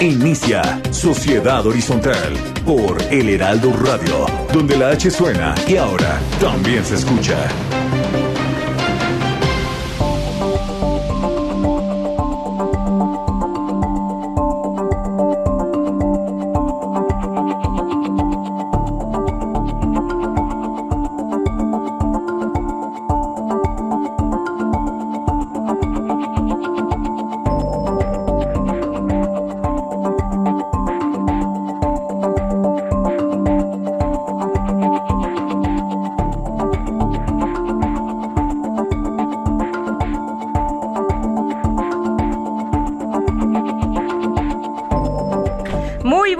Inicia 0.00 0.80
Sociedad 0.90 1.66
Horizontal 1.66 2.34
por 2.64 3.02
El 3.10 3.28
Heraldo 3.28 3.70
Radio, 3.74 4.24
donde 4.50 4.78
la 4.78 4.88
H 4.92 5.10
suena 5.10 5.54
y 5.68 5.76
ahora 5.76 6.18
también 6.40 6.82
se 6.86 6.94
escucha. 6.94 7.36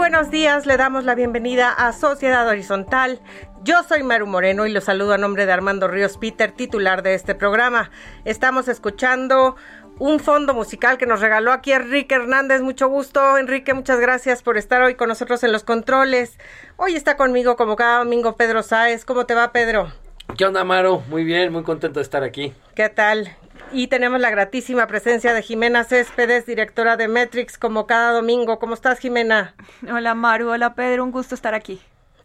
Buenos 0.01 0.31
días, 0.31 0.65
le 0.65 0.79
damos 0.79 1.05
la 1.05 1.15
bienvenida 1.15 1.71
a 1.71 1.93
Sociedad 1.93 2.49
Horizontal. 2.49 3.21
Yo 3.65 3.83
soy 3.83 4.03
Maru 4.03 4.27
Moreno 4.27 4.65
y 4.65 4.73
los 4.73 4.85
saludo 4.85 5.13
a 5.13 5.19
nombre 5.19 5.45
de 5.45 5.53
Armando 5.53 5.89
Ríos 5.89 6.17
Peter, 6.17 6.53
titular 6.53 7.03
de 7.03 7.13
este 7.13 7.35
programa. 7.35 7.91
Estamos 8.25 8.67
escuchando 8.69 9.57
un 9.99 10.19
fondo 10.19 10.55
musical 10.55 10.97
que 10.97 11.05
nos 11.05 11.21
regaló 11.21 11.53
aquí 11.53 11.73
Enrique 11.73 12.15
Hernández. 12.15 12.63
Mucho 12.63 12.89
gusto, 12.89 13.37
Enrique, 13.37 13.75
muchas 13.75 14.01
gracias 14.01 14.43
por 14.43 14.57
estar 14.57 14.81
hoy 14.81 14.95
con 14.95 15.09
nosotros 15.09 15.45
en 15.45 15.53
los 15.53 15.65
controles. 15.65 16.39
Hoy 16.79 16.95
está 16.97 17.19
conmigo 17.19 17.57
como 17.57 17.77
cada 17.77 17.99
domingo 17.99 18.37
Pedro 18.37 18.63
Sáez. 18.63 19.05
¿Cómo 19.05 19.27
te 19.27 19.35
va, 19.35 19.53
Pedro? 19.53 19.93
¿Qué 20.39 20.47
onda, 20.47 20.65
Maru? 20.65 21.03
Muy 21.11 21.25
bien, 21.25 21.53
muy 21.53 21.63
contento 21.63 22.01
de 22.01 22.05
estar 22.05 22.23
aquí. 22.23 22.55
¿Qué 22.75 22.89
tal? 22.89 23.37
Y 23.73 23.87
tenemos 23.87 24.21
la 24.21 24.31
gratísima 24.31 24.87
presencia 24.89 25.33
de 25.33 25.43
Jimena 25.43 25.85
Céspedes, 25.85 26.45
directora 26.45 26.97
de 26.97 27.07
Metrix, 27.07 27.57
como 27.57 27.87
cada 27.87 28.13
domingo. 28.13 28.59
¿Cómo 28.59 28.75
estás, 28.75 28.99
Jimena? 28.99 29.55
Hola, 29.89 30.15
Maru. 30.15 30.51
Hola, 30.51 30.75
Pedro. 30.75 31.05
Un 31.05 31.13
gusto 31.13 31.37
estar 31.37 31.55
aquí. 31.55 31.81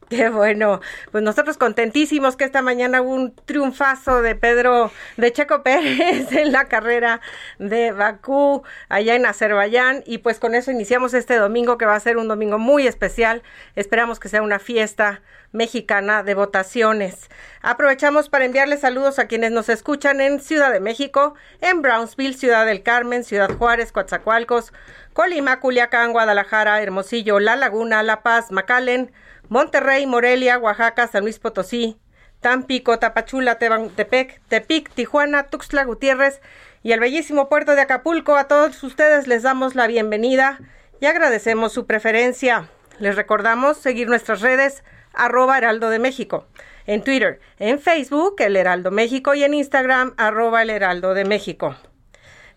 Qué 0.09 0.29
bueno, 0.29 0.81
pues 1.11 1.23
nosotros 1.23 1.57
contentísimos 1.57 2.35
que 2.35 2.43
esta 2.43 2.61
mañana 2.61 3.01
hubo 3.01 3.13
un 3.13 3.33
triunfazo 3.33 4.21
de 4.21 4.35
Pedro, 4.35 4.91
de 5.17 5.33
Checo 5.33 5.63
Pérez 5.63 6.31
en 6.31 6.51
la 6.51 6.65
carrera 6.65 7.21
de 7.57 7.91
Bakú, 7.91 8.61
allá 8.87 9.15
en 9.15 9.25
Azerbaiyán, 9.25 10.03
y 10.05 10.19
pues 10.19 10.37
con 10.39 10.53
eso 10.53 10.69
iniciamos 10.69 11.15
este 11.15 11.37
domingo 11.37 11.79
que 11.79 11.87
va 11.87 11.95
a 11.95 11.99
ser 11.99 12.17
un 12.17 12.27
domingo 12.27 12.59
muy 12.59 12.85
especial. 12.85 13.41
Esperamos 13.75 14.19
que 14.19 14.29
sea 14.29 14.43
una 14.43 14.59
fiesta 14.59 15.21
mexicana 15.51 16.21
de 16.21 16.35
votaciones. 16.35 17.29
Aprovechamos 17.63 18.29
para 18.29 18.45
enviarles 18.45 18.81
saludos 18.81 19.17
a 19.17 19.25
quienes 19.27 19.51
nos 19.51 19.69
escuchan 19.69 20.21
en 20.21 20.39
Ciudad 20.39 20.71
de 20.71 20.81
México, 20.81 21.33
en 21.61 21.81
Brownsville, 21.81 22.37
Ciudad 22.37 22.67
del 22.67 22.83
Carmen, 22.83 23.23
Ciudad 23.23 23.49
Juárez, 23.57 23.91
Coatzacoalcos, 23.91 24.71
Colima, 25.13 25.59
Culiacán, 25.59 26.11
Guadalajara, 26.11 26.81
Hermosillo, 26.81 27.39
La 27.39 27.55
Laguna, 27.55 28.03
La 28.03 28.21
Paz, 28.21 28.51
McAllen, 28.51 29.11
Monterrey, 29.49 30.05
Morelia, 30.05 30.57
Oaxaca, 30.57 31.07
San 31.07 31.23
Luis 31.23 31.39
Potosí, 31.39 31.97
Tampico, 32.41 32.99
Tapachula, 32.99 33.57
Tepec, 33.57 34.41
Tepic, 34.47 34.91
Tijuana, 34.91 35.47
Tuxtla 35.47 35.83
Gutiérrez 35.83 36.41
y 36.83 36.91
el 36.91 36.99
bellísimo 36.99 37.49
puerto 37.49 37.75
de 37.75 37.81
Acapulco. 37.81 38.35
A 38.35 38.47
todos 38.47 38.81
ustedes 38.83 39.27
les 39.27 39.43
damos 39.43 39.75
la 39.75 39.87
bienvenida 39.87 40.59
y 40.99 41.07
agradecemos 41.07 41.73
su 41.73 41.87
preferencia. 41.87 42.69
Les 42.99 43.15
recordamos 43.15 43.77
seguir 43.77 44.07
nuestras 44.07 44.41
redes 44.41 44.83
arroba 45.13 45.57
Heraldo 45.57 45.89
de 45.89 45.99
México, 45.99 46.45
en 46.85 47.03
Twitter, 47.03 47.39
en 47.57 47.79
Facebook, 47.79 48.35
El 48.39 48.55
Heraldo 48.55 48.91
México 48.91 49.33
y 49.33 49.43
en 49.43 49.53
Instagram, 49.53 50.13
arroba 50.17 50.61
El 50.61 50.69
Heraldo 50.69 51.13
de 51.13 51.25
México. 51.25 51.75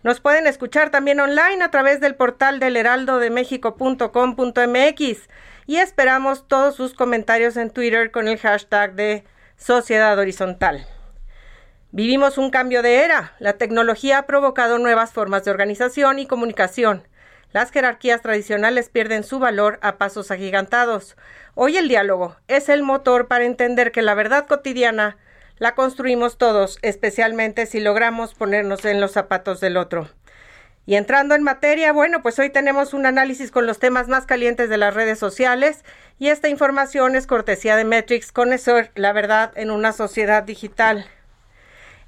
Nos 0.01 0.21
pueden 0.21 0.47
escuchar 0.47 0.91
también 0.91 1.19
online 1.19 1.61
a 1.61 1.71
través 1.71 1.99
del 1.99 2.15
portal 2.15 2.59
del 2.59 2.77
heraldodemexico.com.mx 2.77 5.29
y 5.69 5.77
esperamos 5.77 6.47
todos 6.47 6.75
sus 6.75 6.95
comentarios 6.95 7.55
en 7.55 7.69
Twitter 7.69 8.09
con 8.09 8.27
el 8.27 8.39
hashtag 8.39 8.95
de 8.95 9.23
Sociedad 9.55 10.17
Horizontal. 10.17 10.87
Vivimos 11.91 12.39
un 12.39 12.49
cambio 12.49 12.81
de 12.81 13.03
era. 13.03 13.35
La 13.37 13.53
tecnología 13.53 14.17
ha 14.17 14.25
provocado 14.25 14.79
nuevas 14.79 15.13
formas 15.13 15.45
de 15.45 15.51
organización 15.51 16.17
y 16.17 16.25
comunicación. 16.25 17.07
Las 17.51 17.69
jerarquías 17.69 18.23
tradicionales 18.23 18.89
pierden 18.89 19.23
su 19.23 19.37
valor 19.37 19.77
a 19.83 19.99
pasos 19.99 20.31
agigantados. 20.31 21.15
Hoy 21.53 21.77
el 21.77 21.87
diálogo 21.87 22.35
es 22.47 22.67
el 22.67 22.81
motor 22.81 23.27
para 23.27 23.45
entender 23.45 23.91
que 23.91 24.01
la 24.01 24.15
verdad 24.15 24.47
cotidiana 24.47 25.17
la 25.59 25.75
construimos 25.75 26.39
todos, 26.39 26.79
especialmente 26.81 27.67
si 27.67 27.79
logramos 27.79 28.33
ponernos 28.33 28.85
en 28.85 28.99
los 28.99 29.11
zapatos 29.11 29.59
del 29.59 29.77
otro. 29.77 30.09
Y 30.89 30.95
entrando 30.95 31.35
en 31.35 31.43
materia, 31.43 31.93
bueno, 31.93 32.23
pues 32.23 32.39
hoy 32.39 32.49
tenemos 32.49 32.95
un 32.95 33.05
análisis 33.05 33.51
con 33.51 33.67
los 33.67 33.77
temas 33.77 34.07
más 34.07 34.25
calientes 34.25 34.69
de 34.69 34.77
las 34.77 34.91
redes 34.91 35.19
sociales 35.19 35.85
y 36.17 36.29
esta 36.29 36.49
información 36.49 37.15
es 37.15 37.27
cortesía 37.27 37.75
de 37.75 37.85
Metrix 37.85 38.31
Connoisseur, 38.31 38.89
la 38.95 39.13
verdad 39.13 39.51
en 39.55 39.69
una 39.69 39.93
sociedad 39.93 40.41
digital. 40.41 41.05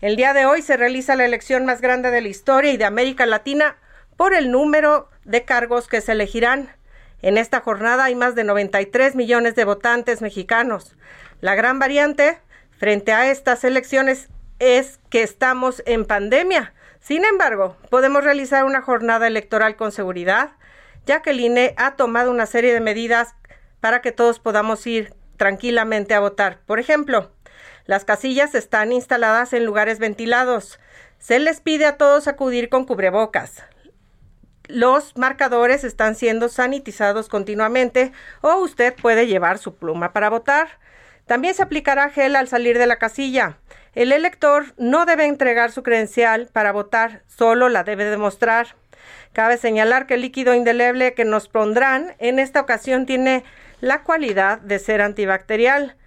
El 0.01 0.15
día 0.15 0.33
de 0.33 0.47
hoy 0.47 0.63
se 0.63 0.77
realiza 0.77 1.15
la 1.15 1.25
elección 1.25 1.63
más 1.63 1.79
grande 1.79 2.09
de 2.09 2.21
la 2.21 2.27
historia 2.29 2.71
y 2.71 2.77
de 2.77 2.85
América 2.85 3.27
Latina 3.27 3.75
por 4.17 4.33
el 4.33 4.49
número 4.49 5.11
de 5.25 5.45
cargos 5.45 5.87
que 5.87 6.01
se 6.01 6.13
elegirán. 6.13 6.67
En 7.21 7.37
esta 7.37 7.59
jornada 7.59 8.05
hay 8.05 8.15
más 8.15 8.33
de 8.33 8.45
93 8.45 9.13
millones 9.13 9.53
de 9.53 9.63
votantes 9.63 10.23
mexicanos. 10.23 10.97
La 11.39 11.53
gran 11.53 11.77
variante 11.77 12.39
frente 12.79 13.13
a 13.13 13.29
estas 13.29 13.63
elecciones 13.63 14.29
es 14.57 14.99
que 15.11 15.21
estamos 15.21 15.83
en 15.85 16.03
pandemia. 16.05 16.73
Sin 17.01 17.25
embargo, 17.25 17.75
podemos 17.89 18.23
realizar 18.23 18.63
una 18.63 18.81
jornada 18.81 19.25
electoral 19.25 19.75
con 19.75 19.91
seguridad, 19.91 20.51
ya 21.05 21.23
que 21.23 21.31
el 21.31 21.39
INE 21.39 21.73
ha 21.77 21.95
tomado 21.95 22.29
una 22.29 22.45
serie 22.45 22.73
de 22.73 22.79
medidas 22.79 23.35
para 23.79 24.01
que 24.01 24.11
todos 24.11 24.39
podamos 24.39 24.85
ir 24.85 25.15
tranquilamente 25.35 26.13
a 26.13 26.19
votar. 26.19 26.59
Por 26.67 26.79
ejemplo, 26.79 27.31
las 27.85 28.05
casillas 28.05 28.53
están 28.53 28.91
instaladas 28.91 29.53
en 29.53 29.65
lugares 29.65 29.97
ventilados. 29.97 30.79
Se 31.17 31.39
les 31.39 31.59
pide 31.59 31.87
a 31.87 31.97
todos 31.97 32.27
acudir 32.27 32.69
con 32.69 32.85
cubrebocas. 32.85 33.63
Los 34.67 35.17
marcadores 35.17 35.83
están 35.83 36.13
siendo 36.13 36.49
sanitizados 36.49 37.29
continuamente 37.29 38.11
o 38.41 38.57
usted 38.57 38.93
puede 38.93 39.25
llevar 39.25 39.57
su 39.57 39.73
pluma 39.75 40.13
para 40.13 40.29
votar. 40.29 40.79
También 41.25 41.55
se 41.55 41.63
aplicará 41.63 42.11
gel 42.11 42.35
al 42.35 42.47
salir 42.47 42.77
de 42.77 42.85
la 42.85 42.97
casilla. 42.97 43.57
El 43.93 44.13
elector 44.13 44.73
no 44.77 45.05
debe 45.05 45.25
entregar 45.25 45.71
su 45.71 45.83
credencial 45.83 46.47
para 46.53 46.71
votar, 46.71 47.23
solo 47.27 47.67
la 47.67 47.83
debe 47.83 48.05
demostrar. 48.05 48.75
Cabe 49.33 49.57
señalar 49.57 50.07
que 50.07 50.13
el 50.13 50.21
líquido 50.21 50.53
indeleble 50.53 51.13
que 51.13 51.25
nos 51.25 51.49
pondrán 51.49 52.15
en 52.19 52.39
esta 52.39 52.61
ocasión 52.61 53.05
tiene 53.05 53.43
la 53.81 54.03
cualidad 54.03 54.59
de 54.59 54.79
ser 54.79 55.01
antibacterial. 55.01 55.97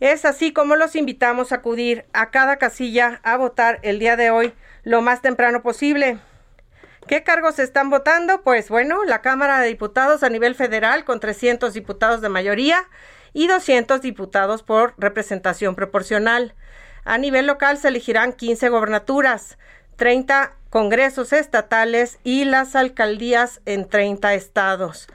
Es 0.00 0.26
así 0.26 0.52
como 0.52 0.76
los 0.76 0.96
invitamos 0.96 1.52
a 1.52 1.56
acudir 1.56 2.04
a 2.12 2.30
cada 2.30 2.56
casilla 2.56 3.20
a 3.22 3.38
votar 3.38 3.78
el 3.82 3.98
día 3.98 4.16
de 4.16 4.30
hoy 4.30 4.52
lo 4.82 5.00
más 5.00 5.22
temprano 5.22 5.62
posible. 5.62 6.18
¿Qué 7.06 7.22
cargos 7.22 7.58
están 7.58 7.88
votando? 7.88 8.42
Pues 8.42 8.68
bueno, 8.68 9.04
la 9.04 9.22
Cámara 9.22 9.60
de 9.60 9.68
Diputados 9.68 10.22
a 10.22 10.28
nivel 10.28 10.54
federal 10.54 11.04
con 11.04 11.20
300 11.20 11.72
diputados 11.72 12.20
de 12.20 12.28
mayoría 12.28 12.84
y 13.32 13.46
200 13.46 14.02
diputados 14.02 14.62
por 14.62 14.94
representación 14.98 15.74
proporcional. 15.74 16.54
A 17.04 17.18
nivel 17.18 17.46
local 17.46 17.76
se 17.76 17.88
elegirán 17.88 18.32
15 18.32 18.68
gobernaturas, 18.70 19.58
30 19.96 20.52
congresos 20.70 21.32
estatales 21.32 22.18
y 22.24 22.44
las 22.44 22.74
alcaldías 22.74 23.60
en 23.66 23.88
30 23.88 24.34
estados. 24.34 25.08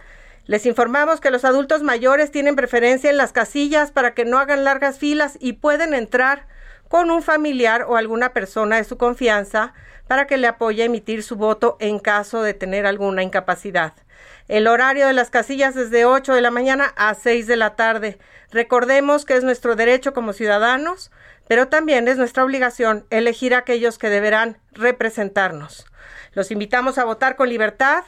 Les 0.46 0.66
informamos 0.66 1.20
que 1.20 1.32
los 1.32 1.46
adultos 1.46 1.84
mayores 1.84 2.32
tienen 2.32 2.56
preferencia 2.56 3.10
en 3.10 3.18
las 3.18 3.34
casillas 3.34 3.92
para 3.92 4.14
que 4.14 4.26
no 4.26 4.40
hagan 4.40 4.64
largas 4.64 4.98
filas 4.98 5.38
y 5.40 5.54
pueden 5.54 5.94
entrar 5.94 6.48
con 6.88 7.12
un 7.12 7.22
familiar 7.22 7.86
o 7.88 7.98
alguna 7.98 8.34
persona 8.34 8.78
de 8.78 8.84
su 8.84 8.98
confianza 8.98 9.74
para 10.08 10.26
que 10.26 10.38
le 10.38 10.48
apoye 10.48 10.82
a 10.82 10.86
emitir 10.86 11.22
su 11.22 11.36
voto 11.36 11.78
en 11.80 12.00
caso 12.00 12.42
de 12.42 12.56
tener 12.56 12.88
alguna 12.88 13.22
incapacidad. 13.22 13.94
El 14.48 14.68
horario 14.68 15.06
de 15.06 15.14
las 15.14 15.30
casillas 15.30 15.76
es 15.76 15.92
de 15.92 16.06
8 16.06 16.34
de 16.34 16.42
la 16.42 16.50
mañana 16.50 16.94
a 16.96 17.14
6 17.14 17.46
de 17.46 17.56
la 17.56 17.76
tarde. 17.76 18.18
Recordemos 18.52 19.26
que 19.26 19.36
es 19.36 19.44
nuestro 19.44 19.76
derecho 19.76 20.14
como 20.14 20.34
ciudadanos, 20.34 21.12
pero 21.50 21.68
también 21.68 22.08
es 22.08 22.18
nuestra 22.18 22.44
obligación 22.46 23.08
elegir 23.10 23.56
a 23.56 23.58
aquellos 23.58 23.98
que 23.98 24.12
deberán 24.12 24.60
representarnos. 24.72 25.88
Los 26.34 26.52
invitamos 26.52 27.00
a 27.00 27.06
votar 27.06 27.36
con 27.36 27.50
libertad 27.50 28.04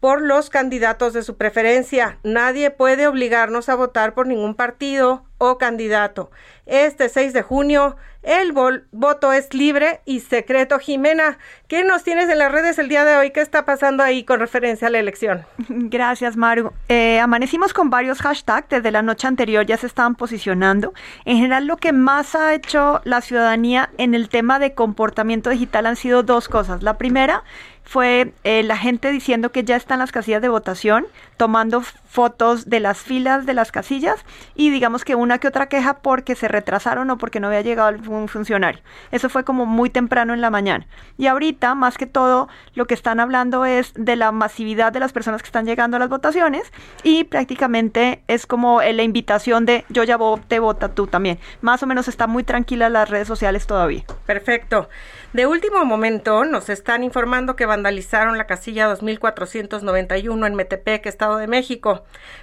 por 0.00 0.20
los 0.20 0.50
candidatos 0.50 1.14
de 1.14 1.22
su 1.22 1.38
preferencia. 1.38 2.18
Nadie 2.24 2.70
puede 2.70 3.06
obligarnos 3.06 3.70
a 3.70 3.74
votar 3.74 4.12
por 4.12 4.26
ningún 4.26 4.54
partido 4.54 5.24
o 5.38 5.58
candidato. 5.58 6.30
Este 6.66 7.08
6 7.08 7.32
de 7.32 7.42
junio 7.42 7.96
el 8.28 8.52
voto 8.52 9.32
es 9.32 9.54
libre 9.54 10.00
y 10.04 10.20
secreto. 10.20 10.78
Jimena, 10.78 11.38
¿qué 11.66 11.84
nos 11.84 12.02
tienes 12.02 12.28
en 12.28 12.38
las 12.38 12.52
redes 12.52 12.78
el 12.78 12.88
día 12.88 13.04
de 13.04 13.16
hoy? 13.16 13.30
¿Qué 13.30 13.40
está 13.40 13.64
pasando 13.64 14.02
ahí 14.02 14.24
con 14.24 14.40
referencia 14.40 14.88
a 14.88 14.90
la 14.90 14.98
elección? 14.98 15.46
Gracias, 15.68 16.36
Maru. 16.36 16.72
Eh, 16.88 17.20
amanecimos 17.20 17.72
con 17.72 17.90
varios 17.90 18.18
hashtags. 18.18 18.68
Desde 18.68 18.90
la 18.90 19.02
noche 19.02 19.28
anterior 19.28 19.64
ya 19.64 19.76
se 19.76 19.86
estaban 19.86 20.16
posicionando. 20.16 20.92
En 21.24 21.36
general, 21.36 21.66
lo 21.66 21.76
que 21.76 21.92
más 21.92 22.34
ha 22.34 22.54
hecho 22.54 23.00
la 23.04 23.20
ciudadanía 23.20 23.88
en 23.98 24.14
el 24.14 24.28
tema 24.28 24.58
de 24.58 24.74
comportamiento 24.74 25.48
digital 25.48 25.86
han 25.86 25.96
sido 25.96 26.22
dos 26.22 26.48
cosas. 26.48 26.82
La 26.82 26.98
primera 26.98 27.44
fue 27.84 28.34
eh, 28.44 28.62
la 28.64 28.76
gente 28.76 29.10
diciendo 29.10 29.52
que 29.52 29.64
ya 29.64 29.74
están 29.76 30.00
las 30.00 30.12
casillas 30.12 30.42
de 30.42 30.50
votación, 30.50 31.06
tomando 31.38 31.82
fotos 32.08 32.68
de 32.68 32.80
las 32.80 32.98
filas 32.98 33.46
de 33.46 33.54
las 33.54 33.70
casillas 33.70 34.24
y 34.54 34.70
digamos 34.70 35.04
que 35.04 35.14
una 35.14 35.38
que 35.38 35.48
otra 35.48 35.68
queja 35.68 35.98
porque 35.98 36.34
se 36.34 36.48
retrasaron 36.48 37.10
o 37.10 37.18
porque 37.18 37.38
no 37.38 37.48
había 37.48 37.60
llegado 37.60 37.96
un 38.08 38.28
funcionario. 38.28 38.80
Eso 39.12 39.28
fue 39.28 39.44
como 39.44 39.66
muy 39.66 39.90
temprano 39.90 40.32
en 40.32 40.40
la 40.40 40.50
mañana. 40.50 40.86
Y 41.18 41.26
ahorita, 41.26 41.74
más 41.74 41.98
que 41.98 42.06
todo, 42.06 42.48
lo 42.74 42.86
que 42.86 42.94
están 42.94 43.20
hablando 43.20 43.64
es 43.64 43.92
de 43.94 44.16
la 44.16 44.32
masividad 44.32 44.92
de 44.92 45.00
las 45.00 45.12
personas 45.12 45.42
que 45.42 45.46
están 45.46 45.66
llegando 45.66 45.96
a 45.96 46.00
las 46.00 46.08
votaciones 46.08 46.72
y 47.02 47.24
prácticamente 47.24 48.22
es 48.26 48.46
como 48.46 48.80
la 48.80 49.02
invitación 49.02 49.66
de 49.66 49.84
yo 49.90 50.02
ya 50.04 50.16
voté, 50.16 50.58
vota 50.58 50.88
tú 50.88 51.06
también. 51.06 51.38
Más 51.60 51.82
o 51.82 51.86
menos 51.86 52.08
está 52.08 52.26
muy 52.26 52.42
tranquila 52.42 52.88
las 52.88 53.10
redes 53.10 53.28
sociales 53.28 53.66
todavía. 53.66 54.04
Perfecto. 54.26 54.88
De 55.34 55.46
último 55.46 55.84
momento 55.84 56.44
nos 56.46 56.70
están 56.70 57.04
informando 57.04 57.54
que 57.54 57.66
vandalizaron 57.66 58.38
la 58.38 58.46
casilla 58.46 58.86
2491 58.86 60.46
en 60.46 60.54
Metepec, 60.54 61.04
Estado 61.04 61.36
de 61.36 61.46
México. 61.46 61.97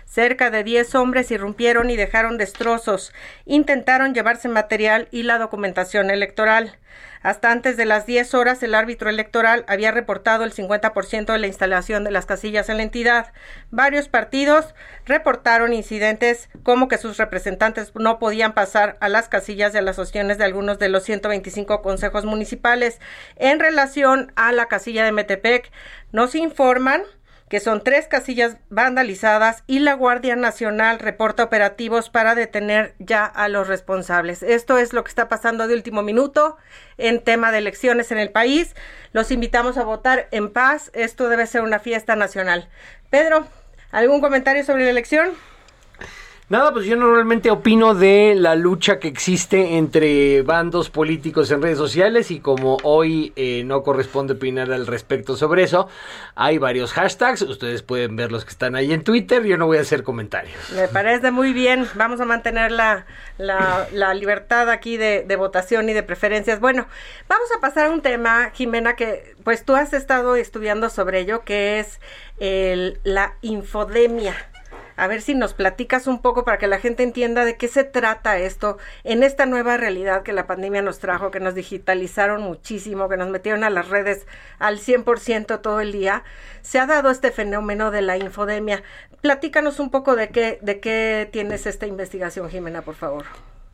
Cerca 0.05 0.49
de 0.49 0.63
10 0.63 0.95
hombres 0.95 1.31
irrumpieron 1.31 1.89
y 1.89 1.95
dejaron 1.95 2.37
destrozos. 2.37 3.13
Intentaron 3.45 4.13
llevarse 4.13 4.47
material 4.47 5.07
y 5.11 5.23
la 5.23 5.37
documentación 5.37 6.09
electoral. 6.09 6.77
Hasta 7.21 7.51
antes 7.51 7.75
de 7.75 7.85
las 7.85 8.05
10 8.05 8.35
horas, 8.35 8.61
el 8.61 8.75
árbitro 8.75 9.09
electoral 9.09 9.65
había 9.67 9.91
reportado 9.91 10.43
el 10.43 10.53
50% 10.53 11.33
de 11.33 11.39
la 11.39 11.47
instalación 11.47 12.03
de 12.03 12.11
las 12.11 12.27
casillas 12.27 12.69
en 12.69 12.77
la 12.77 12.83
entidad. 12.83 13.33
Varios 13.71 14.07
partidos 14.07 14.75
reportaron 15.05 15.73
incidentes 15.73 16.49
como 16.61 16.87
que 16.87 16.99
sus 16.99 17.17
representantes 17.17 17.91
no 17.95 18.19
podían 18.19 18.53
pasar 18.53 18.97
a 18.99 19.09
las 19.09 19.27
casillas 19.27 19.73
de 19.73 19.81
las 19.81 19.97
opciones 19.97 20.37
de 20.37 20.43
algunos 20.43 20.77
de 20.77 20.89
los 20.89 21.03
125 21.03 21.81
consejos 21.81 22.25
municipales. 22.25 22.99
En 23.37 23.59
relación 23.59 24.31
a 24.35 24.51
la 24.51 24.67
casilla 24.67 25.03
de 25.03 25.11
Metepec, 25.11 25.71
nos 26.11 26.35
informan 26.35 27.01
que 27.49 27.59
son 27.59 27.83
tres 27.83 28.07
casillas 28.07 28.57
vandalizadas 28.69 29.63
y 29.67 29.79
la 29.79 29.93
Guardia 29.93 30.35
Nacional 30.35 30.99
reporta 30.99 31.43
operativos 31.43 32.09
para 32.09 32.35
detener 32.35 32.95
ya 32.99 33.25
a 33.25 33.47
los 33.49 33.67
responsables. 33.67 34.41
Esto 34.41 34.77
es 34.77 34.93
lo 34.93 35.03
que 35.03 35.09
está 35.09 35.27
pasando 35.27 35.67
de 35.67 35.75
último 35.75 36.01
minuto 36.01 36.57
en 36.97 37.23
tema 37.23 37.51
de 37.51 37.59
elecciones 37.59 38.11
en 38.11 38.17
el 38.17 38.31
país. 38.31 38.75
Los 39.13 39.31
invitamos 39.31 39.77
a 39.77 39.83
votar 39.83 40.27
en 40.31 40.51
paz. 40.51 40.89
Esto 40.93 41.29
debe 41.29 41.45
ser 41.45 41.61
una 41.61 41.79
fiesta 41.79 42.15
nacional. 42.15 42.67
Pedro, 43.09 43.45
¿algún 43.91 44.21
comentario 44.21 44.63
sobre 44.63 44.85
la 44.85 44.89
elección? 44.89 45.33
Nada, 46.47 46.71
pues 46.71 46.85
yo 46.85 46.95
normalmente 46.95 47.49
opino 47.49 47.95
de 47.95 48.35
la 48.37 48.53
lucha 48.53 48.99
que 48.99 49.07
existe 49.07 49.77
entre 49.77 50.43
bandos 50.43 50.91
políticos 50.91 51.49
en 51.49 51.59
redes 51.59 51.79
sociales 51.79 52.29
y 52.29 52.39
como 52.39 52.77
hoy 52.83 53.33
eh, 53.35 53.63
no 53.65 53.81
corresponde 53.81 54.33
opinar 54.33 54.71
al 54.71 54.85
respecto 54.85 55.35
sobre 55.35 55.63
eso, 55.63 55.89
hay 56.35 56.59
varios 56.59 56.93
hashtags, 56.93 57.41
ustedes 57.41 57.81
pueden 57.81 58.15
ver 58.15 58.31
los 58.31 58.45
que 58.45 58.51
están 58.51 58.75
ahí 58.75 58.93
en 58.93 59.03
Twitter, 59.03 59.43
yo 59.43 59.57
no 59.57 59.65
voy 59.65 59.79
a 59.79 59.81
hacer 59.81 60.03
comentarios. 60.03 60.55
Me 60.75 60.87
parece 60.87 61.31
muy 61.31 61.51
bien, 61.51 61.87
vamos 61.95 62.21
a 62.21 62.25
mantener 62.25 62.71
la, 62.71 63.07
la, 63.39 64.13
libertad 64.13 64.69
aquí 64.69 64.97
de, 64.97 65.35
votación 65.35 65.89
y 65.89 65.93
de 65.93 66.03
preferencias. 66.03 66.59
Bueno, 66.59 66.85
vamos 67.27 67.49
a 67.57 67.59
pasar 67.59 67.87
a 67.87 67.89
un 67.89 68.01
tema, 68.01 68.51
Jimena, 68.53 68.95
que 68.95 69.33
pues 69.43 69.65
tú 69.65 69.75
has 69.75 69.93
estado 69.93 70.35
estudiando 70.35 70.91
sobre 70.91 71.21
ello, 71.21 71.43
que 71.43 71.79
es 71.79 71.99
el, 72.37 72.99
la 73.03 73.33
infodemia 73.41 74.35
a 74.95 75.07
ver 75.07 75.21
si 75.21 75.35
nos 75.35 75.53
platicas 75.53 76.07
un 76.07 76.21
poco 76.21 76.43
para 76.45 76.57
que 76.57 76.67
la 76.67 76.79
gente 76.79 77.03
entienda 77.03 77.45
de 77.45 77.57
qué 77.57 77.67
se 77.67 77.83
trata 77.83 78.37
esto 78.37 78.77
en 79.03 79.23
esta 79.23 79.45
nueva 79.45 79.77
realidad 79.77 80.23
que 80.23 80.33
la 80.33 80.47
pandemia 80.47 80.81
nos 80.81 80.99
trajo, 80.99 81.31
que 81.31 81.39
nos 81.39 81.55
digitalizaron 81.55 82.41
muchísimo, 82.41 83.09
que 83.09 83.17
nos 83.17 83.29
metieron 83.29 83.63
a 83.63 83.69
las 83.69 83.89
redes 83.89 84.25
al 84.59 84.79
100% 84.79 85.61
todo 85.61 85.79
el 85.81 85.91
día. 85.91 86.23
Se 86.61 86.79
ha 86.79 86.85
dado 86.85 87.09
este 87.09 87.31
fenómeno 87.31 87.91
de 87.91 88.01
la 88.01 88.17
infodemia. 88.17 88.83
Platícanos 89.21 89.79
un 89.79 89.89
poco 89.89 90.15
de 90.15 90.29
qué, 90.29 90.59
de 90.61 90.79
qué 90.79 91.29
tienes 91.31 91.65
esta 91.65 91.87
investigación, 91.87 92.49
Jimena, 92.49 92.81
por 92.81 92.95
favor. 92.95 93.25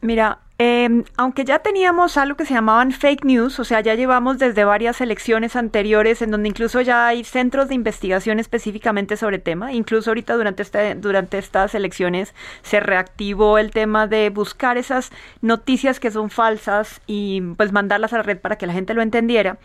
Mira, 0.03 0.39
em, 0.57 1.03
aunque 1.15 1.45
ya 1.45 1.59
teníamos 1.59 2.17
algo 2.17 2.35
que 2.35 2.45
se 2.45 2.55
llamaban 2.55 2.91
fake 2.91 3.23
news, 3.23 3.59
o 3.59 3.63
sea, 3.63 3.81
ya 3.81 3.93
llevamos 3.93 4.39
desde 4.39 4.63
varias 4.65 4.99
elecciones 4.99 5.55
anteriores 5.55 6.23
en 6.23 6.31
donde 6.31 6.49
incluso 6.49 6.81
ya 6.81 7.05
hay 7.05 7.23
centros 7.23 7.67
de 7.67 7.75
investigación 7.75 8.39
específicamente 8.39 9.15
sobre 9.15 9.37
tema, 9.37 9.73
incluso 9.73 10.09
ahorita 10.09 10.35
durante, 10.35 10.63
este, 10.63 10.95
durante 10.95 11.37
estas 11.37 11.75
elecciones 11.75 12.33
se 12.63 12.79
reactivó 12.79 13.59
el 13.59 13.69
tema 13.69 14.07
de 14.07 14.31
buscar 14.31 14.79
esas 14.79 15.11
noticias 15.41 15.99
que 15.99 16.09
son 16.09 16.31
falsas 16.31 16.99
y 17.05 17.41
pues 17.55 17.71
mandarlas 17.71 18.13
a 18.13 18.17
la 18.17 18.23
red 18.23 18.39
para 18.39 18.57
que 18.57 18.65
la 18.65 18.73
gente 18.73 18.95
lo 18.95 19.03
entendiera. 19.03 19.59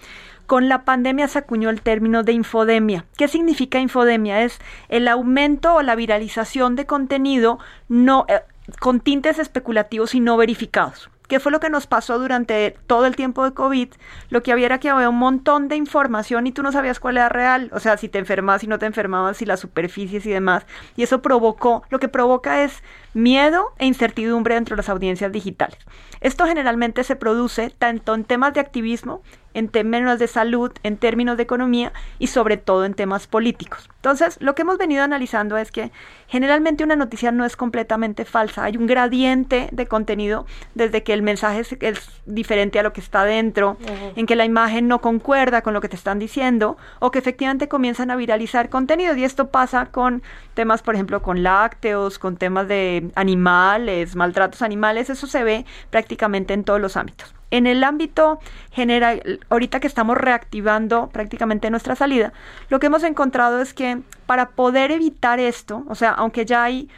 Con 0.46 0.68
la 0.68 0.84
pandemia 0.84 1.26
se 1.28 1.40
acuñó 1.40 1.70
el 1.70 1.80
término 1.80 2.22
de 2.22 2.32
infodemia. 2.32 3.04
¿Qué 3.16 3.26
significa 3.26 3.80
infodemia? 3.80 4.42
Es 4.42 4.60
el 4.88 5.08
aumento 5.08 5.74
o 5.74 5.82
la 5.82 5.96
viralización 5.96 6.76
de 6.76 6.86
contenido 6.86 7.58
no, 7.88 8.26
eh, 8.28 8.42
con 8.80 9.00
tintes 9.00 9.38
especulativos 9.38 10.14
y 10.14 10.20
no 10.20 10.36
verificados. 10.36 11.10
¿Qué 11.28 11.40
fue 11.40 11.50
lo 11.50 11.58
que 11.58 11.70
nos 11.70 11.88
pasó 11.88 12.18
durante 12.20 12.76
todo 12.86 13.04
el 13.06 13.16
tiempo 13.16 13.44
de 13.44 13.52
COVID? 13.52 13.88
Lo 14.30 14.42
que 14.42 14.52
había 14.52 14.66
era 14.66 14.78
que 14.78 14.90
había 14.90 15.08
un 15.08 15.18
montón 15.18 15.66
de 15.66 15.74
información 15.74 16.46
y 16.46 16.52
tú 16.52 16.62
no 16.62 16.70
sabías 16.70 17.00
cuál 17.00 17.16
era 17.16 17.28
real. 17.28 17.68
O 17.72 17.80
sea, 17.80 17.96
si 17.96 18.08
te 18.08 18.18
enfermabas, 18.18 18.60
si 18.60 18.68
no 18.68 18.78
te 18.78 18.86
enfermabas, 18.86 19.38
si 19.38 19.44
las 19.44 19.58
superficies 19.58 20.24
y 20.24 20.30
demás. 20.30 20.66
Y 20.94 21.02
eso 21.02 21.22
provocó, 21.22 21.82
lo 21.90 21.98
que 21.98 22.08
provoca 22.08 22.62
es 22.62 22.82
miedo 23.16 23.72
e 23.78 23.86
incertidumbre 23.86 24.54
dentro 24.54 24.76
de 24.76 24.80
las 24.80 24.90
audiencias 24.90 25.32
digitales. 25.32 25.78
Esto 26.20 26.44
generalmente 26.44 27.02
se 27.02 27.16
produce 27.16 27.70
tanto 27.70 28.14
en 28.14 28.24
temas 28.24 28.52
de 28.52 28.60
activismo 28.60 29.22
en 29.56 29.68
términos 29.68 30.18
de 30.18 30.28
salud, 30.28 30.70
en 30.82 30.98
términos 30.98 31.38
de 31.38 31.44
economía 31.44 31.90
y 32.18 32.26
sobre 32.26 32.58
todo 32.58 32.84
en 32.84 32.92
temas 32.92 33.26
políticos. 33.26 33.88
Entonces, 33.96 34.36
lo 34.40 34.54
que 34.54 34.62
hemos 34.62 34.76
venido 34.76 35.02
analizando 35.02 35.56
es 35.56 35.72
que 35.72 35.92
generalmente 36.28 36.84
una 36.84 36.94
noticia 36.94 37.32
no 37.32 37.46
es 37.46 37.56
completamente 37.56 38.26
falsa, 38.26 38.64
hay 38.64 38.76
un 38.76 38.86
gradiente 38.86 39.70
de 39.72 39.86
contenido 39.86 40.44
desde 40.74 41.02
que 41.02 41.14
el 41.14 41.22
mensaje 41.22 41.62
es, 41.80 42.10
diferente 42.26 42.78
a 42.78 42.82
lo 42.82 42.92
que 42.92 43.00
está 43.00 43.24
dentro, 43.24 43.78
en 44.14 44.26
que 44.26 44.36
la 44.36 44.44
imagen 44.44 44.88
no 44.88 45.00
concuerda 45.00 45.62
con 45.62 45.72
lo 45.72 45.80
que 45.80 45.88
te 45.88 45.96
están 45.96 46.18
diciendo 46.18 46.76
o 46.98 47.10
que 47.10 47.18
efectivamente 47.18 47.66
comienzan 47.66 48.10
a 48.10 48.16
viralizar 48.16 48.68
contenido 48.68 49.16
y 49.16 49.24
esto 49.24 49.48
pasa 49.48 49.86
con 49.86 50.22
temas, 50.52 50.82
por 50.82 50.96
ejemplo, 50.96 51.22
con 51.22 51.42
lácteos, 51.42 52.18
con 52.18 52.36
temas 52.36 52.68
de 52.68 53.05
animales, 53.14 54.16
maltratos 54.16 54.62
animales, 54.62 55.10
eso 55.10 55.26
se 55.26 55.44
ve 55.44 55.66
prácticamente 55.90 56.54
en 56.54 56.64
todos 56.64 56.80
los 56.80 56.96
ámbitos. 56.96 57.34
En 57.50 57.66
el 57.66 57.84
ámbito 57.84 58.40
general, 58.72 59.40
ahorita 59.50 59.78
que 59.78 59.86
estamos 59.86 60.16
reactivando 60.16 61.08
prácticamente 61.10 61.70
nuestra 61.70 61.94
salida, 61.94 62.32
lo 62.70 62.80
que 62.80 62.86
hemos 62.86 63.04
encontrado 63.04 63.60
es 63.62 63.72
que 63.72 64.00
para 64.26 64.50
poder 64.50 64.90
evitar 64.90 65.38
esto, 65.38 65.84
o 65.88 65.94
sea, 65.94 66.10
aunque 66.10 66.44
ya 66.44 66.64
hay 66.64 66.88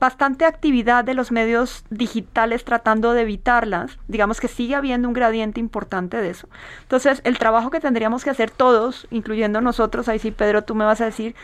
bastante 0.00 0.44
actividad 0.44 1.04
de 1.04 1.14
los 1.14 1.30
medios 1.30 1.84
digitales 1.90 2.64
tratando 2.64 3.12
de 3.12 3.22
evitarlas. 3.22 3.98
Digamos 4.08 4.40
que 4.40 4.48
sigue 4.48 4.74
habiendo 4.74 5.08
un 5.08 5.14
gradiente 5.14 5.60
importante 5.60 6.16
de 6.16 6.30
eso. 6.30 6.48
Entonces, 6.82 7.20
el 7.24 7.38
trabajo 7.38 7.70
que 7.70 7.80
tendríamos 7.80 8.24
que 8.24 8.30
hacer 8.30 8.50
todos, 8.50 9.06
incluyendo 9.10 9.60
nosotros, 9.60 10.08
ahí 10.08 10.18
sí, 10.18 10.30
Pedro, 10.30 10.64
tú 10.64 10.74
me 10.74 10.84
vas 10.84 11.00
a 11.00 11.04
decir, 11.06 11.34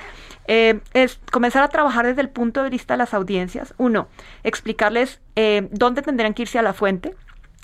eh, 0.48 0.80
es 0.92 1.20
comenzar 1.30 1.62
a 1.62 1.68
trabajar 1.68 2.06
desde 2.06 2.22
el 2.22 2.28
punto 2.28 2.62
de 2.62 2.70
vista 2.70 2.94
de 2.94 2.98
las 2.98 3.14
audiencias. 3.14 3.74
Uno, 3.78 4.08
explicarles 4.42 5.20
eh, 5.36 5.68
dónde 5.70 6.02
tendrían 6.02 6.34
que 6.34 6.42
irse 6.42 6.58
a 6.58 6.62
la 6.62 6.72
fuente. 6.72 7.14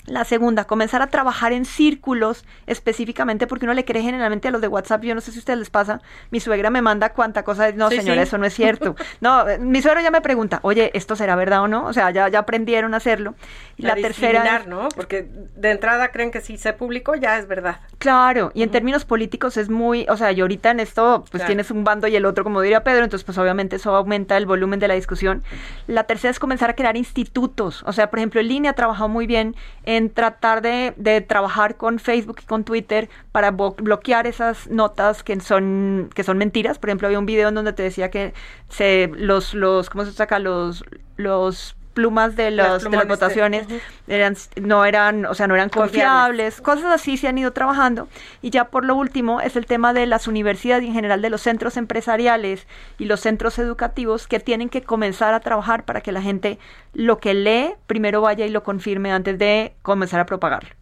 La 0.05 0.23
segunda, 0.23 0.65
comenzar 0.65 1.01
a 1.01 1.07
trabajar 1.07 1.53
en 1.53 1.65
círculos 1.65 2.43
específicamente 2.65 3.47
porque 3.47 3.65
uno 3.65 3.73
le 3.73 3.85
cree 3.85 4.01
generalmente 4.01 4.47
a 4.47 4.51
los 4.51 4.61
de 4.61 4.67
WhatsApp. 4.67 5.03
Yo 5.03 5.13
no 5.13 5.21
sé 5.21 5.31
si 5.31 5.37
a 5.37 5.39
ustedes 5.39 5.59
les 5.59 5.69
pasa. 5.69 6.01
Mi 6.31 6.39
suegra 6.39 6.69
me 6.69 6.81
manda 6.81 7.09
cuánta 7.13 7.43
cosa. 7.43 7.71
No, 7.73 7.89
señora, 7.89 8.21
eso 8.21 8.37
no 8.37 8.45
es 8.45 8.53
cierto. 8.53 8.95
No, 9.21 9.45
mi 9.59 9.81
suegro 9.81 10.01
ya 10.01 10.11
me 10.11 10.21
pregunta, 10.21 10.59
oye, 10.61 10.91
¿esto 10.93 11.15
será 11.15 11.35
verdad 11.35 11.61
o 11.61 11.67
no? 11.67 11.85
O 11.85 11.93
sea, 11.93 12.11
ya, 12.11 12.29
ya 12.29 12.39
aprendieron 12.39 12.93
a 12.93 12.97
hacerlo. 12.97 13.35
Y 13.75 13.83
la 13.83 13.95
tercera. 13.95 14.63
¿no? 14.65 14.87
Porque 14.95 15.27
de 15.55 15.71
entrada 15.71 16.11
creen 16.11 16.31
que 16.31 16.41
si 16.41 16.57
se 16.57 16.73
publicó 16.73 17.15
ya 17.15 17.37
es 17.37 17.47
verdad. 17.47 17.79
Claro, 17.97 18.51
y 18.53 18.63
en 18.63 18.71
términos 18.71 19.05
políticos 19.05 19.57
es 19.57 19.69
muy. 19.69 20.05
O 20.09 20.17
sea, 20.17 20.31
y 20.31 20.41
ahorita 20.41 20.71
en 20.71 20.79
esto, 20.79 21.25
pues 21.31 21.45
tienes 21.45 21.71
un 21.71 21.83
bando 21.83 22.07
y 22.07 22.15
el 22.15 22.25
otro, 22.25 22.43
como 22.43 22.61
diría 22.61 22.83
Pedro, 22.83 23.03
entonces, 23.03 23.25
pues 23.25 23.37
obviamente 23.37 23.75
eso 23.75 23.95
aumenta 23.95 24.37
el 24.37 24.45
volumen 24.45 24.79
de 24.79 24.87
la 24.87 24.93
discusión. 24.93 25.43
La 25.87 26.05
tercera 26.05 26.31
es 26.31 26.39
comenzar 26.39 26.69
a 26.69 26.75
crear 26.75 26.95
institutos. 26.97 27.83
O 27.85 27.93
sea, 27.93 28.09
por 28.09 28.19
ejemplo, 28.19 28.39
en 28.41 28.47
línea 28.47 28.71
ha 28.71 28.75
trabajado 28.75 29.09
muy 29.09 29.27
bien 29.27 29.55
en 29.89 30.11
tratar 30.11 30.61
de, 30.61 30.93
de, 30.97 31.19
trabajar 31.21 31.75
con 31.75 31.97
Facebook 31.97 32.41
y 32.43 32.45
con 32.45 32.63
Twitter 32.63 33.09
para 33.31 33.49
bloquear 33.49 34.27
esas 34.27 34.69
notas 34.69 35.23
que 35.23 35.39
son, 35.39 36.11
que 36.13 36.23
son 36.23 36.37
mentiras. 36.37 36.77
Por 36.77 36.89
ejemplo, 36.89 37.07
había 37.07 37.17
un 37.17 37.25
video 37.25 37.49
en 37.49 37.55
donde 37.55 37.73
te 37.73 37.81
decía 37.81 38.11
que 38.11 38.35
se, 38.67 39.09
los, 39.15 39.55
los, 39.55 39.89
¿cómo 39.89 40.05
se 40.05 40.11
saca? 40.13 40.37
Los, 40.37 40.83
los 41.17 41.75
plumas 41.99 42.37
de, 42.37 42.49
las 42.49 42.85
votaciones 42.85 43.67
eran, 44.07 44.37
no 44.61 44.85
eran, 44.85 45.25
o 45.25 45.33
sea, 45.33 45.47
no 45.47 45.55
eran 45.55 45.67
confiables. 45.67 46.61
Cosas 46.61 46.85
así 46.85 47.17
se 47.17 47.27
han 47.27 47.37
ido 47.37 47.51
trabajando. 47.51 48.07
Y 48.41 48.51
ya 48.51 48.69
por 48.69 48.85
lo 48.85 48.95
último 48.95 49.41
es 49.41 49.57
el 49.57 49.65
tema 49.65 49.91
de 49.91 50.05
las 50.05 50.25
universidades 50.25 50.85
y 50.85 50.87
en 50.87 50.93
general 50.93 51.21
de 51.21 51.29
los 51.29 51.41
centros 51.41 51.75
empresariales 51.75 52.67
y 52.99 53.05
los 53.05 53.19
centros 53.19 53.59
educativos 53.59 54.27
que 54.27 54.39
tienen 54.39 54.69
que 54.69 54.81
comenzar 54.81 55.33
a 55.33 55.41
trabajar 55.41 55.83
para 55.83 55.99
que 55.99 56.13
la 56.13 56.21
gente 56.21 56.57
lo 56.93 57.17
que 57.17 57.33
lee 57.33 57.73
primero 57.85 58.21
vaya 58.21 58.45
y 58.45 58.49
lo 58.49 58.63
confirme 58.63 59.11
antes 59.11 59.37
de 59.37 59.73
comenzar 59.81 60.21
a 60.21 60.25
propagarlo. 60.25 60.78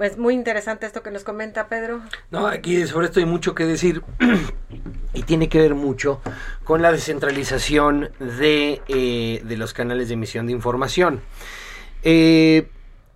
Es 0.00 0.16
muy 0.16 0.34
interesante 0.34 0.86
esto 0.86 1.02
que 1.02 1.10
nos 1.10 1.24
comenta 1.24 1.68
Pedro. 1.68 2.00
No, 2.30 2.46
aquí 2.46 2.86
sobre 2.86 3.06
esto 3.06 3.20
hay 3.20 3.26
mucho 3.26 3.54
que 3.54 3.64
decir 3.64 4.02
y 5.12 5.22
tiene 5.22 5.48
que 5.48 5.60
ver 5.60 5.74
mucho 5.74 6.20
con 6.64 6.82
la 6.82 6.92
descentralización 6.92 8.10
de, 8.20 8.80
eh, 8.88 9.42
de 9.44 9.56
los 9.56 9.72
canales 9.72 10.08
de 10.08 10.14
emisión 10.14 10.46
de 10.46 10.52
información. 10.52 11.20
Eh, 12.02 12.68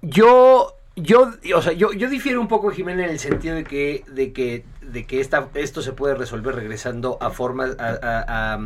yo, 0.02 0.76
yo, 0.96 1.32
o 1.54 1.62
sea, 1.62 1.72
yo, 1.72 1.92
yo 1.92 2.08
difiero 2.08 2.40
un 2.40 2.48
poco, 2.48 2.70
Jimena, 2.70 3.04
en 3.04 3.10
el 3.10 3.18
sentido 3.20 3.54
de 3.54 3.64
que, 3.64 4.04
de 4.08 4.32
que, 4.32 4.64
de 4.80 5.06
que 5.06 5.20
esta, 5.20 5.48
esto 5.54 5.82
se 5.82 5.92
puede 5.92 6.16
resolver 6.16 6.56
regresando 6.56 7.18
a 7.20 7.30
formas, 7.30 7.76
a, 7.78 8.58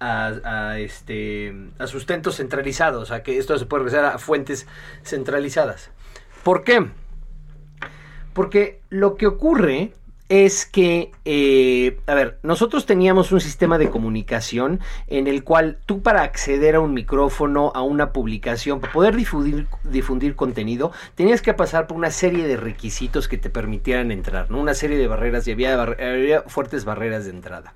a, 0.00 0.78
este, 0.78 1.54
a 1.78 1.86
sustentos 1.86 2.36
centralizados, 2.36 3.10
a 3.10 3.22
que 3.22 3.36
esto 3.36 3.58
se 3.58 3.66
puede 3.66 3.84
regresar 3.84 4.06
a 4.06 4.18
fuentes 4.18 4.66
centralizadas. 5.02 5.90
¿Por 6.42 6.64
qué? 6.64 6.86
Porque 8.38 8.78
lo 8.88 9.16
que 9.16 9.26
ocurre 9.26 9.90
es 10.28 10.64
que, 10.64 11.10
eh, 11.24 11.98
a 12.06 12.14
ver, 12.14 12.38
nosotros 12.44 12.86
teníamos 12.86 13.32
un 13.32 13.40
sistema 13.40 13.78
de 13.78 13.90
comunicación 13.90 14.78
en 15.08 15.26
el 15.26 15.42
cual 15.42 15.78
tú 15.86 16.02
para 16.02 16.22
acceder 16.22 16.76
a 16.76 16.80
un 16.80 16.94
micrófono, 16.94 17.72
a 17.74 17.82
una 17.82 18.12
publicación, 18.12 18.78
para 18.78 18.92
poder 18.92 19.16
difundir, 19.16 20.36
contenido, 20.36 20.92
tenías 21.16 21.42
que 21.42 21.52
pasar 21.52 21.88
por 21.88 21.96
una 21.96 22.12
serie 22.12 22.46
de 22.46 22.56
requisitos 22.56 23.26
que 23.26 23.38
te 23.38 23.50
permitieran 23.50 24.12
entrar, 24.12 24.52
¿no? 24.52 24.60
Una 24.60 24.74
serie 24.74 24.98
de 24.98 25.08
barreras 25.08 25.48
y 25.48 25.50
había 25.50 26.44
fuertes 26.46 26.84
barreras 26.84 27.24
de 27.24 27.30
entrada. 27.30 27.74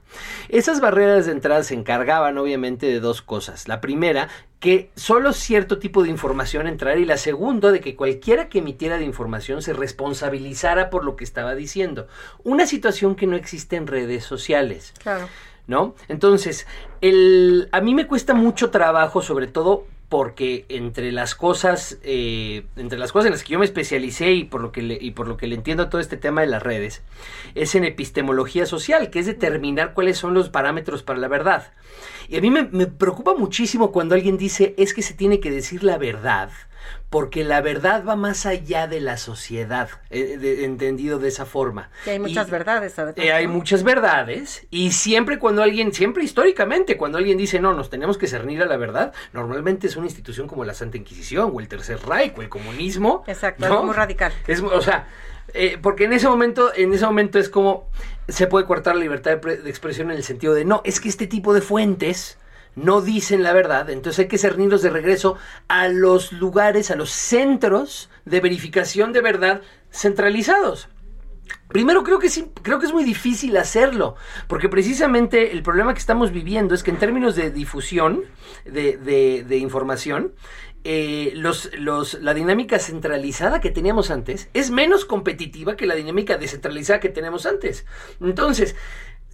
Esas 0.48 0.80
barreras 0.80 1.26
de 1.26 1.32
entrada 1.32 1.64
se 1.64 1.74
encargaban 1.74 2.38
obviamente 2.38 2.86
de 2.86 3.00
dos 3.00 3.20
cosas. 3.20 3.66
La 3.66 3.80
primera 3.80 4.28
que 4.62 4.92
solo 4.94 5.32
cierto 5.32 5.80
tipo 5.80 6.04
de 6.04 6.08
información 6.08 6.68
entrara 6.68 6.96
y 6.96 7.04
la 7.04 7.16
segunda 7.16 7.72
de 7.72 7.80
que 7.80 7.96
cualquiera 7.96 8.48
que 8.48 8.60
emitiera 8.60 8.96
de 8.96 9.04
información 9.04 9.60
se 9.60 9.72
responsabilizara 9.72 10.88
por 10.88 11.04
lo 11.04 11.16
que 11.16 11.24
estaba 11.24 11.56
diciendo. 11.56 12.06
Una 12.44 12.64
situación 12.64 13.16
que 13.16 13.26
no 13.26 13.34
existe 13.34 13.74
en 13.74 13.88
redes 13.88 14.22
sociales. 14.22 14.94
Claro. 15.02 15.28
¿No? 15.66 15.96
Entonces, 16.06 16.68
el, 17.00 17.68
a 17.72 17.80
mí 17.80 17.92
me 17.92 18.06
cuesta 18.06 18.34
mucho 18.34 18.70
trabajo, 18.70 19.20
sobre 19.20 19.48
todo 19.48 19.84
porque 20.08 20.66
entre 20.68 21.10
las 21.10 21.34
cosas, 21.34 21.98
eh, 22.04 22.66
entre 22.76 22.98
las 22.98 23.12
cosas 23.12 23.26
en 23.26 23.32
las 23.32 23.42
que 23.42 23.54
yo 23.54 23.58
me 23.58 23.64
especialicé 23.64 24.30
y 24.32 24.44
por 24.44 24.60
lo 24.60 24.70
que 24.70 24.82
le, 24.82 24.98
y 25.00 25.12
por 25.12 25.26
lo 25.26 25.38
que 25.38 25.46
le 25.46 25.54
entiendo 25.54 25.84
a 25.84 25.90
todo 25.90 26.00
este 26.00 26.18
tema 26.18 26.42
de 26.42 26.48
las 26.48 26.62
redes, 26.62 27.02
es 27.54 27.74
en 27.74 27.84
epistemología 27.84 28.66
social, 28.66 29.10
que 29.10 29.18
es 29.18 29.26
determinar 29.26 29.94
cuáles 29.94 30.18
son 30.18 30.34
los 30.34 30.50
parámetros 30.50 31.02
para 31.02 31.18
la 31.18 31.28
verdad. 31.28 31.72
Y 32.32 32.38
a 32.38 32.40
mí 32.40 32.50
me, 32.50 32.86
preocupa 32.86 33.34
muchísimo 33.34 33.92
cuando 33.92 34.14
alguien 34.14 34.38
dice 34.38 34.74
es 34.78 34.94
que 34.94 35.02
se 35.02 35.12
tiene 35.12 35.38
que 35.38 35.50
decir 35.50 35.84
la 35.84 35.98
verdad, 35.98 36.48
porque 37.10 37.44
la 37.44 37.60
verdad 37.60 38.06
va 38.06 38.16
más 38.16 38.46
allá 38.46 38.86
de 38.86 39.00
la 39.00 39.18
sociedad, 39.18 39.90
eh, 40.08 40.60
entendido 40.62 41.18
de 41.18 41.28
esa 41.28 41.44
forma. 41.44 41.90
Y 42.06 42.08
hay 42.08 42.18
muchas 42.18 42.48
verdades. 42.48 42.94
Eh, 43.16 43.32
hay 43.32 43.46
muchas 43.46 43.82
verdades, 43.82 44.66
y 44.70 44.92
siempre 44.92 45.38
cuando 45.38 45.62
alguien, 45.62 45.92
siempre 45.92 46.24
históricamente, 46.24 46.96
cuando 46.96 47.18
alguien 47.18 47.36
dice, 47.36 47.60
no, 47.60 47.74
nos 47.74 47.90
tenemos 47.90 48.16
que 48.16 48.26
cernir 48.26 48.62
a 48.62 48.66
la 48.66 48.78
verdad, 48.78 49.12
normalmente 49.34 49.86
es 49.86 49.96
una 49.96 50.06
institución 50.06 50.48
como 50.48 50.64
la 50.64 50.72
Santa 50.72 50.96
Inquisición, 50.96 51.50
o 51.52 51.60
el 51.60 51.68
Tercer 51.68 52.00
Reich, 52.00 52.32
o 52.38 52.40
el 52.40 52.48
comunismo. 52.48 53.24
Exacto, 53.26 53.66
es 53.66 53.84
muy 53.84 53.94
radical. 53.94 54.32
Es, 54.46 54.62
o 54.62 54.80
sea, 54.80 55.06
eh, 55.54 55.78
porque 55.82 56.04
en 56.04 56.14
ese 56.14 56.28
momento, 56.28 56.72
en 56.74 56.94
ese 56.94 57.04
momento 57.04 57.38
es 57.38 57.48
como 57.48 57.90
se 58.28 58.46
puede 58.46 58.66
cortar 58.66 58.94
la 58.94 59.02
libertad 59.02 59.38
de, 59.38 59.68
expresión 59.68 60.10
en 60.10 60.16
el 60.16 60.24
sentido 60.24 60.54
de 60.54 60.64
no, 60.64 60.80
es 60.84 61.00
que 61.00 61.08
este 61.08 61.26
tipo 61.26 61.54
de 61.54 61.60
fuentes 61.60 62.38
no 62.74 63.02
dicen 63.02 63.42
la 63.42 63.52
verdad, 63.52 63.90
entonces 63.90 64.20
hay 64.20 64.28
que 64.28 64.38
cernirlos 64.38 64.82
de 64.82 64.90
regreso 64.90 65.36
a 65.68 65.88
los 65.88 66.32
lugares, 66.32 66.90
a 66.90 66.96
los 66.96 67.10
centros 67.10 68.08
de 68.24 68.40
verificación 68.40 69.12
de 69.12 69.20
verdad 69.20 69.60
centralizados. 69.90 70.88
Primero 71.68 72.02
creo 72.02 72.18
que 72.18 72.30
sí, 72.30 72.50
creo 72.62 72.78
que 72.78 72.86
es 72.86 72.92
muy 72.92 73.04
difícil 73.04 73.56
hacerlo, 73.56 74.14
porque 74.46 74.68
precisamente 74.68 75.52
el 75.52 75.62
problema 75.62 75.92
que 75.92 76.00
estamos 76.00 76.30
viviendo 76.30 76.74
es 76.74 76.82
que 76.82 76.90
en 76.90 76.98
términos 76.98 77.34
de 77.34 77.50
difusión 77.50 78.24
de, 78.64 78.96
de 79.46 79.56
información, 79.58 80.32
eh, 80.84 81.32
la 82.20 82.34
dinámica 82.34 82.78
centralizada 82.78 83.60
que 83.60 83.70
teníamos 83.70 84.10
antes 84.10 84.48
es 84.52 84.70
menos 84.70 85.04
competitiva 85.04 85.76
que 85.76 85.86
la 85.86 85.94
dinámica 85.94 86.38
descentralizada 86.38 87.00
que 87.00 87.08
tenemos 87.08 87.46
antes. 87.46 87.86
Entonces, 88.20 88.74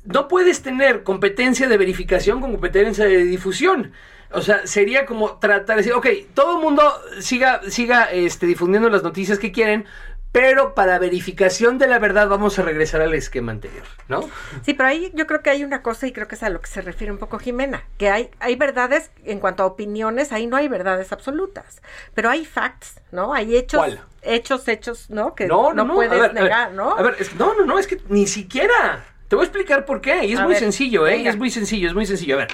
no 0.04 0.28
puedes 0.28 0.62
tener 0.62 1.02
competencia 1.02 1.68
de 1.68 1.76
verificación 1.76 2.40
con 2.40 2.52
competencia 2.52 3.04
de 3.04 3.24
difusión. 3.24 3.92
O 4.30 4.42
sea, 4.42 4.66
sería 4.66 5.06
como 5.06 5.38
tratar 5.38 5.76
de 5.76 5.82
decir, 5.82 5.92
ok, 5.94 6.06
todo 6.34 6.58
el 6.58 6.62
mundo 6.62 6.82
siga, 7.20 7.62
siga 7.68 8.04
este, 8.04 8.46
difundiendo 8.46 8.90
las 8.90 9.02
noticias 9.02 9.38
que 9.38 9.52
quieren, 9.52 9.86
pero 10.32 10.74
para 10.74 10.98
verificación 10.98 11.78
de 11.78 11.86
la 11.86 11.98
verdad 11.98 12.28
vamos 12.28 12.58
a 12.58 12.62
regresar 12.62 13.00
al 13.00 13.14
esquema 13.14 13.52
anterior, 13.52 13.84
¿no? 14.08 14.28
Sí, 14.62 14.74
pero 14.74 14.88
ahí 14.88 15.10
yo 15.14 15.26
creo 15.26 15.42
que 15.42 15.50
hay 15.50 15.64
una 15.64 15.82
cosa 15.82 16.06
y 16.06 16.12
creo 16.12 16.28
que 16.28 16.34
es 16.34 16.42
a 16.42 16.50
lo 16.50 16.60
que 16.60 16.66
se 16.66 16.82
refiere 16.82 17.12
un 17.12 17.18
poco 17.18 17.38
Jimena, 17.38 17.84
que 17.96 18.10
hay, 18.10 18.30
hay 18.38 18.56
verdades 18.56 19.10
en 19.24 19.40
cuanto 19.40 19.62
a 19.62 19.66
opiniones, 19.66 20.32
ahí 20.32 20.46
no 20.46 20.56
hay 20.56 20.68
verdades 20.68 21.12
absolutas, 21.12 21.80
pero 22.14 22.28
hay 22.28 22.44
facts, 22.44 23.00
¿no? 23.10 23.32
Hay 23.32 23.56
hechos, 23.56 23.98
hechos, 24.22 24.68
hechos, 24.68 25.10
¿no? 25.10 25.34
Que 25.34 25.46
no, 25.46 25.72
puedes 25.94 26.32
negar, 26.34 26.72
¿no? 26.72 26.96
A 26.96 27.02
ver, 27.02 27.16
no, 27.38 27.54
no, 27.54 27.64
no, 27.64 27.78
es 27.78 27.86
que 27.86 28.00
ni 28.08 28.26
siquiera. 28.26 29.04
Te 29.28 29.36
voy 29.36 29.44
a 29.44 29.46
explicar 29.48 29.84
por 29.84 30.00
qué, 30.00 30.24
y 30.24 30.32
es 30.32 30.40
muy 30.40 30.54
sencillo, 30.54 31.06
¿eh? 31.06 31.26
Es 31.28 31.36
muy 31.36 31.50
sencillo, 31.50 31.88
es 31.88 31.94
muy 31.94 32.06
sencillo. 32.06 32.36
A 32.36 32.38
ver, 32.38 32.48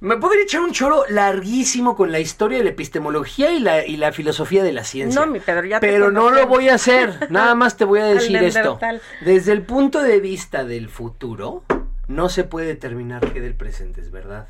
me 0.00 0.16
podría 0.16 0.42
echar 0.42 0.60
un 0.60 0.72
choro 0.72 1.04
larguísimo 1.08 1.96
con 1.96 2.12
la 2.12 2.20
historia 2.20 2.58
de 2.58 2.64
la 2.64 2.70
epistemología 2.70 3.52
y 3.52 3.60
la, 3.60 3.86
y 3.86 3.96
la 3.96 4.12
filosofía 4.12 4.62
de 4.62 4.72
la 4.72 4.84
ciencia. 4.84 5.20
No, 5.20 5.30
mi 5.30 5.40
Pedro, 5.40 5.64
ya 5.64 5.80
Pero 5.80 6.10
no 6.10 6.30
lo 6.30 6.46
voy 6.46 6.68
a 6.68 6.74
hacer. 6.74 7.26
Nada 7.30 7.54
más 7.54 7.76
te 7.76 7.84
voy 7.84 8.00
a 8.00 8.06
decir 8.06 8.36
esto. 8.36 8.78
Desde 9.24 9.52
el 9.52 9.62
punto 9.62 10.02
de 10.02 10.20
vista 10.20 10.64
del 10.64 10.88
futuro, 10.88 11.64
no 12.08 12.28
se 12.28 12.44
puede 12.44 12.66
determinar 12.66 13.32
qué 13.32 13.40
del 13.40 13.54
presente 13.54 14.00
es 14.00 14.10
verdad. 14.10 14.48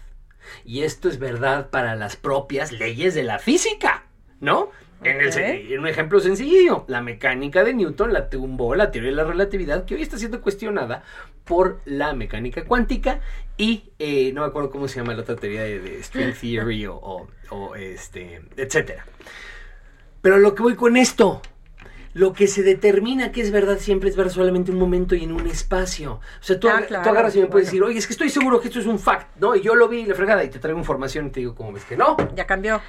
Y 0.65 0.83
esto 0.83 1.09
es 1.09 1.19
verdad 1.19 1.71
para 1.71 1.97
las 1.97 2.17
propias 2.17 2.73
leyes 2.73 3.15
de 3.15 3.23
la 3.23 3.38
física, 3.38 4.05
¿no? 4.41 4.71
En, 5.03 5.79
un 5.79 5.87
ejemplo 5.87 6.21
sencillo, 6.21 6.85
la 6.88 7.03
mecánica 7.03 7.62
de 7.62 7.75
Newton 7.75 8.12
la 8.12 8.29
tumbó 8.31 8.75
la 8.75 8.91
teoría 8.91 9.11
de 9.11 9.17
la 9.17 9.25
relatividad 9.25 9.85
que 9.85 9.95
hoy 9.95 10.03
está 10.03 10.19
siendo 10.19 10.41
cuestionada 10.41 11.05
por 11.47 11.81
la 11.87 12.12
mecánica 12.12 12.65
cuántica 12.65 13.21
y 13.57 13.91
eh, 13.99 14.33
no 14.35 14.43
me 14.43 14.49
acuerdo 14.49 14.71
cómo 14.71 14.88
se 14.88 14.97
llama 15.00 15.15
la 15.15 15.23
otra 15.23 15.37
teoría 15.37 15.62
de, 15.62 16.03
string 16.03 16.35
theory 16.41 16.87
o, 16.87 17.26
o, 17.50 17.75
este, 17.76 18.43
etcétera. 18.57 19.07
Pero 20.21 20.38
lo 20.38 20.55
que 20.55 20.62
voy 20.62 20.75
con 20.75 20.97
esto, 20.97 21.41
lo 22.12 22.33
que 22.33 22.49
se 22.49 22.62
determina 22.62 23.31
que 23.31 23.41
es 23.41 23.50
verdad 23.53 23.79
siempre 23.79 24.11
es 24.11 24.17
ver 24.17 24.29
solamente 24.31 24.73
un 24.73 24.79
momento 24.79 25.15
y 25.15 25.23
en 25.25 25.33
un 25.33 25.47
espacio. 25.47 26.15
O 26.15 26.43
sea, 26.43 26.59
tú, 26.59 26.69
Ah, 26.69 26.83
claro, 26.87 27.05
tú 27.05 27.11
agarras 27.11 27.35
y 27.35 27.38
me 27.38 27.43
bueno. 27.45 27.53
puedes 27.53 27.69
decir, 27.69 27.83
oye, 27.83 27.99
es 27.99 28.07
que 28.07 28.12
estoy 28.12 28.29
seguro 28.29 28.61
que 28.61 28.69
esto 28.69 28.81
es 28.81 28.87
un 28.87 28.99
fact, 28.99 29.37
¿no? 29.37 29.55
Y 29.55 29.62
yo 29.62 29.75
lo 29.75 29.88
vi, 29.88 30.05
la 30.05 30.15
fregada, 30.15 30.43
y 30.43 30.49
te 30.49 30.59
traigo 30.59 30.79
información 30.79 31.29
y 31.29 31.31
te 31.31 31.41
digo, 31.41 31.55
¿cómo 31.55 31.73
ves 31.73 31.85
que 31.85 31.97
no? 31.97 32.17
Ya 32.35 32.45
cambió. 32.47 32.81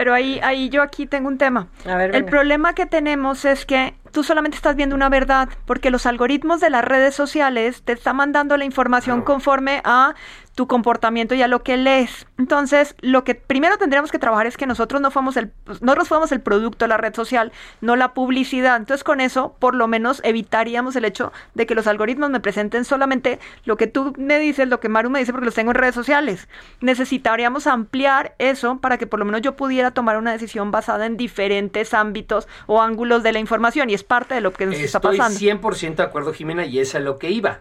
Pero 0.00 0.14
ahí, 0.14 0.40
ahí 0.42 0.70
yo 0.70 0.80
aquí 0.80 1.06
tengo 1.06 1.28
un 1.28 1.36
tema. 1.36 1.66
A 1.84 1.94
ver, 1.94 2.16
El 2.16 2.24
problema 2.24 2.72
que 2.72 2.86
tenemos 2.86 3.44
es 3.44 3.66
que 3.66 3.92
tú 4.12 4.24
solamente 4.24 4.56
estás 4.56 4.74
viendo 4.74 4.96
una 4.96 5.10
verdad, 5.10 5.50
porque 5.66 5.90
los 5.90 6.06
algoritmos 6.06 6.62
de 6.62 6.70
las 6.70 6.82
redes 6.82 7.14
sociales 7.14 7.82
te 7.82 7.92
están 7.92 8.16
mandando 8.16 8.56
la 8.56 8.64
información 8.64 9.20
conforme 9.20 9.82
a 9.84 10.14
tu 10.60 10.66
comportamiento 10.66 11.34
y 11.34 11.40
a 11.40 11.48
lo 11.48 11.62
que 11.62 11.78
lees. 11.78 12.26
Entonces, 12.36 12.94
lo 13.00 13.24
que 13.24 13.34
primero 13.34 13.78
tendríamos 13.78 14.12
que 14.12 14.18
trabajar 14.18 14.46
es 14.46 14.58
que 14.58 14.66
nosotros 14.66 15.00
no 15.00 15.10
fuéramos 15.10 15.38
el, 15.38 15.48
pues, 15.48 15.80
nosotros 15.80 16.08
fuéramos 16.08 16.32
el 16.32 16.42
producto 16.42 16.84
de 16.84 16.90
la 16.90 16.98
red 16.98 17.14
social, 17.14 17.50
no 17.80 17.96
la 17.96 18.12
publicidad. 18.12 18.76
Entonces, 18.76 19.02
con 19.02 19.22
eso, 19.22 19.56
por 19.58 19.74
lo 19.74 19.88
menos 19.88 20.20
evitaríamos 20.22 20.96
el 20.96 21.06
hecho 21.06 21.32
de 21.54 21.64
que 21.64 21.74
los 21.74 21.86
algoritmos 21.86 22.28
me 22.28 22.40
presenten 22.40 22.84
solamente 22.84 23.38
lo 23.64 23.78
que 23.78 23.86
tú 23.86 24.12
me 24.18 24.38
dices, 24.38 24.68
lo 24.68 24.80
que 24.80 24.90
Maru 24.90 25.08
me 25.08 25.20
dice, 25.20 25.32
porque 25.32 25.46
los 25.46 25.54
tengo 25.54 25.70
en 25.70 25.76
redes 25.76 25.94
sociales. 25.94 26.46
Necesitaríamos 26.82 27.66
ampliar 27.66 28.34
eso 28.36 28.80
para 28.82 28.98
que 28.98 29.06
por 29.06 29.18
lo 29.18 29.24
menos 29.24 29.40
yo 29.40 29.56
pudiera 29.56 29.92
tomar 29.92 30.18
una 30.18 30.32
decisión 30.32 30.70
basada 30.70 31.06
en 31.06 31.16
diferentes 31.16 31.94
ámbitos 31.94 32.48
o 32.66 32.82
ángulos 32.82 33.22
de 33.22 33.32
la 33.32 33.38
información 33.38 33.88
y 33.88 33.94
es 33.94 34.04
parte 34.04 34.34
de 34.34 34.42
lo 34.42 34.52
que 34.52 34.66
nos 34.66 34.74
está 34.74 34.98
Estoy 34.98 35.16
pasando. 35.16 35.40
100% 35.40 35.94
de 35.94 36.02
acuerdo, 36.02 36.34
Jimena, 36.34 36.66
y 36.66 36.80
es 36.80 36.94
a 36.94 37.00
lo 37.00 37.18
que 37.18 37.30
iba. 37.30 37.60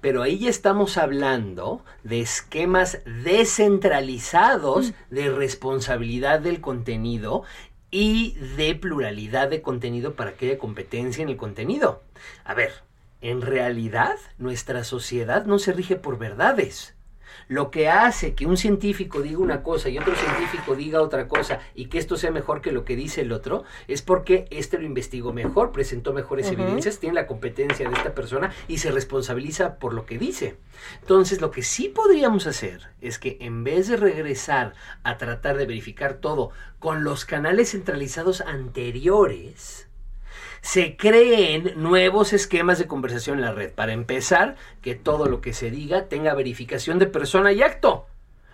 Pero 0.00 0.22
ahí 0.22 0.38
ya 0.38 0.50
estamos 0.50 0.96
hablando 0.96 1.84
de 2.04 2.20
esquemas 2.20 3.00
descentralizados 3.04 4.92
de 5.10 5.30
responsabilidad 5.30 6.40
del 6.40 6.60
contenido 6.60 7.44
y 7.90 8.32
de 8.56 8.74
pluralidad 8.74 9.48
de 9.48 9.62
contenido 9.62 10.14
para 10.14 10.34
que 10.34 10.46
haya 10.46 10.58
competencia 10.58 11.22
en 11.22 11.28
el 11.28 11.36
contenido. 11.36 12.02
A 12.44 12.54
ver, 12.54 12.72
en 13.20 13.42
realidad 13.42 14.16
nuestra 14.38 14.84
sociedad 14.84 15.44
no 15.44 15.58
se 15.58 15.72
rige 15.72 15.96
por 15.96 16.18
verdades. 16.18 16.94
Lo 17.50 17.72
que 17.72 17.88
hace 17.88 18.36
que 18.36 18.46
un 18.46 18.56
científico 18.56 19.22
diga 19.22 19.38
una 19.38 19.64
cosa 19.64 19.88
y 19.88 19.98
otro 19.98 20.14
científico 20.14 20.76
diga 20.76 21.02
otra 21.02 21.26
cosa 21.26 21.58
y 21.74 21.86
que 21.86 21.98
esto 21.98 22.16
sea 22.16 22.30
mejor 22.30 22.60
que 22.60 22.70
lo 22.70 22.84
que 22.84 22.94
dice 22.94 23.22
el 23.22 23.32
otro 23.32 23.64
es 23.88 24.02
porque 24.02 24.46
este 24.50 24.78
lo 24.78 24.84
investigó 24.84 25.32
mejor, 25.32 25.72
presentó 25.72 26.12
mejores 26.12 26.48
evidencias, 26.48 27.00
tiene 27.00 27.16
la 27.16 27.26
competencia 27.26 27.88
de 27.88 27.96
esta 27.96 28.14
persona 28.14 28.52
y 28.68 28.78
se 28.78 28.92
responsabiliza 28.92 29.80
por 29.80 29.94
lo 29.94 30.06
que 30.06 30.16
dice. 30.16 30.58
Entonces, 31.00 31.40
lo 31.40 31.50
que 31.50 31.64
sí 31.64 31.88
podríamos 31.88 32.46
hacer 32.46 32.90
es 33.00 33.18
que 33.18 33.36
en 33.40 33.64
vez 33.64 33.88
de 33.88 33.96
regresar 33.96 34.74
a 35.02 35.18
tratar 35.18 35.56
de 35.56 35.66
verificar 35.66 36.14
todo 36.14 36.52
con 36.78 37.02
los 37.02 37.24
canales 37.24 37.72
centralizados 37.72 38.42
anteriores, 38.42 39.89
se 40.62 40.96
creen 40.96 41.72
nuevos 41.76 42.32
esquemas 42.32 42.78
de 42.78 42.86
conversación 42.86 43.38
en 43.38 43.44
la 43.44 43.52
red. 43.52 43.70
Para 43.72 43.92
empezar, 43.92 44.56
que 44.82 44.94
todo 44.94 45.26
lo 45.26 45.40
que 45.40 45.52
se 45.52 45.70
diga 45.70 46.06
tenga 46.06 46.34
verificación 46.34 46.98
de 46.98 47.06
persona 47.06 47.52
y 47.52 47.62
acto. 47.62 48.06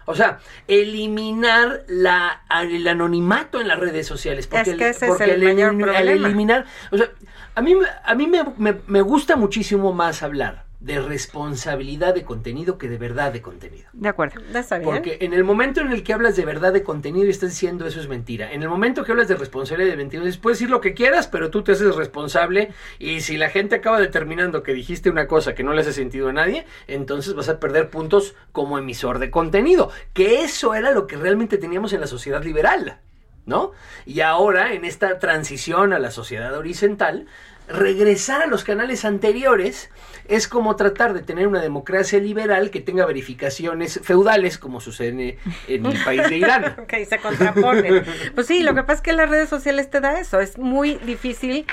O 0.08 0.14
sea, 0.14 0.38
eliminar 0.68 1.82
la, 1.88 2.42
el 2.62 2.86
anonimato 2.86 3.60
en 3.60 3.68
las 3.68 3.78
redes 3.80 4.06
sociales. 4.06 4.48
Es 4.52 4.68
el- 4.68 4.78
que 4.78 4.88
ese 4.90 5.06
es 5.06 5.08
porque 5.10 5.24
el 5.32 5.42
mayor 5.42 5.72
problema. 5.78 5.98
eliminar, 6.28 6.66
o 6.92 6.96
sea, 6.96 7.08
a 7.56 7.60
mí, 7.62 7.74
a 8.04 8.14
mí 8.14 8.26
me, 8.28 8.44
me- 8.56 8.76
me 8.86 9.00
gusta 9.00 9.34
muchísimo 9.34 9.92
más 9.92 10.22
hablar 10.22 10.65
de 10.86 11.00
responsabilidad 11.00 12.14
de 12.14 12.22
contenido 12.22 12.78
que 12.78 12.88
de 12.88 12.96
verdad 12.96 13.32
de 13.32 13.42
contenido. 13.42 13.88
De 13.92 14.08
acuerdo. 14.08 14.40
Está 14.54 14.78
bien. 14.78 14.88
Porque 14.88 15.18
en 15.20 15.32
el 15.32 15.42
momento 15.42 15.80
en 15.80 15.90
el 15.90 16.04
que 16.04 16.12
hablas 16.12 16.36
de 16.36 16.44
verdad 16.44 16.72
de 16.72 16.84
contenido 16.84 17.26
y 17.26 17.30
estás 17.30 17.50
diciendo 17.50 17.88
eso 17.88 17.98
es 17.98 18.06
mentira. 18.06 18.52
En 18.52 18.62
el 18.62 18.68
momento 18.68 19.02
que 19.02 19.10
hablas 19.10 19.26
de 19.26 19.34
responsabilidad 19.34 19.90
de 19.90 19.96
mentira, 19.96 20.22
dices, 20.22 20.38
puedes 20.38 20.60
decir 20.60 20.70
lo 20.70 20.80
que 20.80 20.94
quieras, 20.94 21.26
pero 21.26 21.50
tú 21.50 21.64
te 21.64 21.72
haces 21.72 21.96
responsable. 21.96 22.70
Y 23.00 23.20
si 23.22 23.36
la 23.36 23.50
gente 23.50 23.74
acaba 23.74 23.98
determinando 23.98 24.62
que 24.62 24.74
dijiste 24.74 25.10
una 25.10 25.26
cosa 25.26 25.56
que 25.56 25.64
no 25.64 25.72
le 25.72 25.80
hace 25.80 25.92
sentido 25.92 26.28
a 26.28 26.32
nadie, 26.32 26.66
entonces 26.86 27.34
vas 27.34 27.48
a 27.48 27.58
perder 27.58 27.90
puntos 27.90 28.36
como 28.52 28.78
emisor 28.78 29.18
de 29.18 29.28
contenido. 29.28 29.90
Que 30.12 30.44
eso 30.44 30.72
era 30.72 30.92
lo 30.92 31.08
que 31.08 31.16
realmente 31.16 31.58
teníamos 31.58 31.92
en 31.94 32.00
la 32.00 32.06
sociedad 32.06 32.44
liberal. 32.44 33.00
¿No? 33.44 33.70
Y 34.06 34.22
ahora, 34.22 34.72
en 34.72 34.84
esta 34.84 35.20
transición 35.20 35.92
a 35.92 36.00
la 36.00 36.10
sociedad 36.10 36.56
horizontal, 36.56 37.26
regresar 37.68 38.42
a 38.42 38.46
los 38.46 38.64
canales 38.64 39.04
anteriores 39.04 39.90
es 40.28 40.48
como 40.48 40.76
tratar 40.76 41.14
de 41.14 41.22
tener 41.22 41.46
una 41.46 41.60
democracia 41.60 42.18
liberal 42.18 42.70
que 42.70 42.80
tenga 42.80 43.06
verificaciones 43.06 44.00
feudales, 44.02 44.58
como 44.58 44.80
sucede 44.80 45.38
en 45.68 45.86
el 45.86 46.04
país 46.04 46.28
de 46.28 46.36
Irán. 46.36 46.76
Ok, 46.82 46.94
se 47.08 47.18
contraponen. 47.18 48.04
Pues 48.34 48.46
sí, 48.46 48.62
lo 48.62 48.74
que 48.74 48.82
pasa 48.82 48.94
es 48.94 49.00
que 49.02 49.12
las 49.12 49.30
redes 49.30 49.48
sociales 49.48 49.90
te 49.90 50.00
da 50.00 50.18
eso. 50.18 50.40
Es 50.40 50.58
muy 50.58 50.96
difícil 50.96 51.66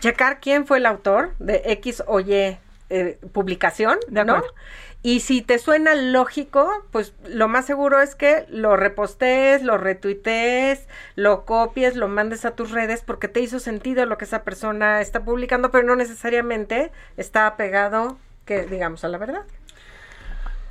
checar 0.00 0.40
quién 0.40 0.66
fue 0.66 0.78
el 0.78 0.86
autor 0.86 1.34
de 1.38 1.62
X 1.64 2.02
o 2.06 2.20
Y 2.20 2.56
eh, 2.88 3.18
publicación, 3.32 3.98
De 4.08 4.24
¿no? 4.24 4.42
Y 5.02 5.20
si 5.20 5.40
te 5.40 5.58
suena 5.58 5.94
lógico, 5.94 6.68
pues 6.90 7.14
lo 7.28 7.46
más 7.46 7.66
seguro 7.66 8.00
es 8.00 8.16
que 8.16 8.44
lo 8.48 8.76
repostees, 8.76 9.62
lo 9.62 9.78
retuitees, 9.78 10.88
lo 11.14 11.44
copies, 11.44 11.94
lo 11.94 12.08
mandes 12.08 12.44
a 12.44 12.56
tus 12.56 12.72
redes 12.72 13.02
porque 13.06 13.28
te 13.28 13.40
hizo 13.40 13.60
sentido 13.60 14.04
lo 14.06 14.18
que 14.18 14.24
esa 14.24 14.42
persona 14.42 15.00
está 15.00 15.24
publicando, 15.24 15.70
pero 15.70 15.86
no 15.86 15.94
necesariamente 15.94 16.90
está 17.16 17.46
apegado, 17.46 18.18
que 18.44 18.64
digamos, 18.64 19.04
a 19.04 19.08
la 19.08 19.18
verdad. 19.18 19.44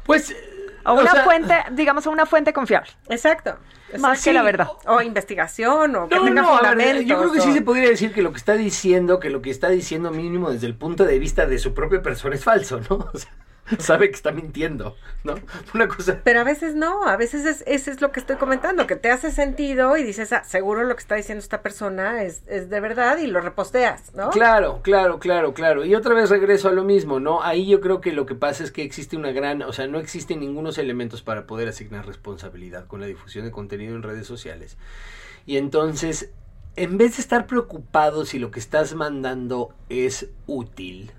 Pues. 0.05 0.35
A 0.83 0.93
o 0.93 1.01
una 1.01 1.11
sea, 1.11 1.23
fuente, 1.23 1.55
digamos, 1.71 2.05
a 2.05 2.09
una 2.11 2.25
fuente 2.25 2.53
confiable. 2.53 2.91
Exacto. 3.09 3.57
Más 3.99 4.23
que 4.23 4.33
la 4.33 4.43
verdad. 4.43 4.67
O 4.85 5.01
investigación, 5.01 5.95
o 5.95 6.07
que 6.07 6.15
No, 6.15 6.25
tenga 6.25 6.41
no, 6.41 6.75
ver, 6.75 7.05
yo 7.05 7.17
creo 7.19 7.31
que 7.31 7.41
sí 7.41 7.53
se 7.53 7.61
podría 7.61 7.89
decir 7.89 8.13
que 8.13 8.21
lo 8.21 8.31
que 8.31 8.37
está 8.37 8.53
diciendo, 8.53 9.19
que 9.19 9.29
lo 9.29 9.41
que 9.41 9.49
está 9.49 9.69
diciendo 9.69 10.11
mínimo 10.11 10.51
desde 10.51 10.67
el 10.67 10.75
punto 10.75 11.05
de 11.05 11.17
vista 11.19 11.45
de 11.45 11.57
su 11.57 11.73
propia 11.73 12.01
persona 12.01 12.35
es 12.35 12.43
falso, 12.43 12.81
¿no? 12.89 13.09
O 13.13 13.17
sea, 13.17 13.31
sabe 13.79 14.09
que 14.09 14.15
está 14.15 14.31
mintiendo, 14.31 14.95
¿no? 15.23 15.35
Una 15.73 15.87
cosa. 15.87 16.21
Pero 16.23 16.41
a 16.41 16.43
veces 16.43 16.75
no, 16.75 17.07
a 17.07 17.17
veces 17.17 17.45
es, 17.45 17.63
ese 17.65 17.91
es 17.91 18.01
lo 18.01 18.11
que 18.11 18.19
estoy 18.19 18.35
comentando, 18.35 18.85
que 18.85 18.95
te 18.95 19.09
hace 19.09 19.31
sentido 19.31 19.97
y 19.97 20.03
dices, 20.03 20.31
ah, 20.33 20.43
seguro 20.43 20.83
lo 20.83 20.95
que 20.95 21.01
está 21.01 21.15
diciendo 21.15 21.41
esta 21.41 21.61
persona 21.61 22.23
es, 22.23 22.43
es 22.47 22.69
de 22.69 22.79
verdad 22.79 23.17
y 23.17 23.27
lo 23.27 23.41
reposteas, 23.41 24.13
¿no? 24.13 24.29
Claro, 24.29 24.81
claro, 24.83 25.19
claro, 25.19 25.53
claro. 25.53 25.83
Y 25.83 25.95
otra 25.95 26.13
vez 26.13 26.29
regreso 26.29 26.69
a 26.69 26.73
lo 26.73 26.83
mismo, 26.83 27.19
¿no? 27.19 27.41
Ahí 27.41 27.65
yo 27.65 27.81
creo 27.81 28.01
que 28.01 28.11
lo 28.11 28.25
que 28.25 28.35
pasa 28.35 28.63
es 28.63 28.71
que 28.71 28.83
existe 28.83 29.17
una 29.17 29.31
gran, 29.31 29.63
o 29.63 29.73
sea, 29.73 29.87
no 29.87 29.99
existen 29.99 30.41
ningunos 30.41 30.77
elementos 30.77 31.23
para 31.23 31.47
poder 31.47 31.67
asignar 31.67 32.05
responsabilidad 32.05 32.85
con 32.87 33.01
la 33.01 33.07
difusión 33.07 33.45
de 33.45 33.51
contenido 33.51 33.95
en 33.95 34.03
redes 34.03 34.27
sociales. 34.27 34.77
Y 35.47 35.57
entonces, 35.57 36.31
en 36.75 36.97
vez 36.97 37.17
de 37.17 37.21
estar 37.21 37.47
preocupado 37.47 38.25
si 38.25 38.37
lo 38.37 38.51
que 38.51 38.59
estás 38.59 38.93
mandando 38.93 39.73
es 39.89 40.29
útil, 40.45 41.11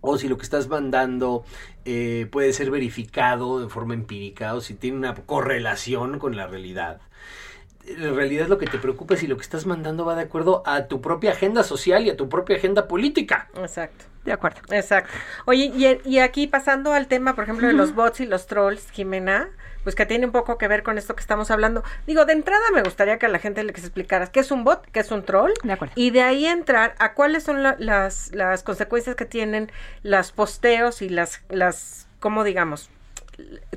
o 0.00 0.18
si 0.18 0.28
lo 0.28 0.36
que 0.36 0.44
estás 0.44 0.68
mandando 0.68 1.44
eh, 1.84 2.28
puede 2.30 2.52
ser 2.52 2.70
verificado 2.70 3.60
de 3.60 3.68
forma 3.68 3.94
empírica, 3.94 4.54
o 4.54 4.60
si 4.60 4.74
tiene 4.74 4.96
una 4.96 5.14
correlación 5.14 6.18
con 6.18 6.36
la 6.36 6.46
realidad 6.46 7.00
en 7.86 8.14
realidad 8.14 8.48
lo 8.48 8.58
que 8.58 8.66
te 8.66 8.78
preocupa 8.78 9.14
es 9.14 9.20
si 9.20 9.26
lo 9.26 9.36
que 9.36 9.42
estás 9.42 9.66
mandando 9.66 10.04
va 10.04 10.14
de 10.14 10.22
acuerdo 10.22 10.62
a 10.66 10.86
tu 10.86 11.00
propia 11.00 11.32
agenda 11.32 11.62
social 11.62 12.04
y 12.06 12.10
a 12.10 12.16
tu 12.16 12.28
propia 12.28 12.56
agenda 12.56 12.86
política. 12.86 13.48
Exacto. 13.56 14.04
De 14.24 14.32
acuerdo. 14.32 14.60
Exacto. 14.70 15.12
Oye, 15.46 15.72
y, 15.74 16.08
y 16.08 16.18
aquí 16.18 16.46
pasando 16.46 16.92
al 16.92 17.06
tema, 17.06 17.34
por 17.34 17.44
ejemplo, 17.44 17.66
de 17.66 17.72
los 17.72 17.94
bots 17.94 18.20
y 18.20 18.26
los 18.26 18.46
trolls, 18.46 18.90
Jimena, 18.90 19.48
pues 19.82 19.94
que 19.94 20.06
tiene 20.06 20.26
un 20.26 20.32
poco 20.32 20.58
que 20.58 20.68
ver 20.68 20.82
con 20.82 20.98
esto 20.98 21.14
que 21.14 21.20
estamos 21.20 21.50
hablando. 21.50 21.82
Digo, 22.06 22.24
de 22.24 22.32
entrada 22.32 22.62
me 22.74 22.82
gustaría 22.82 23.18
que 23.18 23.26
a 23.26 23.28
la 23.28 23.38
gente 23.38 23.62
le 23.64 23.70
explicaras 23.70 24.30
qué 24.30 24.40
es 24.40 24.50
un 24.50 24.64
bot, 24.64 24.84
qué 24.92 25.00
es 25.00 25.10
un 25.10 25.24
troll, 25.24 25.52
De 25.62 25.72
acuerdo. 25.72 25.92
y 25.96 26.10
de 26.10 26.22
ahí 26.22 26.46
entrar 26.46 26.94
a 26.98 27.14
cuáles 27.14 27.42
son 27.44 27.62
la- 27.62 27.76
las, 27.78 28.32
las 28.34 28.62
consecuencias 28.62 29.16
que 29.16 29.24
tienen 29.24 29.70
los 30.02 30.32
posteos 30.32 31.02
y 31.02 31.08
las, 31.08 31.42
las, 31.48 32.06
¿cómo 32.20 32.44
digamos? 32.44 32.90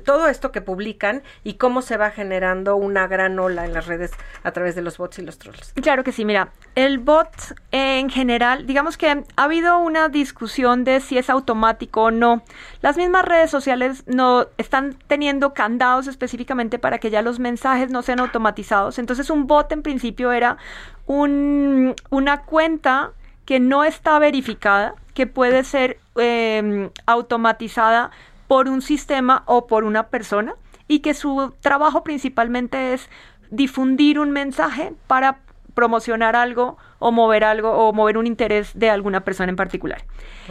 Todo 0.04 0.28
esto 0.28 0.52
que 0.52 0.60
publican 0.60 1.22
y 1.42 1.54
cómo 1.54 1.82
se 1.82 1.96
va 1.96 2.10
generando 2.10 2.76
una 2.76 3.06
gran 3.06 3.38
ola 3.38 3.64
en 3.64 3.72
las 3.72 3.86
redes 3.86 4.12
a 4.42 4.52
través 4.52 4.74
de 4.74 4.82
los 4.82 4.98
bots 4.98 5.18
y 5.18 5.22
los 5.22 5.38
trolls. 5.38 5.72
Claro 5.74 6.04
que 6.04 6.12
sí, 6.12 6.24
mira, 6.24 6.50
el 6.74 6.98
bot 6.98 7.30
en 7.72 8.10
general, 8.10 8.66
digamos 8.66 8.96
que 8.96 9.08
ha 9.08 9.24
habido 9.36 9.78
una 9.78 10.08
discusión 10.08 10.84
de 10.84 11.00
si 11.00 11.18
es 11.18 11.30
automático 11.30 12.04
o 12.04 12.10
no. 12.10 12.42
Las 12.82 12.96
mismas 12.96 13.24
redes 13.24 13.50
sociales 13.50 14.04
no 14.06 14.46
están 14.58 14.96
teniendo 15.06 15.54
candados 15.54 16.06
específicamente 16.06 16.78
para 16.78 16.98
que 16.98 17.10
ya 17.10 17.22
los 17.22 17.38
mensajes 17.38 17.90
no 17.90 18.02
sean 18.02 18.20
automatizados. 18.20 18.98
Entonces 18.98 19.30
un 19.30 19.46
bot 19.46 19.70
en 19.72 19.82
principio 19.82 20.32
era 20.32 20.58
un, 21.06 21.94
una 22.10 22.42
cuenta 22.42 23.12
que 23.44 23.60
no 23.60 23.84
está 23.84 24.18
verificada, 24.18 24.94
que 25.12 25.26
puede 25.26 25.64
ser 25.64 25.98
eh, 26.16 26.90
automatizada 27.06 28.10
por 28.46 28.68
un 28.68 28.82
sistema 28.82 29.42
o 29.46 29.66
por 29.66 29.84
una 29.84 30.08
persona 30.08 30.54
y 30.88 31.00
que 31.00 31.14
su 31.14 31.54
trabajo 31.60 32.04
principalmente 32.04 32.92
es 32.92 33.08
difundir 33.50 34.18
un 34.18 34.30
mensaje 34.30 34.92
para 35.06 35.38
promocionar 35.74 36.36
algo 36.36 36.76
o 36.98 37.12
mover 37.12 37.44
algo 37.44 37.72
o 37.72 37.92
mover 37.92 38.16
un 38.16 38.26
interés 38.26 38.78
de 38.78 38.90
alguna 38.90 39.24
persona 39.24 39.50
en 39.50 39.56
particular. 39.56 40.04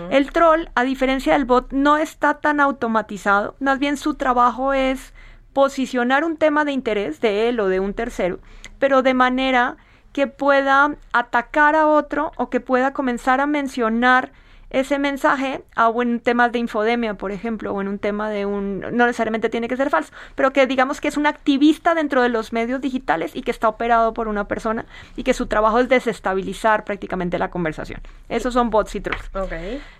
El 0.09 0.31
troll, 0.31 0.67
a 0.75 0.83
diferencia 0.83 1.33
del 1.33 1.45
bot, 1.45 1.71
no 1.71 1.97
está 1.97 2.35
tan 2.35 2.59
automatizado, 2.59 3.55
más 3.59 3.79
bien 3.79 3.97
su 3.97 4.15
trabajo 4.15 4.73
es 4.73 5.13
posicionar 5.53 6.23
un 6.23 6.37
tema 6.37 6.65
de 6.65 6.71
interés 6.71 7.21
de 7.21 7.47
él 7.47 7.59
o 7.59 7.69
de 7.69 7.79
un 7.79 7.93
tercero, 7.93 8.39
pero 8.79 9.01
de 9.01 9.13
manera 9.13 9.77
que 10.11 10.27
pueda 10.27 10.95
atacar 11.11 11.75
a 11.75 11.87
otro 11.87 12.31
o 12.37 12.49
que 12.49 12.59
pueda 12.59 12.93
comenzar 12.93 13.39
a 13.39 13.47
mencionar 13.47 14.31
ese 14.73 14.97
mensaje 14.97 15.63
a 15.75 15.87
un 15.87 16.19
tema 16.19 16.49
de 16.49 16.57
infodemia, 16.59 17.13
por 17.13 17.31
ejemplo, 17.31 17.71
o 17.73 17.79
en 17.79 17.87
un 17.87 17.99
tema 17.99 18.29
de 18.29 18.45
un, 18.47 18.79
no 18.79 19.05
necesariamente 19.05 19.47
tiene 19.49 19.67
que 19.67 19.77
ser 19.77 19.91
falso, 19.91 20.11
pero 20.35 20.51
que 20.51 20.65
digamos 20.65 20.99
que 20.99 21.07
es 21.07 21.15
un 21.15 21.27
activista 21.27 21.93
dentro 21.93 22.23
de 22.23 22.29
los 22.29 22.51
medios 22.51 22.81
digitales 22.81 23.35
y 23.35 23.43
que 23.43 23.51
está 23.51 23.69
operado 23.69 24.13
por 24.13 24.27
una 24.27 24.47
persona 24.47 24.85
y 25.15 25.23
que 25.23 25.35
su 25.35 25.45
trabajo 25.45 25.79
es 25.79 25.89
desestabilizar 25.89 26.85
prácticamente 26.85 27.37
la 27.37 27.51
conversación. 27.51 28.01
Esos 28.29 28.55
son 28.55 28.71
bots 28.71 28.95
y 28.95 29.01
trolls. 29.01 29.29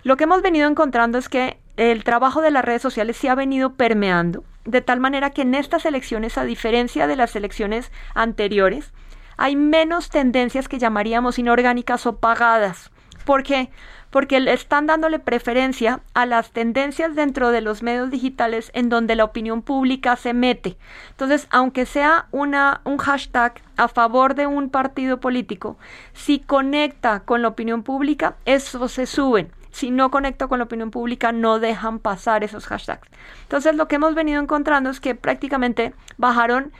Lo 0.03 0.17
que 0.17 0.23
hemos 0.23 0.41
venido 0.41 0.67
encontrando 0.67 1.19
es 1.19 1.29
que 1.29 1.57
el 1.77 2.03
trabajo 2.03 2.41
de 2.41 2.49
las 2.49 2.65
redes 2.65 2.81
sociales 2.81 3.15
se 3.15 3.29
ha 3.29 3.35
venido 3.35 3.73
permeando, 3.73 4.43
de 4.65 4.81
tal 4.81 4.99
manera 4.99 5.29
que 5.29 5.43
en 5.43 5.53
estas 5.53 5.85
elecciones, 5.85 6.37
a 6.39 6.45
diferencia 6.45 7.05
de 7.05 7.15
las 7.15 7.35
elecciones 7.35 7.91
anteriores, 8.15 8.91
hay 9.37 9.55
menos 9.55 10.09
tendencias 10.09 10.67
que 10.67 10.79
llamaríamos 10.79 11.37
inorgánicas 11.37 12.07
o 12.07 12.17
pagadas. 12.17 12.89
¿Por 13.25 13.43
qué? 13.43 13.69
porque 14.13 14.37
están 14.53 14.85
dándole 14.85 15.17
preferencia 15.17 16.01
a 16.13 16.27
las 16.27 16.51
tendencias 16.51 17.15
dentro 17.15 17.49
de 17.49 17.61
los 17.61 17.81
medios 17.81 18.11
digitales 18.11 18.69
en 18.75 18.87
donde 18.87 19.15
la 19.15 19.23
opinión 19.23 19.63
pública 19.63 20.15
se 20.17 20.35
mete. 20.35 20.77
Entonces, 21.09 21.47
aunque 21.49 21.87
sea 21.87 22.27
una, 22.29 22.81
un 22.83 22.99
hashtag 22.99 23.59
a 23.75 23.87
favor 23.87 24.35
de 24.35 24.45
un 24.45 24.69
partido 24.69 25.19
político, 25.19 25.79
si 26.13 26.37
conecta 26.37 27.21
con 27.21 27.41
la 27.41 27.47
opinión 27.47 27.81
pública, 27.81 28.35
eso 28.45 28.87
se 28.87 29.07
suben. 29.07 29.51
Si 29.71 29.89
no 29.89 30.11
conecta 30.11 30.45
con 30.45 30.59
la 30.59 30.65
opinión 30.65 30.91
pública, 30.91 31.31
no 31.31 31.57
dejan 31.57 31.97
pasar 31.97 32.43
esos 32.43 32.67
hashtags. 32.67 33.09
Entonces, 33.41 33.75
lo 33.75 33.87
que 33.87 33.95
hemos 33.95 34.13
venido 34.13 34.39
encontrando 34.39 34.91
es 34.91 34.99
que 34.99 35.15
prácticamente 35.15 35.95
bajaron 36.17 36.71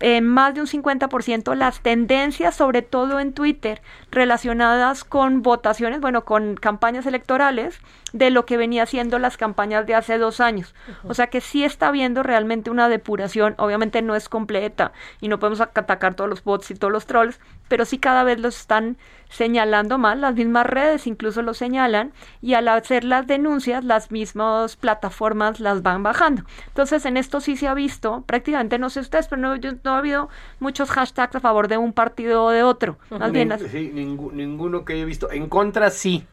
en 0.00 0.26
más 0.26 0.54
de 0.54 0.60
un 0.60 0.66
50% 0.66 1.54
las 1.54 1.80
tendencias, 1.80 2.54
sobre 2.54 2.82
todo 2.82 3.20
en 3.20 3.32
Twitter, 3.32 3.82
relacionadas 4.10 5.04
con 5.04 5.42
votaciones, 5.42 6.00
bueno, 6.00 6.24
con 6.24 6.54
campañas 6.54 7.06
electorales, 7.06 7.80
de 8.12 8.30
lo 8.30 8.46
que 8.46 8.56
venía 8.56 8.86
siendo 8.86 9.18
las 9.18 9.36
campañas 9.36 9.86
de 9.86 9.94
hace 9.94 10.18
dos 10.18 10.40
años. 10.40 10.74
O 11.04 11.14
sea 11.14 11.28
que 11.28 11.40
sí 11.40 11.64
está 11.64 11.88
habiendo 11.88 12.22
realmente 12.22 12.70
una 12.70 12.88
depuración, 12.88 13.54
obviamente 13.58 14.02
no 14.02 14.14
es 14.14 14.28
completa 14.28 14.92
y 15.20 15.28
no 15.28 15.38
podemos 15.38 15.60
atacar 15.60 16.14
todos 16.14 16.30
los 16.30 16.44
bots 16.44 16.70
y 16.70 16.74
todos 16.74 16.92
los 16.92 17.06
trolls, 17.06 17.40
pero 17.68 17.84
sí 17.84 17.98
cada 17.98 18.24
vez 18.24 18.40
los 18.40 18.58
están 18.58 18.96
señalando 19.28 19.98
más, 19.98 20.16
las 20.16 20.34
mismas 20.34 20.66
redes 20.66 21.06
incluso 21.06 21.42
lo 21.42 21.52
señalan 21.52 22.12
y 22.40 22.54
al 22.54 22.68
hacer 22.68 23.04
las 23.04 23.26
denuncias 23.26 23.84
las 23.84 24.10
mismas 24.10 24.76
plataformas 24.76 25.60
las 25.60 25.82
van 25.82 26.02
bajando. 26.02 26.44
Entonces 26.68 27.04
en 27.04 27.16
esto 27.16 27.40
sí 27.40 27.56
se 27.56 27.68
ha 27.68 27.74
visto, 27.74 28.22
prácticamente 28.26 28.78
no 28.78 28.88
sé 28.88 29.00
ustedes, 29.00 29.28
pero 29.28 29.40
no, 29.42 29.56
no 29.56 29.94
ha 29.94 29.98
habido 29.98 30.28
muchos 30.60 30.90
hashtags 30.90 31.36
a 31.36 31.40
favor 31.40 31.68
de 31.68 31.76
un 31.76 31.92
partido 31.92 32.44
o 32.44 32.50
de 32.50 32.62
otro. 32.62 32.98
Más 33.10 33.32
bien, 33.32 33.52
sí, 33.70 33.90
ninguno 33.92 34.84
que 34.84 34.94
haya 34.94 35.04
visto. 35.04 35.30
En 35.30 35.48
contra 35.48 35.90
sí 35.90 36.26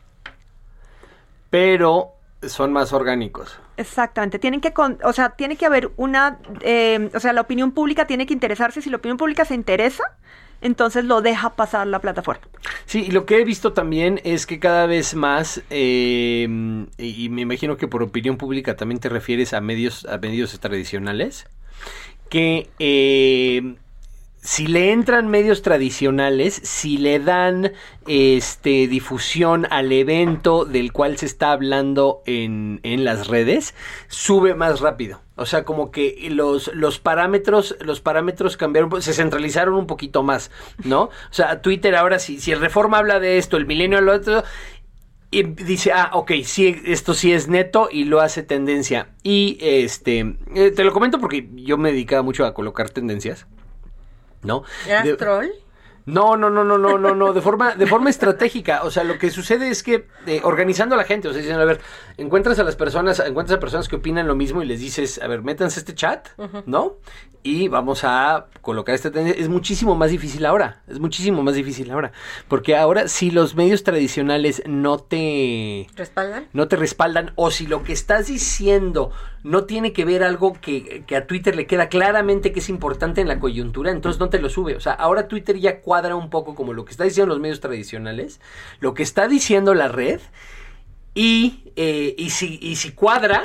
pero 1.56 2.18
son 2.41 2.74
más 2.74 2.91
orgánicos. 2.91 3.58
Exactamente, 3.78 4.39
tienen 4.39 4.60
que, 4.60 4.74
o 4.76 5.13
sea, 5.13 5.30
tiene 5.30 5.56
que 5.56 5.65
haber 5.65 5.89
una, 5.96 6.38
eh, 6.60 7.10
o 7.13 7.20
sea, 7.22 7.32
la 7.32 7.39
opinión 7.39 7.72
pública 7.72 8.06
tiene 8.06 8.26
que 8.26 8.34
interesarse, 8.34 8.82
si 8.82 8.89
la 8.89 8.98
opinión 8.98 9.15
pública 9.15 9.46
se 9.46 9.56
interesa, 9.56 10.04
entonces 10.60 11.06
lo 11.06 11.22
deja 11.22 11.56
pasar 11.56 11.88
la 11.88 12.00
plataforma. 12.00 12.44
Sí, 12.86 13.06
y 13.08 13.12
lo 13.12 13.26
que 13.26 13.39
he 13.39 13.46
visto 13.46 13.72
también 13.72 14.20
es 14.26 14.46
que 14.46 14.60
cada 14.60 14.86
vez 14.86 15.15
más, 15.15 15.62
eh, 15.70 16.46
y 16.98 17.30
me 17.30 17.41
imagino 17.41 17.78
que 17.78 17.88
por 17.88 18.04
opinión 18.04 18.36
pública 18.36 18.76
también 18.76 19.00
te 19.00 19.08
refieres 19.08 19.54
a 19.54 19.62
medios, 19.62 20.06
a 20.08 20.18
medios 20.18 20.60
tradicionales, 20.60 21.48
que 22.28 22.70
eh, 22.80 23.76
si 24.46 24.68
le 24.68 24.92
entran 24.92 25.28
medios 25.28 25.64
tradicionales, 25.64 26.62
si 26.64 27.00
le 27.00 27.20
dan 27.20 27.74
este 28.08 28.88
difusión 28.88 29.66
al 29.72 29.92
evento 29.92 30.66
del 30.66 30.92
cual 30.92 31.18
se 31.18 31.26
está 31.26 31.52
hablando 31.52 32.22
en, 32.28 32.80
en 32.84 33.04
las 33.04 33.28
redes, 33.28 33.74
sube 34.08 34.54
más 34.54 34.82
rápido. 34.82 35.20
O 35.36 35.48
sea, 35.48 35.66
como 35.66 35.90
que 35.90 36.28
los, 36.30 36.72
los 36.76 37.00
parámetros, 37.00 37.76
los 37.82 38.02
parámetros 38.02 38.56
cambiaron, 38.56 39.02
se 39.02 39.14
centralizaron 39.14 39.74
un 39.74 39.88
poquito 39.88 40.22
más, 40.22 40.52
¿no? 40.84 41.06
O 41.06 41.12
sea, 41.32 41.64
Twitter 41.64 41.96
ahora 41.96 42.20
si, 42.20 42.40
si 42.40 42.52
el 42.52 42.62
Reforma 42.62 43.00
habla 43.00 43.20
de 43.20 43.40
esto, 43.40 43.58
el 43.58 43.66
Milenio 43.66 44.00
lo 44.00 44.14
otro, 44.14 44.44
y 45.32 45.42
dice, 45.42 45.92
ah, 45.92 46.12
ok, 46.14 46.34
sí, 46.44 46.84
esto 46.86 47.16
sí 47.16 47.34
es 47.34 47.48
neto 47.48 47.90
y 47.92 48.04
lo 48.04 48.22
hace 48.22 48.44
tendencia. 48.44 49.10
Y 49.24 49.58
este, 49.60 50.38
eh, 50.54 50.70
te 50.70 50.84
lo 50.84 50.94
comento 50.94 51.20
porque 51.20 51.50
yo 51.56 51.80
me 51.80 51.92
dedicaba 51.92 52.22
mucho 52.22 52.46
a 52.46 52.54
colocar 52.54 52.92
tendencias. 52.92 53.48
¿No? 54.46 54.64
¿Eras 54.88 55.18
troll? 55.18 55.48
No, 56.06 56.38
no, 56.38 56.52
no, 56.52 56.64
no, 56.64 56.78
no, 56.78 57.00
no, 57.00 57.16
no, 57.16 57.34
de 57.34 57.42
forma, 57.42 57.76
de 57.76 57.88
forma 57.88 58.12
estratégica. 58.12 58.84
O 58.84 58.92
sea, 58.92 59.04
lo 59.04 59.18
que 59.18 59.32
sucede 59.32 59.70
es 59.70 59.82
que 59.82 60.08
eh, 60.28 60.40
organizando 60.44 60.94
a 60.94 60.98
la 61.00 61.04
gente, 61.04 61.28
o 61.28 61.32
sea, 61.32 61.42
diciendo, 61.42 61.64
a 61.64 61.66
ver, 61.66 61.82
encuentras 62.18 62.60
a 62.60 62.64
las 62.64 62.76
personas, 62.76 63.20
encuentras 63.20 63.58
a 63.58 63.60
personas 63.60 63.88
que 63.88 63.96
opinan 63.96 64.28
lo 64.28 64.36
mismo 64.36 64.62
y 64.62 64.68
les 64.68 64.80
dices, 64.80 65.20
a 65.22 65.28
ver, 65.28 65.42
métanse 65.42 65.80
este 65.80 65.96
chat, 65.96 66.28
¿no? 66.68 66.98
Y 67.42 67.70
vamos 67.70 68.04
a 68.04 68.48
colocar 68.62 68.94
esta 68.94 69.12
tendencia. 69.12 69.42
Es 69.42 69.50
muchísimo 69.50 69.96
más 69.96 70.12
difícil 70.12 70.46
ahora, 70.46 70.84
es 70.88 71.00
muchísimo 71.00 71.42
más 71.42 71.56
difícil 71.56 71.90
ahora. 71.90 72.12
Porque 72.48 72.76
ahora, 72.76 73.08
si 73.08 73.32
los 73.32 73.56
medios 73.56 73.84
tradicionales 73.84 74.62
no 74.68 75.00
te... 75.00 75.88
¿Respaldan? 75.96 76.48
No 76.54 76.68
te 76.68 76.76
respaldan, 76.76 77.32
o 77.36 77.50
si 77.50 77.66
lo 77.66 77.84
que 77.84 77.94
estás 77.94 78.28
diciendo 78.28 79.12
no 79.46 79.66
tiene 79.66 79.94
que 79.94 80.06
ver 80.06 80.24
algo 80.24 80.54
que, 80.54 81.04
que 81.06 81.16
a 81.16 81.28
Twitter 81.28 81.56
le 81.56 81.68
queda 81.68 81.88
claramente 81.88 82.52
que 82.52 82.60
es 82.60 82.68
importante 82.68 83.22
en 83.22 83.28
la 83.28 83.40
coyuntura, 83.40 83.92
entonces 83.92 84.20
no 84.20 84.30
te 84.30 84.40
lo 84.40 84.50
sube. 84.50 84.76
O 84.76 84.80
sea, 84.80 84.94
ahora 84.94 85.28
Twitter 85.28 85.60
ya 85.60 85.82
cuadra 85.82 86.16
un 86.16 86.32
poco 86.32 86.56
como 86.56 86.74
lo 86.74 86.84
que 86.84 86.90
está 86.90 87.04
diciendo 87.04 87.32
los 87.32 87.40
medios 87.40 87.60
tradicionales, 87.60 88.42
lo 88.80 88.96
que 88.96 89.04
está 89.04 89.28
diciendo 89.28 89.76
la 89.76 89.88
red, 89.88 90.20
y, 91.14 91.72
eh, 91.76 92.16
y, 92.18 92.32
si, 92.32 92.58
y 92.60 92.76
si 92.78 92.94
cuadra, 92.94 93.44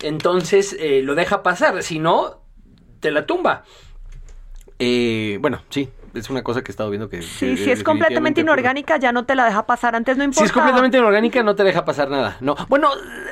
entonces 0.00 0.76
eh, 0.78 1.00
lo 1.02 1.14
deja 1.14 1.42
pasar, 1.42 1.82
si 1.82 1.98
no, 1.98 2.42
te 3.00 3.10
la 3.10 3.24
tumba. 3.24 3.64
Eh, 4.78 5.38
bueno, 5.40 5.62
sí, 5.70 5.88
es 6.14 6.30
una 6.30 6.42
cosa 6.42 6.62
que 6.62 6.70
he 6.70 6.72
estado 6.72 6.90
viendo 6.90 7.08
que... 7.08 7.22
Sí, 7.22 7.56
si 7.56 7.70
es 7.70 7.82
completamente 7.82 8.40
inorgánica 8.40 8.96
ya 8.98 9.12
no 9.12 9.24
te 9.24 9.34
la 9.34 9.44
deja 9.44 9.66
pasar, 9.66 9.94
antes 9.94 10.16
no 10.16 10.24
importa. 10.24 10.40
Si 10.40 10.46
es 10.46 10.52
completamente 10.52 10.98
inorgánica 10.98 11.42
no 11.42 11.54
te 11.54 11.64
deja 11.64 11.84
pasar 11.84 12.10
nada, 12.10 12.36
no. 12.40 12.54
Bueno, 12.68 12.90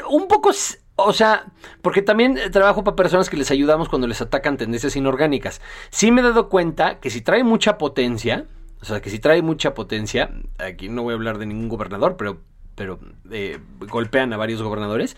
un 0.09 0.29
poco 0.29 0.53
o 0.97 1.13
sea, 1.13 1.47
porque 1.83 2.03
también 2.03 2.39
trabajo 2.53 2.85
para 2.85 2.97
personas 2.97 3.31
que 3.31 3.37
les 3.37 3.51
ayudamos 3.51 3.89
cuando 3.89 4.07
les 4.07 4.21
atacan 4.21 4.57
tendencias 4.57 4.97
inorgánicas. 4.97 5.61
Sí 5.91 6.11
me 6.11 6.21
he 6.21 6.25
dado 6.25 6.49
cuenta 6.49 7.01
que 7.01 7.11
si 7.11 7.21
trae 7.21 7.45
mucha 7.45 7.79
potencia, 7.79 8.47
o 8.81 8.85
sea, 8.85 9.01
que 9.01 9.11
si 9.11 9.19
trae 9.19 9.43
mucha 9.43 9.75
potencia, 9.75 10.31
aquí 10.59 10.89
no 10.89 11.03
voy 11.03 11.13
a 11.13 11.17
hablar 11.17 11.39
de 11.39 11.47
ningún 11.47 11.69
gobernador, 11.69 12.17
pero, 12.17 12.43
pero 12.75 12.99
eh, 13.31 13.59
golpean 13.81 14.33
a 14.33 14.37
varios 14.37 14.63
gobernadores. 14.63 15.17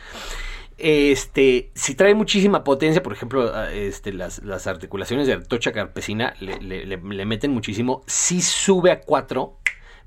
Este, 0.78 1.70
si 1.74 1.94
trae 1.94 2.14
muchísima 2.14 2.64
potencia, 2.64 3.02
por 3.02 3.12
ejemplo, 3.12 3.64
este, 3.66 4.12
las, 4.12 4.42
las 4.42 4.66
articulaciones 4.66 5.26
de 5.26 5.38
Tocha 5.38 5.72
Carpesina 5.72 6.34
le, 6.40 6.58
le, 6.60 7.24
meten 7.26 7.52
muchísimo. 7.52 8.02
Si 8.06 8.40
sube 8.42 8.90
a 8.90 9.00
4, 9.00 9.58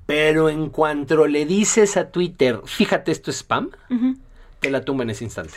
pero 0.06 0.48
en 0.48 0.70
cuanto 0.70 1.26
le 1.26 1.46
dices 1.46 1.96
a 1.96 2.10
Twitter, 2.10 2.60
fíjate, 2.64 3.12
esto 3.12 3.30
es 3.30 3.38
spam, 3.38 3.70
te 4.60 4.70
la 4.70 4.84
tumba 4.84 5.04
en 5.04 5.10
ese 5.10 5.24
instante. 5.24 5.54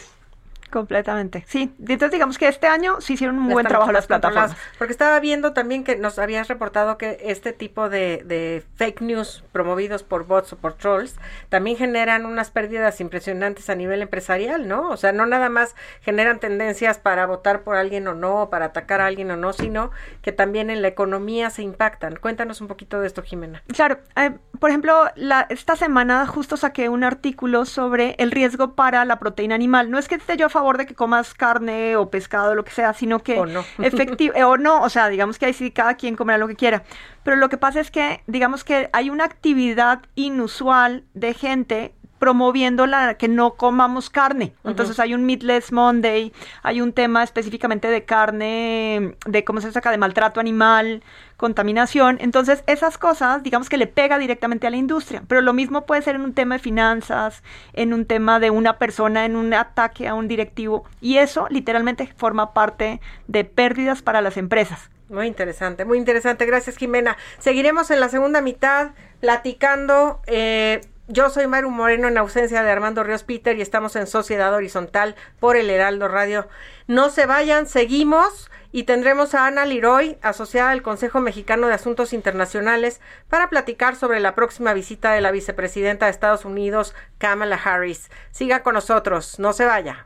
Completamente. 0.72 1.44
Sí, 1.48 1.74
entonces 1.80 2.12
digamos 2.12 2.38
que 2.38 2.48
este 2.48 2.68
año 2.68 3.02
sí 3.02 3.14
hicieron 3.14 3.40
un 3.40 3.50
buen 3.50 3.66
trabajo 3.66 3.92
las 3.92 4.08
plataformas. 4.08 4.56
Porque 4.78 4.92
estaba 4.92 5.20
viendo 5.20 5.54
también 5.54 5.84
que 5.84 5.96
nos 5.96 6.20
habías 6.20 6.48
reportado 6.48 6.98
que 6.98 7.18
este 7.24 7.54
tipo 7.54 7.90
de, 7.90 8.24
de, 8.26 8.64
fake 8.76 9.02
news 9.02 9.44
promovidos 9.52 10.04
por 10.04 10.26
bots 10.26 10.54
o 10.54 10.58
por 10.58 10.74
trolls 10.74 11.16
también 11.50 11.76
generan 11.76 12.26
unas 12.26 12.52
pérdidas 12.52 13.02
impresionantes 13.02 13.70
a 13.70 13.76
nivel 13.76 14.02
empresarial, 14.02 14.68
¿no? 14.68 14.90
O 14.90 14.98
sea, 14.98 15.12
no 15.12 15.26
nada 15.26 15.50
más 15.50 15.76
generan 16.02 16.40
tendencias 16.40 17.00
para 17.00 17.26
votar 17.26 17.64
por 17.64 17.76
alguien 17.76 18.08
o 18.08 18.14
no, 18.14 18.50
para 18.50 18.66
atacar 18.66 19.02
a 19.02 19.08
alguien 19.08 19.32
o 19.32 19.38
no, 19.38 19.54
sino 19.54 19.92
que 20.22 20.32
también 20.32 20.70
en 20.70 20.82
la 20.82 20.88
economía 20.88 21.50
se 21.50 21.64
impactan. 21.64 22.16
Cuéntanos 22.16 22.62
un 22.62 22.68
poquito 22.68 23.00
de 23.00 23.08
esto, 23.08 23.24
Jimena. 23.24 23.64
Claro, 23.74 24.00
eh, 24.16 24.38
por 24.60 24.70
ejemplo, 24.70 25.06
la, 25.16 25.48
esta 25.50 25.76
semana 25.76 26.28
justo 26.28 26.58
saqué 26.58 26.90
un 26.90 27.04
artículo 27.04 27.66
sobre 27.66 28.16
el 28.20 28.32
riesgo 28.32 28.76
para 28.76 29.04
la 29.06 29.20
proteína 29.20 29.56
animal. 29.56 29.90
No 29.90 29.98
es 29.98 30.08
que 30.08 30.16
esté 30.16 30.38
yo 30.38 30.46
a 30.46 30.50
favor 30.60 30.78
de 30.78 30.86
que 30.86 30.96
comas 30.96 31.34
carne 31.34 31.96
o 31.96 32.10
pescado, 32.10 32.52
o 32.52 32.56
lo 32.56 32.64
que 32.64 32.72
sea, 32.72 32.94
sino 32.94 33.20
que 33.20 33.40
o 33.40 33.46
no. 33.46 33.64
efectivo, 33.80 34.34
o 34.46 34.58
no, 34.58 34.82
o 34.82 34.90
sea, 34.90 35.10
digamos 35.10 35.40
que 35.40 35.46
ahí 35.46 35.54
sí 35.54 35.72
cada 35.72 35.96
quien 35.96 36.16
comerá 36.16 36.38
lo 36.38 36.48
que 36.48 36.56
quiera. 36.56 36.84
Pero 37.24 37.38
lo 37.38 37.50
que 37.50 37.58
pasa 37.58 37.80
es 37.80 37.92
que, 37.92 38.22
digamos 38.28 38.64
que 38.64 38.90
hay 38.94 39.10
una 39.10 39.26
actividad 39.26 40.02
inusual 40.16 41.04
de 41.14 41.34
gente 41.34 41.94
promoviendo 42.20 42.86
la 42.86 43.16
que 43.16 43.28
no 43.28 43.56
comamos 43.56 44.10
carne. 44.10 44.54
Entonces 44.64 45.00
hay 45.00 45.14
un 45.14 45.26
Meatless 45.26 45.72
Monday, 45.72 46.32
hay 46.62 46.82
un 46.82 46.94
tema 46.94 47.24
específicamente 47.24 47.88
de 47.88 48.04
carne, 48.04 49.16
de 49.26 49.44
cómo 49.44 49.62
se 49.62 49.72
saca 49.72 49.90
de 49.90 49.98
maltrato 49.98 50.40
animal, 50.40 51.02
contaminación. 51.38 52.18
Entonces 52.20 52.64
esas 52.68 52.98
cosas, 52.98 53.42
digamos 53.42 53.70
que 53.70 53.78
le 53.78 53.88
pega 53.88 54.20
directamente 54.20 54.68
a 54.68 54.70
la 54.70 54.78
industria. 54.78 55.24
Pero 55.28 55.42
lo 55.42 55.54
mismo 55.54 55.86
puede 55.86 56.02
ser 56.02 56.16
en 56.16 56.22
un 56.22 56.34
tema 56.34 56.56
de 56.56 56.60
finanzas, 56.60 57.42
en 57.74 57.94
un 57.94 58.06
tema 58.06 58.40
de 58.40 58.52
una 58.52 58.78
persona, 58.78 59.26
en 59.26 59.36
un 59.36 59.54
ataque 59.54 60.08
a 60.08 60.14
un 60.14 60.28
directivo. 60.28 60.84
Y 61.02 61.18
eso 61.18 61.48
literalmente 61.50 62.14
forma 62.18 62.54
parte 62.54 63.00
de 63.28 63.46
pérdidas 63.46 64.02
para 64.02 64.22
las 64.22 64.38
empresas 64.38 64.90
Muy 65.10 65.28
interesante, 65.28 65.86
muy 65.86 65.98
interesante. 65.98 66.46
Gracias, 66.46 66.78
Jimena. 66.78 67.18
Seguiremos 67.40 67.90
en 67.90 68.00
la 68.02 68.10
segunda 68.10 68.42
mitad 68.42 68.92
platicando. 69.22 70.22
Eh, 70.28 70.82
yo 71.10 71.30
soy 71.32 71.48
Maru 71.48 71.72
Moreno 71.72 72.08
en 72.08 72.18
ausencia 72.18 72.62
de 72.62 72.70
Armando 72.70 73.04
Ríos 73.04 73.24
Peter 73.24 73.58
y 73.58 73.62
estamos 73.62 73.96
en 73.96 74.06
Sociedad 74.06 74.54
Horizontal 74.54 75.16
por 75.40 75.58
el 75.58 75.70
Heraldo 75.70 76.08
Radio. 76.08 76.48
No 76.88 77.10
se 77.10 77.26
vayan, 77.26 77.66
seguimos 77.66 78.52
y 78.72 78.84
tendremos 78.84 79.34
a 79.34 79.48
Ana 79.48 79.66
Liroy, 79.66 80.20
asociada 80.22 80.70
al 80.70 80.84
Consejo 80.84 81.20
Mexicano 81.20 81.68
de 81.68 81.74
Asuntos 81.74 82.14
Internacionales, 82.14 83.02
para 83.28 83.50
platicar 83.50 83.96
sobre 83.96 84.20
la 84.20 84.36
próxima 84.36 84.74
visita 84.74 85.12
de 85.12 85.22
la 85.22 85.32
vicepresidenta 85.32 86.06
de 86.06 86.12
Estados 86.12 86.46
Unidos, 86.46 86.94
Kamala 87.18 87.56
Harris. 87.56 88.12
Siga 88.30 88.62
con 88.62 88.76
nosotros, 88.76 89.40
no 89.40 89.54
se 89.54 89.66
vaya. 89.66 90.06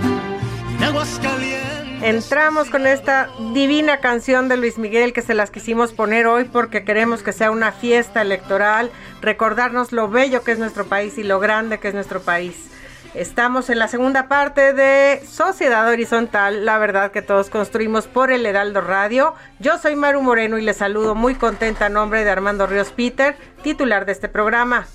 Entramos 2.01 2.71
con 2.71 2.87
esta 2.87 3.29
divina 3.53 3.97
canción 3.99 4.49
de 4.49 4.57
Luis 4.57 4.79
Miguel 4.79 5.13
que 5.13 5.21
se 5.21 5.35
las 5.35 5.51
quisimos 5.51 5.93
poner 5.93 6.25
hoy 6.25 6.45
porque 6.45 6.83
queremos 6.83 7.21
que 7.21 7.31
sea 7.31 7.51
una 7.51 7.71
fiesta 7.71 8.23
electoral, 8.23 8.89
recordarnos 9.21 9.91
lo 9.91 10.09
bello 10.09 10.43
que 10.43 10.53
es 10.53 10.57
nuestro 10.57 10.85
país 10.85 11.19
y 11.19 11.23
lo 11.23 11.39
grande 11.39 11.79
que 11.79 11.89
es 11.89 11.93
nuestro 11.93 12.19
país. 12.19 12.71
Estamos 13.13 13.69
en 13.69 13.77
la 13.77 13.87
segunda 13.87 14.27
parte 14.27 14.73
de 14.73 15.21
Sociedad 15.27 15.87
Horizontal, 15.87 16.65
la 16.65 16.79
verdad 16.79 17.11
que 17.11 17.21
todos 17.21 17.51
construimos 17.51 18.07
por 18.07 18.31
el 18.31 18.47
Heraldo 18.47 18.81
Radio. 18.81 19.35
Yo 19.59 19.77
soy 19.77 19.95
Maru 19.95 20.23
Moreno 20.23 20.57
y 20.57 20.63
les 20.63 20.77
saludo 20.77 21.13
muy 21.13 21.35
contenta 21.35 21.85
a 21.85 21.89
nombre 21.89 22.23
de 22.23 22.31
Armando 22.31 22.65
Ríos 22.65 22.91
Peter, 22.91 23.35
titular 23.61 24.07
de 24.07 24.13
este 24.13 24.27
programa. 24.27 24.87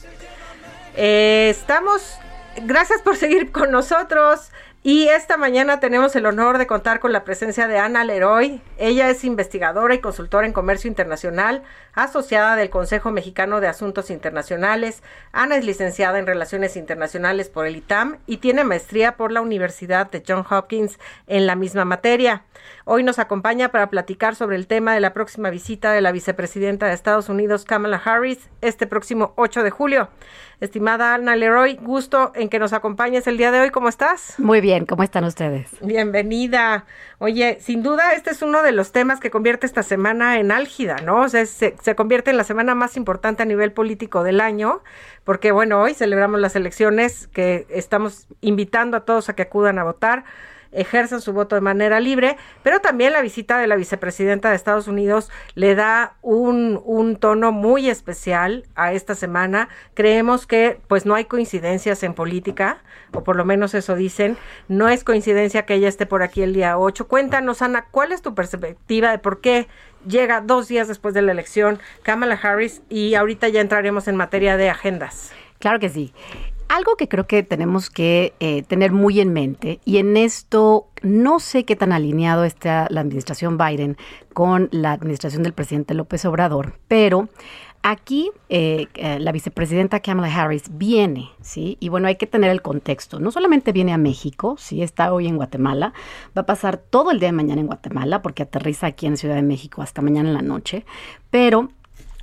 Eh, 0.97 1.49
estamos, 1.51 2.19
gracias 2.63 3.01
por 3.01 3.17
seguir 3.17 3.53
con 3.53 3.71
nosotros. 3.71 4.51
Y 4.89 5.09
esta 5.09 5.37
mañana 5.37 5.81
tenemos 5.81 6.15
el 6.15 6.27
honor 6.27 6.59
de 6.59 6.69
contar 6.69 7.01
con 7.01 7.13
la 7.13 7.25
presencia 7.25 7.67
de 7.67 7.77
Ana 7.77 8.05
Leroy. 8.05 8.63
Ella 8.79 9.11
es 9.11 9.25
investigadora 9.25 9.97
y 9.97 10.01
consultora 10.01 10.47
en 10.47 10.53
comercio 10.53 10.87
internacional, 10.87 11.65
asociada 11.93 12.55
del 12.55 12.71
Consejo 12.71 13.11
Mexicano 13.11 13.61
de 13.61 13.67
Asuntos 13.67 14.11
Internacionales. 14.11 15.03
Ana 15.33 15.57
es 15.57 15.65
licenciada 15.65 16.21
en 16.21 16.27
Relaciones 16.29 16.77
Internacionales 16.77 17.49
por 17.49 17.67
el 17.67 17.75
ITAM 17.75 18.19
y 18.29 18.37
tiene 18.37 18.63
maestría 18.63 19.17
por 19.17 19.33
la 19.33 19.41
Universidad 19.41 20.09
de 20.09 20.23
Johns 20.25 20.47
Hopkins 20.53 21.01
en 21.27 21.49
la 21.49 21.57
misma 21.57 21.85
materia. 21.85 22.45
Hoy 22.85 23.03
nos 23.03 23.19
acompaña 23.19 23.71
para 23.71 23.91
platicar 23.91 24.37
sobre 24.37 24.57
el 24.57 24.67
tema 24.67 24.95
de 24.95 25.01
la 25.01 25.13
próxima 25.13 25.51
visita 25.51 25.93
de 25.93 26.01
la 26.01 26.13
vicepresidenta 26.13 26.87
de 26.87 26.95
Estados 26.95 27.29
Unidos, 27.29 27.65
Kamala 27.65 28.01
Harris, 28.05 28.49
este 28.61 28.87
próximo 28.87 29.33
8 29.37 29.63
de 29.63 29.71
julio. 29.71 30.09
Estimada 30.61 31.13
Ana 31.13 31.37
Leroy, 31.37 31.77
gusto 31.77 32.33
en 32.35 32.49
que 32.49 32.59
nos 32.59 32.73
acompañes 32.73 33.27
el 33.27 33.37
día 33.37 33.51
de 33.51 33.61
hoy. 33.61 33.71
¿Cómo 33.71 33.91
estás? 33.91 34.39
Muy 34.39 34.63
bien, 34.63 34.87
¿cómo 34.87 35.03
están 35.03 35.25
ustedes? 35.25 35.69
Bienvenida. 35.83 36.87
Oye, 37.19 37.59
sin 37.61 37.83
duda 37.83 38.15
este 38.15 38.31
es 38.31 38.41
uno 38.41 38.63
de 38.63 38.73
los 38.73 38.91
temas 38.91 39.21
que 39.21 39.31
convierte 39.31 39.67
esta 39.67 39.83
semana 39.83 40.39
en 40.39 40.53
álgida, 40.53 40.97
¿no? 41.05 41.23
O 41.23 41.29
sea, 41.29 41.45
se, 41.45 41.77
se 41.83 41.95
convierte 41.95 42.31
en 42.31 42.39
la 42.39 42.45
semana 42.45 42.75
más 42.75 42.97
importante 42.97 43.43
a 43.43 43.47
nivel 43.47 43.73
político 43.73 44.23
del 44.23 44.41
año, 44.41 44.83
porque 45.25 45.53
bueno, 45.53 45.83
hoy 45.83 45.93
celebramos 45.93 46.41
las 46.41 46.57
elecciones 46.57 47.27
que 47.29 47.67
estamos 47.69 48.27
invitando 48.41 48.97
a 48.97 49.01
todos 49.05 49.29
a 49.29 49.35
que 49.35 49.43
acudan 49.43 49.79
a 49.79 49.85
votar 49.85 50.25
ejerzan 50.73 51.21
su 51.21 51.33
voto 51.33 51.55
de 51.55 51.61
manera 51.61 52.01
libre, 52.01 52.37
pero 52.63 52.81
también 52.81 53.13
la 53.13 53.23
visita 53.23 53.59
de 53.59 53.67
la 53.67 53.77
vicepresidenta 53.77 54.51
de 54.51 54.57
Estados 54.57 54.89
Unidos 54.89 55.31
le 55.55 55.75
da 55.75 56.17
un, 56.23 56.81
un 56.85 57.17
tono 57.17 57.53
muy 57.53 57.89
especial 57.89 58.65
a 58.75 58.93
esta 58.93 59.15
semana. 59.15 59.69
Creemos 59.95 60.47
que 60.47 60.79
pues 60.89 61.07
no 61.07 61.15
hay 61.15 61.27
coincidencias 61.27 62.03
en 62.03 62.15
política, 62.15 62.79
o 63.13 63.25
por 63.25 63.37
lo 63.37 63.45
menos 63.45 63.75
eso 63.75 63.95
dicen. 63.95 64.37
No 64.69 64.89
es 64.89 65.05
coincidencia 65.05 65.65
que 65.65 65.75
ella 65.75 65.89
esté 65.89 66.07
por 66.07 66.23
aquí 66.23 66.43
el 66.43 66.53
día 66.53 66.79
8. 66.79 67.09
Cuéntanos, 67.09 67.63
Ana, 67.63 67.87
¿cuál 67.91 68.13
es 68.13 68.23
tu 68.23 68.35
perspectiva 68.35 69.11
de 69.11 69.19
por 69.19 69.41
qué 69.41 69.69
llega 70.07 70.41
dos 70.41 70.69
días 70.69 70.89
después 70.89 71.15
de 71.15 71.23
la 71.23 71.33
elección 71.33 71.79
Kamala 72.03 72.39
Harris? 72.43 72.83
Y 72.89 73.15
ahorita 73.15 73.49
ya 73.49 73.61
entraremos 73.61 74.09
en 74.09 74.17
materia 74.17 74.57
de 74.57 74.71
agendas. 74.71 75.33
Claro 75.59 75.79
que 75.79 75.89
sí. 75.89 76.13
Algo 76.69 76.97
que 76.97 77.09
creo 77.09 77.27
que 77.27 77.43
tenemos 77.43 77.91
que 77.91 78.35
eh, 78.41 78.63
tener 78.63 78.91
muy 78.91 79.21
en 79.21 79.33
mente, 79.33 79.81
y 79.85 79.99
en 79.99 80.17
esto 80.17 80.89
no 81.03 81.39
sé 81.39 81.65
qué 81.65 81.77
tan 81.77 81.93
alineado 81.93 82.45
está 82.45 82.89
la 82.91 83.01
administración 83.03 83.57
Biden 83.57 83.97
con 84.33 84.69
la 84.73 84.93
administración 84.93 85.43
del 85.45 85.53
presidente 85.53 85.95
López 85.95 86.25
Obrador, 86.25 86.79
pero 86.89 87.29
aquí 87.83 88.33
eh, 88.49 88.89
eh, 88.95 89.21
la 89.21 89.31
vicepresidenta 89.31 90.01
Kamala 90.01 90.35
Harris 90.35 90.65
viene, 90.73 91.31
¿sí? 91.41 91.77
Y 91.79 91.89
bueno, 91.89 92.09
hay 92.09 92.17
que 92.17 92.27
tener 92.27 92.51
el 92.51 92.61
contexto. 92.61 93.21
No 93.21 93.31
solamente 93.31 93.71
viene 93.71 93.93
a 93.93 93.99
México, 93.99 94.57
sí, 94.59 94.83
está 94.83 95.13
hoy 95.13 95.29
en 95.29 95.37
Guatemala, 95.37 95.93
va 96.37 96.43
a 96.43 96.47
pasar 96.47 96.79
todo 96.79 97.13
el 97.13 97.21
día 97.21 97.29
de 97.29 97.33
mañana 97.33 97.61
en 97.61 97.69
Guatemala, 97.69 98.23
porque 98.23 98.43
aterriza 98.43 98.89
aquí 98.89 99.07
en 99.07 99.17
Ciudad 99.17 99.37
de 99.37 99.43
México 99.43 99.83
hasta 99.83 100.03
mañana 100.03 100.31
en 100.31 100.35
la 100.35 100.43
noche, 100.43 100.85
pero 101.31 101.69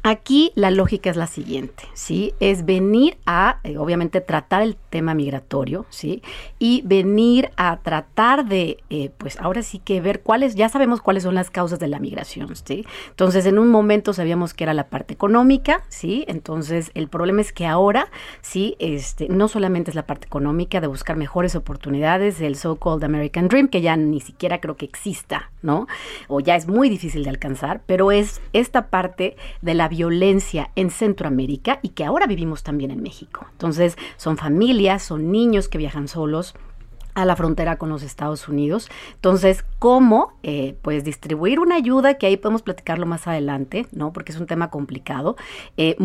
Aquí 0.06 0.52
la 0.56 0.70
lógica 0.70 1.10
es 1.10 1.16
la 1.16 1.28
siguiente, 1.28 1.86
¿sí? 1.94 2.34
Es 2.42 2.66
venir 2.66 3.18
a, 3.26 3.62
eh, 3.64 3.78
obviamente, 3.78 4.20
tratar 4.20 4.62
el 4.62 4.76
tema 4.94 5.16
migratorio, 5.16 5.88
¿sí? 5.90 6.22
Y 6.60 6.84
venir 6.86 7.50
a 7.58 7.78
tratar 7.78 8.46
de, 8.46 8.78
eh, 8.92 9.10
pues 9.18 9.40
ahora 9.40 9.64
sí 9.64 9.80
que 9.80 10.00
ver 10.02 10.22
cuáles, 10.22 10.54
ya 10.54 10.70
sabemos 10.70 11.02
cuáles 11.02 11.24
son 11.24 11.34
las 11.34 11.50
causas 11.50 11.80
de 11.80 11.88
la 11.88 11.98
migración, 11.98 12.56
¿sí? 12.56 12.86
Entonces, 13.10 13.48
en 13.48 13.58
un 13.58 13.70
momento 13.70 14.14
sabíamos 14.14 14.54
que 14.54 14.66
era 14.66 14.76
la 14.76 14.90
parte 14.90 15.16
económica, 15.16 15.82
¿sí? 15.90 16.26
Entonces, 16.28 16.92
el 16.94 17.08
problema 17.08 17.42
es 17.42 17.52
que 17.52 17.66
ahora, 17.66 18.08
¿sí? 18.44 18.76
Este, 18.78 19.30
no 19.30 19.48
solamente 19.48 19.90
es 19.90 19.96
la 19.96 20.06
parte 20.06 20.28
económica 20.28 20.80
de 20.80 20.86
buscar 20.86 21.18
mejores 21.18 21.56
oportunidades, 21.56 22.40
el 22.40 22.56
so-called 22.56 23.04
American 23.04 23.48
Dream, 23.48 23.70
que 23.70 23.82
ya 23.82 23.98
ni 23.98 24.22
siquiera 24.22 24.62
creo 24.62 24.78
que 24.78 24.86
exista, 24.86 25.50
¿no? 25.64 25.88
O 26.28 26.40
ya 26.40 26.56
es 26.56 26.68
muy 26.68 26.88
difícil 26.88 27.24
de 27.24 27.32
alcanzar, 27.32 27.82
pero 27.88 28.12
es 28.12 28.42
esta 28.54 28.92
parte 28.92 29.38
de 29.64 29.74
la 29.74 29.88
violencia 29.88 30.70
en 30.76 30.92
Centroamérica 30.92 31.80
y 31.82 31.90
que 31.90 32.06
ahora 32.06 32.28
vivimos 32.28 32.62
también 32.62 32.92
en 32.92 33.02
México. 33.02 33.48
Entonces, 33.54 33.98
son 34.18 34.38
familias, 34.38 34.83
son 35.00 35.32
niños 35.32 35.70
que 35.70 35.78
viajan 35.78 36.08
solos, 36.08 36.56
a 37.16 37.26
la 37.26 37.36
frontera 37.36 37.78
con 37.78 37.90
los 37.90 38.04
Estados 38.04 38.48
Unidos. 38.48 38.90
Entonces, 39.14 39.66
¿cómo? 39.80 40.34
Eh, 40.44 40.76
pues 40.82 41.04
distribuir 41.04 41.60
una 41.60 41.76
ayuda, 41.76 42.16
que 42.16 42.26
ahí 42.26 42.38
podemos 42.38 42.62
platicarlo 42.62 43.06
más 43.06 43.28
adelante, 43.28 43.88
¿no? 43.92 44.14
Porque 44.14 44.32
es 44.32 44.40
un 44.40 44.48
tema 44.48 44.70
complicado. 44.70 45.36
Eh, 45.78 45.96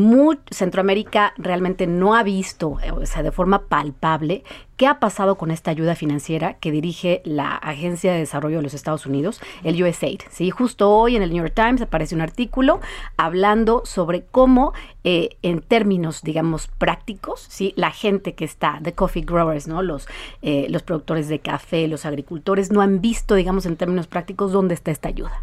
Centroamérica 0.51 1.35
realmente 1.37 1.87
no 1.87 2.15
ha 2.15 2.23
visto, 2.23 2.79
eh, 2.83 2.93
o 2.93 3.05
sea, 3.07 3.23
de 3.23 3.33
forma 3.33 3.69
palpable, 3.69 4.45
qué 4.77 4.87
ha 4.87 5.01
pasado 5.01 5.37
con 5.37 5.51
esta 5.51 5.71
ayuda 5.71 5.97
financiera 5.97 6.55
que 6.55 6.71
dirige 6.71 7.21
la 7.25 7.57
Agencia 7.57 8.13
de 8.13 8.21
Desarrollo 8.21 8.59
de 8.59 8.63
los 8.63 8.75
Estados 8.75 9.07
Unidos, 9.07 9.41
el 9.65 9.83
USAID. 9.83 10.21
¿sí? 10.31 10.51
Justo 10.51 10.91
hoy 10.91 11.17
en 11.17 11.23
el 11.23 11.31
New 11.31 11.43
York 11.43 11.55
Times 11.55 11.83
aparece 11.83 12.15
un 12.15 12.21
artículo 12.21 12.81
hablando 13.17 13.83
sobre 13.85 14.25
cómo, 14.25 14.73
en 15.05 15.61
términos, 15.61 16.23
digamos, 16.23 16.69
prácticos, 16.69 17.47
¿sí? 17.49 17.73
la 17.77 17.91
gente 17.91 18.35
que 18.35 18.45
está, 18.45 18.79
the 18.83 18.93
coffee 18.93 19.23
growers, 19.23 19.67
¿no? 19.67 19.83
los, 19.83 20.09
los 20.43 20.83
productores 20.83 21.29
de 21.29 21.39
café, 21.39 21.89
los 21.89 22.05
agricultores, 22.05 22.71
no 22.71 22.83
han 22.83 23.01
visto, 23.01 23.35
digamos, 23.35 23.65
en 23.65 23.77
términos 23.77 24.07
prácticos, 24.07 24.53
dónde 24.53 24.75
está 24.75 24.91
esta 24.91 25.09
ayuda. 25.09 25.43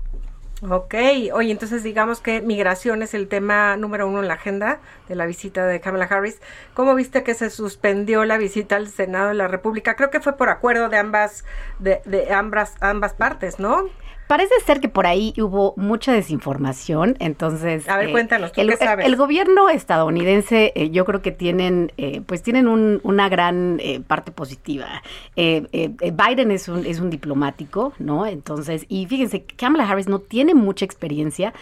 Ok, 0.62 0.96
oye, 1.34 1.52
entonces 1.52 1.84
digamos 1.84 2.22
que 2.22 2.42
migración 2.42 3.04
es 3.04 3.14
el 3.14 3.28
tema 3.28 3.76
número 3.76 4.08
uno 4.08 4.22
en 4.22 4.30
la 4.30 4.36
agenda 4.36 4.80
de 5.10 5.16
la 5.16 5.26
visita 5.26 5.66
de 5.66 5.82
Kamala 5.82 6.06
Harris. 6.06 6.40
¿Cómo 6.74 6.96
viste 6.96 7.24
que 7.24 7.34
se 7.34 7.50
suspendió 7.50 8.24
la 8.24 8.38
visita 8.38 8.78
al 8.78 8.88
Senado 8.88 9.28
de 9.28 9.34
la 9.34 9.50
República? 9.50 9.96
Creo 9.96 10.10
que 10.10 10.22
fue 10.22 10.38
por 10.38 10.50
acuerdo 10.50 10.88
de 10.88 10.98
ambas, 10.98 11.44
de, 11.80 12.02
de 12.06 12.32
ambas, 12.34 12.76
ambas 12.80 13.14
partes, 13.14 13.60
¿no? 13.60 13.90
Parece 14.28 14.54
ser 14.66 14.80
que 14.80 14.90
por 14.90 15.06
ahí 15.06 15.34
hubo 15.38 15.74
mucha 15.78 16.12
desinformación, 16.12 17.16
entonces... 17.20 17.88
A 17.88 17.98
ver, 17.98 18.10
eh, 18.10 18.12
cuéntanos, 18.12 18.52
¿tú 18.52 18.62
el, 18.62 18.70
qué 18.70 18.78
sabes? 18.78 19.06
El, 19.06 19.16
gobierno 19.16 19.70
estadounidense, 19.70 20.74
eh, 20.76 20.90
yo 20.90 21.06
creo 21.06 21.22
que 21.22 21.32
tienen, 21.32 21.92
eh, 21.98 22.22
pues 22.26 22.42
tienen 22.42 22.68
una 22.68 23.30
gran 23.30 23.80
parte 24.08 24.32
positiva. 24.32 25.04
Biden 25.36 26.52
es 26.52 26.68
un, 26.68 26.86
es 26.86 27.00
un 27.00 27.10
diplomático, 27.10 27.94
¿no? 28.00 28.26
Entonces, 28.26 28.86
y 28.90 29.06
fíjense, 29.06 29.44
Kamala 29.44 29.88
Harris 29.88 30.08
no 30.08 30.20
tiene 30.20 30.56
mucha 30.56 30.86
experiencia 30.86 31.54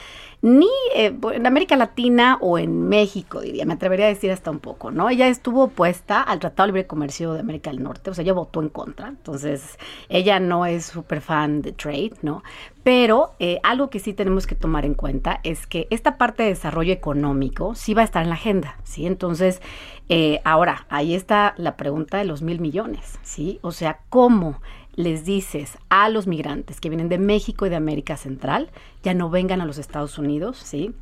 ni 0.44 0.68
eh, 0.94 1.18
en 1.32 1.48
América 1.48 1.78
Latina 1.78 2.38
o 2.42 2.60
en 2.60 2.90
México, 2.90 3.40
diría, 3.40 3.66
me 3.66 3.76
atrevería 3.76 4.08
a 4.08 4.10
decir 4.10 4.30
hasta 4.30 4.52
un 4.52 4.60
poco, 4.60 4.92
¿no? 4.92 5.10
Ella 5.10 5.30
estuvo 5.30 5.64
opuesta 5.64 6.22
al 6.22 6.40
Tratado 6.40 6.68
de 6.68 6.74
Libre 6.74 6.86
Comercio 6.86 7.32
de 7.32 7.40
América 7.40 7.70
del 7.70 7.82
Norte, 7.82 8.10
o 8.10 8.14
sea, 8.14 8.24
ella 8.24 8.34
votó 8.34 8.62
en 8.62 8.68
contra, 8.68 9.08
entonces 9.08 9.80
ella 10.10 10.42
no 10.42 10.66
es 10.66 10.86
súper 10.86 11.22
fan 11.22 11.62
de 11.62 11.72
trade, 11.72 12.12
¿no? 12.24 12.44
Pero 12.84 13.32
eh, 13.40 13.62
algo 13.64 13.90
que 13.90 14.00
sí 14.00 14.12
tenemos 14.12 14.46
que 14.46 14.56
tomar 14.56 14.84
en 14.84 14.96
cuenta 14.96 15.40
es 15.44 15.66
que 15.66 15.88
esta 15.90 16.18
parte 16.18 16.44
de 16.44 16.50
desarrollo 16.50 16.92
económico 16.92 17.74
sí 17.74 17.94
va 17.94 18.02
a 18.02 18.06
estar 18.06 18.22
en 18.22 18.28
la 18.28 18.36
agenda, 18.36 18.76
¿sí? 18.84 19.06
Entonces, 19.06 19.62
eh, 20.10 20.42
ahora, 20.44 20.86
ahí 20.90 21.16
está 21.16 21.54
la 21.56 21.78
pregunta 21.78 22.18
de 22.18 22.26
los 22.26 22.42
mil 22.42 22.60
millones, 22.60 23.18
¿sí? 23.22 23.60
O 23.62 23.72
sea, 23.72 24.00
¿cómo? 24.10 24.60
Les 24.96 25.26
dices 25.26 25.78
a 25.90 26.10
los 26.10 26.28
migrantes 26.28 26.80
que 26.80 26.90
vienen 26.90 27.10
de 27.10 27.18
México 27.18 27.66
y 27.66 27.70
de 27.70 27.76
América 27.76 28.18
Central, 28.18 28.70
ya 29.04 29.14
no 29.14 29.30
vengan 29.30 29.62
a 29.62 29.66
los 29.66 29.78
Estados 29.78 30.18
Unidos, 30.18 30.58
¿sí? 30.58 30.94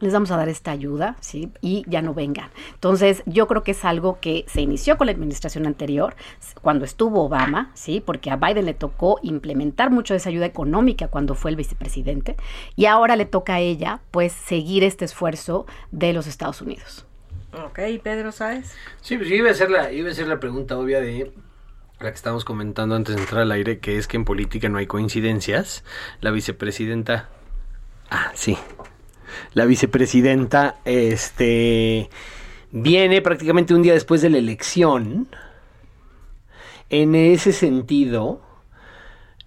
les 0.00 0.12
vamos 0.12 0.30
a 0.30 0.36
dar 0.36 0.48
esta 0.48 0.70
ayuda, 0.70 1.16
¿sí? 1.20 1.52
Y 1.60 1.84
ya 1.86 2.02
no 2.02 2.14
vengan. 2.14 2.50
Entonces, 2.72 3.22
yo 3.26 3.46
creo 3.46 3.62
que 3.62 3.72
es 3.72 3.84
algo 3.84 4.18
que 4.20 4.44
se 4.48 4.62
inició 4.62 4.96
con 4.96 5.06
la 5.06 5.12
administración 5.12 5.66
anterior, 5.66 6.16
cuando 6.62 6.84
estuvo 6.84 7.24
Obama, 7.24 7.70
¿sí? 7.74 8.02
Porque 8.04 8.30
a 8.30 8.36
Biden 8.36 8.64
le 8.64 8.74
tocó 8.74 9.20
implementar 9.22 9.90
mucho 9.90 10.14
de 10.14 10.18
esa 10.18 10.30
ayuda 10.30 10.46
económica 10.46 11.08
cuando 11.08 11.34
fue 11.34 11.50
el 11.50 11.56
vicepresidente, 11.56 12.36
y 12.76 12.86
ahora 12.86 13.14
le 13.16 13.26
toca 13.26 13.54
a 13.54 13.60
ella, 13.60 14.00
pues, 14.10 14.32
seguir 14.32 14.84
este 14.84 15.04
esfuerzo 15.04 15.66
de 15.90 16.12
los 16.12 16.26
Estados 16.26 16.62
Unidos. 16.62 17.06
Ok, 17.52 17.80
Pedro, 18.02 18.32
¿sabes? 18.32 18.72
Sí, 19.02 19.16
pues 19.16 19.28
yo 19.28 19.34
iba 19.34 19.48
a 19.48 19.52
hacer 19.52 19.70
la, 19.70 19.92
iba 19.92 20.08
a 20.08 20.12
hacer 20.12 20.28
la 20.28 20.40
pregunta 20.40 20.78
obvia 20.78 21.00
de 21.00 21.32
la 22.00 22.10
que 22.10 22.16
estábamos 22.16 22.46
comentando 22.46 22.94
antes 22.94 23.14
de 23.14 23.20
entrar 23.20 23.42
al 23.42 23.52
aire, 23.52 23.78
que 23.78 23.98
es 23.98 24.08
que 24.08 24.16
en 24.16 24.24
política 24.24 24.68
no 24.70 24.78
hay 24.78 24.86
coincidencias. 24.86 25.84
La 26.20 26.30
vicepresidenta. 26.30 27.28
Ah, 28.10 28.32
sí. 28.34 28.56
La 29.52 29.66
vicepresidenta, 29.66 30.76
este. 30.86 32.08
Viene 32.72 33.20
prácticamente 33.20 33.74
un 33.74 33.82
día 33.82 33.92
después 33.92 34.22
de 34.22 34.30
la 34.30 34.38
elección. 34.38 35.28
En 36.88 37.14
ese 37.14 37.52
sentido. 37.52 38.40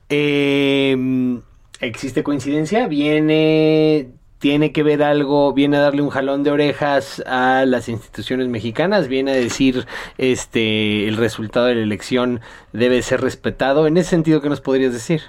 Eh, 0.09 1.41
¿Existe 1.79 2.21
coincidencia? 2.21 2.87
Viene 2.87 4.11
tiene 4.43 4.73
que 4.73 4.83
ver 4.83 5.03
algo, 5.03 5.53
viene 5.53 5.77
a 5.77 5.79
darle 5.79 6.01
un 6.01 6.09
jalón 6.09 6.43
de 6.43 6.51
orejas 6.51 7.23
a 7.25 7.63
las 7.65 7.87
instituciones 7.87 8.49
mexicanas, 8.49 9.07
viene 9.07 9.31
a 9.31 9.35
decir 9.35 9.87
este 10.17 11.07
el 11.07 11.15
resultado 11.15 11.67
de 11.67 11.75
la 11.75 11.83
elección 11.83 12.41
debe 12.73 13.01
ser 13.03 13.21
respetado. 13.21 13.87
En 13.87 13.95
ese 13.95 14.09
sentido, 14.09 14.41
¿qué 14.41 14.49
nos 14.49 14.59
podrías 14.59 14.91
decir? 14.91 15.21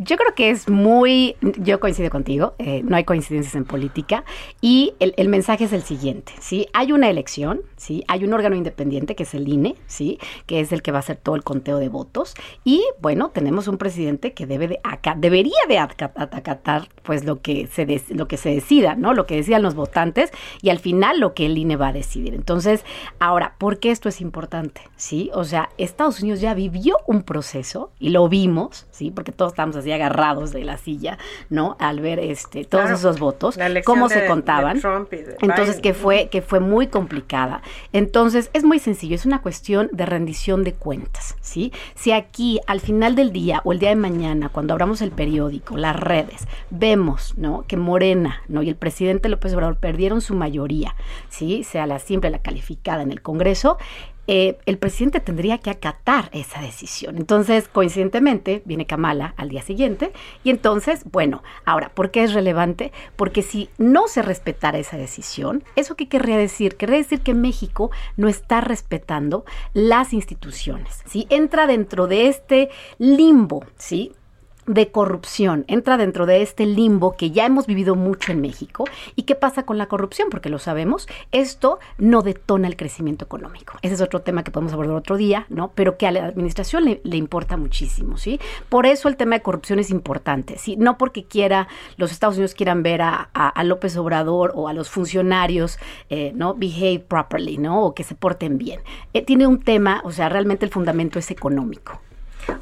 Yo 0.00 0.16
creo 0.16 0.32
que 0.34 0.50
es 0.50 0.68
muy, 0.68 1.34
yo 1.40 1.80
coincido 1.80 2.08
contigo, 2.08 2.54
eh, 2.58 2.82
no 2.84 2.94
hay 2.94 3.02
coincidencias 3.02 3.56
en 3.56 3.64
política 3.64 4.24
y 4.60 4.94
el, 5.00 5.28
mensaje 5.28 5.64
es 5.64 5.72
el 5.72 5.82
siguiente, 5.82 6.32
¿sí? 6.38 6.68
Hay 6.72 6.92
una 6.92 7.10
elección, 7.10 7.62
¿sí? 7.76 8.04
Hay 8.06 8.22
un 8.22 8.32
órgano 8.32 8.54
independiente 8.54 9.16
que 9.16 9.24
es 9.24 9.34
el 9.34 9.48
INE, 9.48 9.74
¿sí? 9.88 10.20
Que 10.46 10.60
es 10.60 10.70
el 10.70 10.82
que 10.82 10.92
va 10.92 10.98
a 10.98 11.00
hacer 11.00 11.16
todo 11.16 11.34
el 11.34 11.42
conteo 11.42 11.78
de 11.78 11.88
votos 11.88 12.34
y 12.62 12.84
bueno, 13.00 13.30
tenemos 13.30 13.66
un 13.66 13.76
presidente 13.76 14.34
que 14.34 14.46
debe 14.46 14.68
de 14.68 14.80
acá, 14.84 15.16
debería 15.18 15.58
de 15.68 15.78
acatar 15.78 16.88
pues 17.02 17.24
lo 17.24 17.42
que 17.42 17.66
se 17.66 17.86
lo 18.10 18.28
que 18.28 18.36
se 18.36 18.54
decida, 18.54 18.94
¿no? 18.94 19.14
Lo 19.14 19.26
que 19.26 19.34
decidan 19.34 19.62
los 19.62 19.74
votantes 19.74 20.30
y 20.62 20.70
al 20.70 20.78
final 20.78 21.18
lo 21.18 21.34
que 21.34 21.46
el 21.46 21.58
INE 21.58 21.76
va 21.76 21.88
a 21.88 21.92
decidir. 21.92 22.34
Entonces, 22.34 22.84
ahora, 23.18 23.56
¿por 23.58 23.80
qué 23.80 23.90
esto 23.90 24.08
es 24.08 24.20
importante? 24.20 24.82
¿Sí? 24.94 25.30
O 25.34 25.42
sea, 25.42 25.70
Estados 25.76 26.20
Unidos 26.20 26.40
ya 26.40 26.54
vivió 26.54 26.98
un 27.08 27.22
proceso 27.22 27.90
y 27.98 28.10
lo 28.10 28.28
vimos, 28.28 28.86
¿sí? 28.90 29.10
Porque 29.10 29.32
todos 29.32 29.52
estamos 29.52 29.74
así 29.74 29.87
agarrados 29.94 30.52
de 30.52 30.64
la 30.64 30.76
silla, 30.76 31.18
¿no? 31.50 31.76
Al 31.78 32.00
ver 32.00 32.18
este 32.18 32.64
todos 32.64 32.90
esos 32.90 33.18
votos, 33.18 33.58
cómo 33.84 34.08
se 34.08 34.26
contaban. 34.26 34.80
Entonces 35.40 35.80
que 35.80 35.94
fue 35.94 36.28
que 36.28 36.42
fue 36.42 36.60
muy 36.60 36.86
complicada. 36.88 37.62
Entonces 37.92 38.50
es 38.52 38.64
muy 38.64 38.78
sencillo, 38.78 39.14
es 39.14 39.26
una 39.26 39.42
cuestión 39.42 39.88
de 39.92 40.06
rendición 40.06 40.64
de 40.64 40.72
cuentas, 40.72 41.36
¿sí? 41.40 41.72
Si 41.94 42.12
aquí 42.12 42.60
al 42.66 42.80
final 42.80 43.16
del 43.16 43.32
día 43.32 43.60
o 43.64 43.72
el 43.72 43.78
día 43.78 43.90
de 43.90 43.96
mañana 43.96 44.48
cuando 44.48 44.72
abramos 44.72 45.02
el 45.02 45.10
periódico, 45.10 45.76
las 45.76 45.96
redes, 45.96 46.46
vemos, 46.70 47.34
¿no? 47.36 47.64
Que 47.66 47.76
Morena, 47.76 48.42
¿no? 48.48 48.62
Y 48.62 48.68
el 48.68 48.76
presidente 48.76 49.28
López 49.28 49.54
Obrador 49.54 49.76
perdieron 49.76 50.20
su 50.20 50.34
mayoría, 50.34 50.94
¿sí? 51.28 51.64
Sea 51.64 51.86
la 51.86 51.98
simple, 51.98 52.30
la 52.30 52.38
calificada 52.38 53.02
en 53.02 53.12
el 53.12 53.22
Congreso, 53.22 53.78
eh, 54.28 54.58
el 54.66 54.76
presidente 54.78 55.20
tendría 55.20 55.58
que 55.58 55.70
acatar 55.70 56.28
esa 56.32 56.60
decisión. 56.60 57.16
Entonces, 57.16 57.66
coincidentemente, 57.66 58.62
viene 58.66 58.86
Kamala 58.86 59.32
al 59.38 59.48
día 59.48 59.62
siguiente 59.62 60.12
y 60.44 60.50
entonces, 60.50 61.02
bueno, 61.10 61.42
ahora, 61.64 61.88
¿por 61.94 62.10
qué 62.10 62.22
es 62.22 62.34
relevante? 62.34 62.92
Porque 63.16 63.42
si 63.42 63.70
no 63.78 64.06
se 64.06 64.20
respetara 64.20 64.78
esa 64.78 64.98
decisión, 64.98 65.64
¿eso 65.76 65.96
qué 65.96 66.08
querría 66.08 66.36
decir? 66.36 66.76
Querría 66.76 66.98
decir 66.98 67.22
que 67.22 67.32
México 67.32 67.90
no 68.16 68.28
está 68.28 68.60
respetando 68.60 69.46
las 69.72 70.12
instituciones, 70.12 71.02
¿sí? 71.06 71.26
Entra 71.30 71.66
dentro 71.66 72.06
de 72.06 72.28
este 72.28 72.68
limbo, 72.98 73.64
¿sí? 73.76 74.12
De 74.68 74.90
corrupción 74.90 75.64
entra 75.66 75.96
dentro 75.96 76.26
de 76.26 76.42
este 76.42 76.66
limbo 76.66 77.16
que 77.16 77.30
ya 77.30 77.46
hemos 77.46 77.66
vivido 77.66 77.96
mucho 77.96 78.32
en 78.32 78.40
México. 78.40 78.84
¿Y 79.16 79.22
qué 79.22 79.34
pasa 79.34 79.64
con 79.64 79.78
la 79.78 79.86
corrupción? 79.86 80.28
Porque 80.30 80.50
lo 80.50 80.58
sabemos, 80.58 81.08
esto 81.32 81.78
no 81.96 82.22
detona 82.22 82.68
el 82.68 82.76
crecimiento 82.76 83.24
económico. 83.24 83.78
Ese 83.82 83.94
es 83.94 84.00
otro 84.00 84.20
tema 84.20 84.44
que 84.44 84.50
podemos 84.50 84.72
abordar 84.72 84.94
otro 84.94 85.16
día, 85.16 85.46
¿no? 85.48 85.72
Pero 85.74 85.96
que 85.96 86.06
a 86.06 86.12
la 86.12 86.26
administración 86.26 86.84
le, 86.84 87.16
importa 87.16 87.56
muchísimo, 87.56 88.16
¿sí? 88.18 88.38
Por 88.68 88.86
eso 88.86 89.08
el 89.08 89.16
tema 89.16 89.36
de 89.36 89.42
corrupción 89.42 89.78
es 89.78 89.90
importante, 89.90 90.58
¿sí? 90.58 90.76
No 90.76 90.98
porque 90.98 91.24
quiera, 91.24 91.66
los 91.96 92.12
Estados 92.12 92.36
Unidos 92.36 92.54
quieran 92.54 92.82
ver 92.82 93.00
a, 93.02 93.28
López 93.64 93.96
Obrador 93.96 94.52
o 94.54 94.68
a 94.68 94.72
los 94.72 94.88
funcionarios, 94.88 95.78
eh, 96.10 96.32
¿no? 96.34 96.54
Behave 96.54 97.00
properly, 97.00 97.58
¿no? 97.58 97.84
O 97.84 97.94
que 97.94 98.04
se 98.04 98.14
porten 98.14 98.56
bien. 98.56 98.80
Eh, 99.12 99.22
tiene 99.22 99.46
un 99.46 99.60
tema, 99.60 100.00
o 100.04 100.12
sea, 100.12 100.28
realmente 100.28 100.64
el 100.64 100.70
fundamento 100.70 101.18
es 101.18 101.30
económico. 101.30 102.00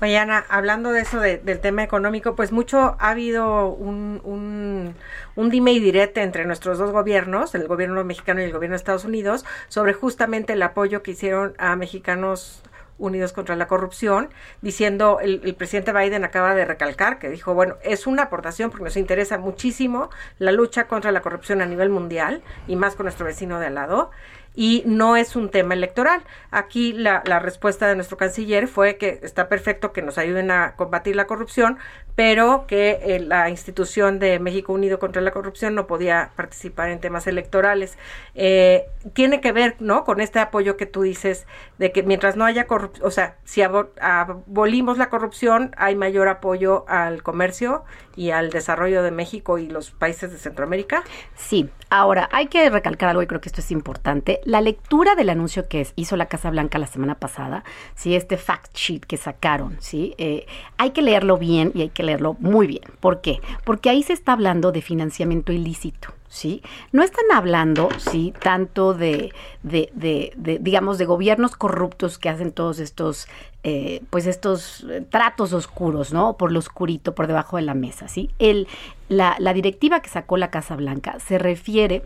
Oye, 0.02 0.18
hablando 0.48 0.92
de 0.92 1.00
eso, 1.00 1.20
del 1.20 1.60
tema 1.60 1.82
económico, 1.82 2.34
pues 2.34 2.52
mucho 2.52 2.96
ha 2.98 3.10
habido 3.10 3.68
un, 3.68 4.20
un, 4.24 4.94
un, 5.36 5.50
dime 5.50 5.72
y 5.72 5.80
direte 5.80 6.22
entre 6.22 6.44
nuestros 6.44 6.78
dos 6.78 6.90
gobiernos, 6.90 7.54
el 7.54 7.66
gobierno 7.66 8.04
mexicano 8.04 8.40
y 8.40 8.44
el 8.44 8.52
gobierno 8.52 8.74
de 8.74 8.78
Estados 8.78 9.04
Unidos, 9.04 9.44
sobre 9.68 9.94
justamente 9.94 10.52
el 10.52 10.62
apoyo 10.62 11.02
que 11.02 11.12
hicieron 11.12 11.54
a 11.58 11.76
mexicanos 11.76 12.62
Unidos 12.98 13.32
contra 13.32 13.56
la 13.56 13.68
Corrupción, 13.68 14.30
diciendo, 14.62 15.18
el, 15.20 15.54
presidente 15.54 15.92
Biden 15.92 16.24
acaba 16.24 16.54
de 16.54 16.64
recalcar 16.64 17.18
que 17.18 17.28
dijo, 17.28 17.54
bueno, 17.54 17.76
es 17.82 18.06
una 18.06 18.24
aportación 18.24 18.70
porque 18.70 18.84
nos 18.84 18.96
interesa 18.96 19.38
muchísimo 19.38 20.10
la 20.38 20.52
lucha 20.52 20.86
contra 20.86 21.12
la 21.12 21.20
corrupción 21.20 21.60
a 21.60 21.66
nivel 21.66 21.90
mundial 21.90 22.42
y 22.66 22.76
más 22.76 22.94
con 22.94 23.04
nuestro 23.04 23.26
vecino 23.26 23.60
de 23.60 23.66
al 23.66 23.74
lado. 23.74 24.10
Y 24.56 24.82
no 24.86 25.16
es 25.16 25.36
un 25.36 25.50
tema 25.50 25.74
electoral. 25.74 26.22
Aquí 26.50 26.94
la, 26.94 27.20
respuesta 27.38 27.86
de 27.86 27.94
nuestro 27.94 28.16
canciller 28.16 28.66
fue 28.66 28.96
que 28.96 29.20
está 29.22 29.48
perfecto 29.48 29.92
que 29.92 30.00
nos 30.02 30.16
ayuden 30.16 30.50
a 30.50 30.74
combatir 30.74 31.14
la 31.14 31.26
corrupción, 31.26 31.78
pero 32.14 32.66
que 32.66 32.98
eh, 33.02 33.20
la 33.20 33.50
institución 33.50 34.18
de 34.18 34.38
México 34.38 34.72
Unido 34.72 34.98
contra 34.98 35.20
la 35.20 35.32
Corrupción 35.32 35.74
no 35.74 35.86
podía 35.86 36.30
participar 36.34 36.88
en 36.88 36.98
temas 36.98 37.26
electorales. 37.26 37.98
Eh, 38.34 38.86
tiene 39.12 39.42
que 39.42 39.52
ver, 39.52 39.76
¿no? 39.80 40.04
Con 40.04 40.22
este 40.22 40.38
apoyo 40.38 40.78
que 40.78 40.86
tú 40.86 41.02
dices 41.02 41.46
de 41.76 41.92
que 41.92 42.02
mientras 42.02 42.36
no 42.36 42.46
haya 42.46 42.66
corrupción, 42.66 43.06
o 43.06 43.10
sea, 43.10 43.36
si 43.44 43.60
abolimos 43.60 44.96
la 44.96 45.10
corrupción, 45.10 45.74
hay 45.76 45.94
mayor 45.94 46.28
apoyo 46.28 46.86
al 46.88 47.22
comercio 47.22 47.84
y 48.16 48.30
al 48.30 48.48
desarrollo 48.48 49.02
de 49.02 49.10
México 49.10 49.58
y 49.58 49.68
los 49.68 49.90
países 49.90 50.32
de 50.32 50.38
Centroamérica. 50.38 51.04
Sí, 51.34 51.68
ahora 51.90 52.30
hay 52.32 52.46
que 52.46 52.70
recalcar 52.70 53.10
algo 53.10 53.22
y 53.22 53.26
creo 53.26 53.42
que 53.42 53.50
esto 53.50 53.60
es 53.60 53.70
importante. 53.70 54.40
La 54.46 54.60
lectura 54.60 55.16
del 55.16 55.28
anuncio 55.28 55.66
que 55.66 55.84
hizo 55.96 56.16
la 56.16 56.26
Casa 56.26 56.50
Blanca 56.50 56.78
la 56.78 56.86
semana 56.86 57.16
pasada, 57.16 57.64
sí, 57.96 58.14
este 58.14 58.36
fact 58.36 58.76
sheet 58.76 59.04
que 59.04 59.16
sacaron, 59.16 59.76
sí, 59.80 60.14
eh, 60.18 60.46
hay 60.76 60.90
que 60.90 61.02
leerlo 61.02 61.36
bien 61.36 61.72
y 61.74 61.82
hay 61.82 61.88
que 61.88 62.04
leerlo 62.04 62.36
muy 62.38 62.68
bien. 62.68 62.84
¿Por 63.00 63.20
qué? 63.20 63.40
Porque 63.64 63.90
ahí 63.90 64.04
se 64.04 64.12
está 64.12 64.34
hablando 64.34 64.70
de 64.70 64.82
financiamiento 64.82 65.50
ilícito. 65.52 66.10
¿Sí? 66.28 66.60
No 66.92 67.02
están 67.02 67.24
hablando, 67.32 67.88
sí, 67.96 68.34
tanto 68.40 68.92
de, 68.92 69.32
de, 69.62 69.90
de, 69.94 70.58
digamos, 70.60 70.98
de 70.98 71.06
gobiernos 71.06 71.56
corruptos 71.56 72.18
que 72.18 72.28
hacen 72.28 72.52
todos 72.52 72.78
estos, 72.78 73.26
eh, 73.62 74.02
pues 74.10 74.26
estos 74.26 74.84
eh, 74.90 75.02
tratos 75.08 75.54
oscuros, 75.54 76.12
¿no? 76.12 76.36
Por 76.36 76.52
lo 76.52 76.58
oscurito, 76.58 77.14
por 77.14 77.26
debajo 77.26 77.56
de 77.56 77.62
la 77.62 77.74
mesa, 77.74 78.08
¿sí? 78.08 78.30
El, 78.38 78.68
la, 79.08 79.36
la 79.38 79.54
directiva 79.54 80.00
que 80.00 80.10
sacó 80.10 80.36
la 80.36 80.50
Casa 80.50 80.76
Blanca 80.76 81.18
se 81.20 81.38
refiere 81.38 82.02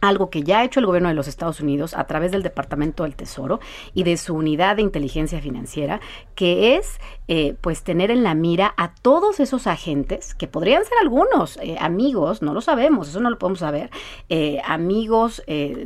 algo 0.00 0.30
que 0.30 0.42
ya 0.42 0.60
ha 0.60 0.64
hecho 0.64 0.80
el 0.80 0.86
gobierno 0.86 1.08
de 1.08 1.14
los 1.14 1.28
Estados 1.28 1.60
Unidos 1.60 1.94
a 1.94 2.06
través 2.06 2.32
del 2.32 2.42
Departamento 2.42 3.02
del 3.02 3.16
Tesoro 3.16 3.60
y 3.94 4.02
de 4.02 4.16
su 4.16 4.34
unidad 4.34 4.76
de 4.76 4.82
inteligencia 4.82 5.40
financiera, 5.40 6.00
que 6.34 6.76
es 6.76 6.98
eh, 7.28 7.56
pues 7.60 7.82
tener 7.82 8.10
en 8.10 8.22
la 8.22 8.34
mira 8.34 8.72
a 8.76 8.94
todos 8.94 9.40
esos 9.40 9.66
agentes, 9.66 10.34
que 10.34 10.46
podrían 10.46 10.84
ser 10.84 10.98
algunos 11.00 11.56
eh, 11.56 11.76
amigos, 11.80 12.40
no 12.40 12.54
lo 12.54 12.60
sabemos, 12.60 13.08
eso 13.08 13.20
no 13.20 13.30
lo 13.30 13.38
podemos 13.38 13.58
saber, 13.60 13.90
eh, 14.28 14.60
amigos 14.64 15.42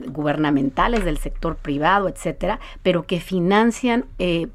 gubernamentales 0.07 1.05
del 1.05 1.19
sector 1.19 1.57
privado, 1.57 2.09
etcétera, 2.09 2.61
pero 2.83 3.07
que 3.07 3.21
financian 3.21 4.07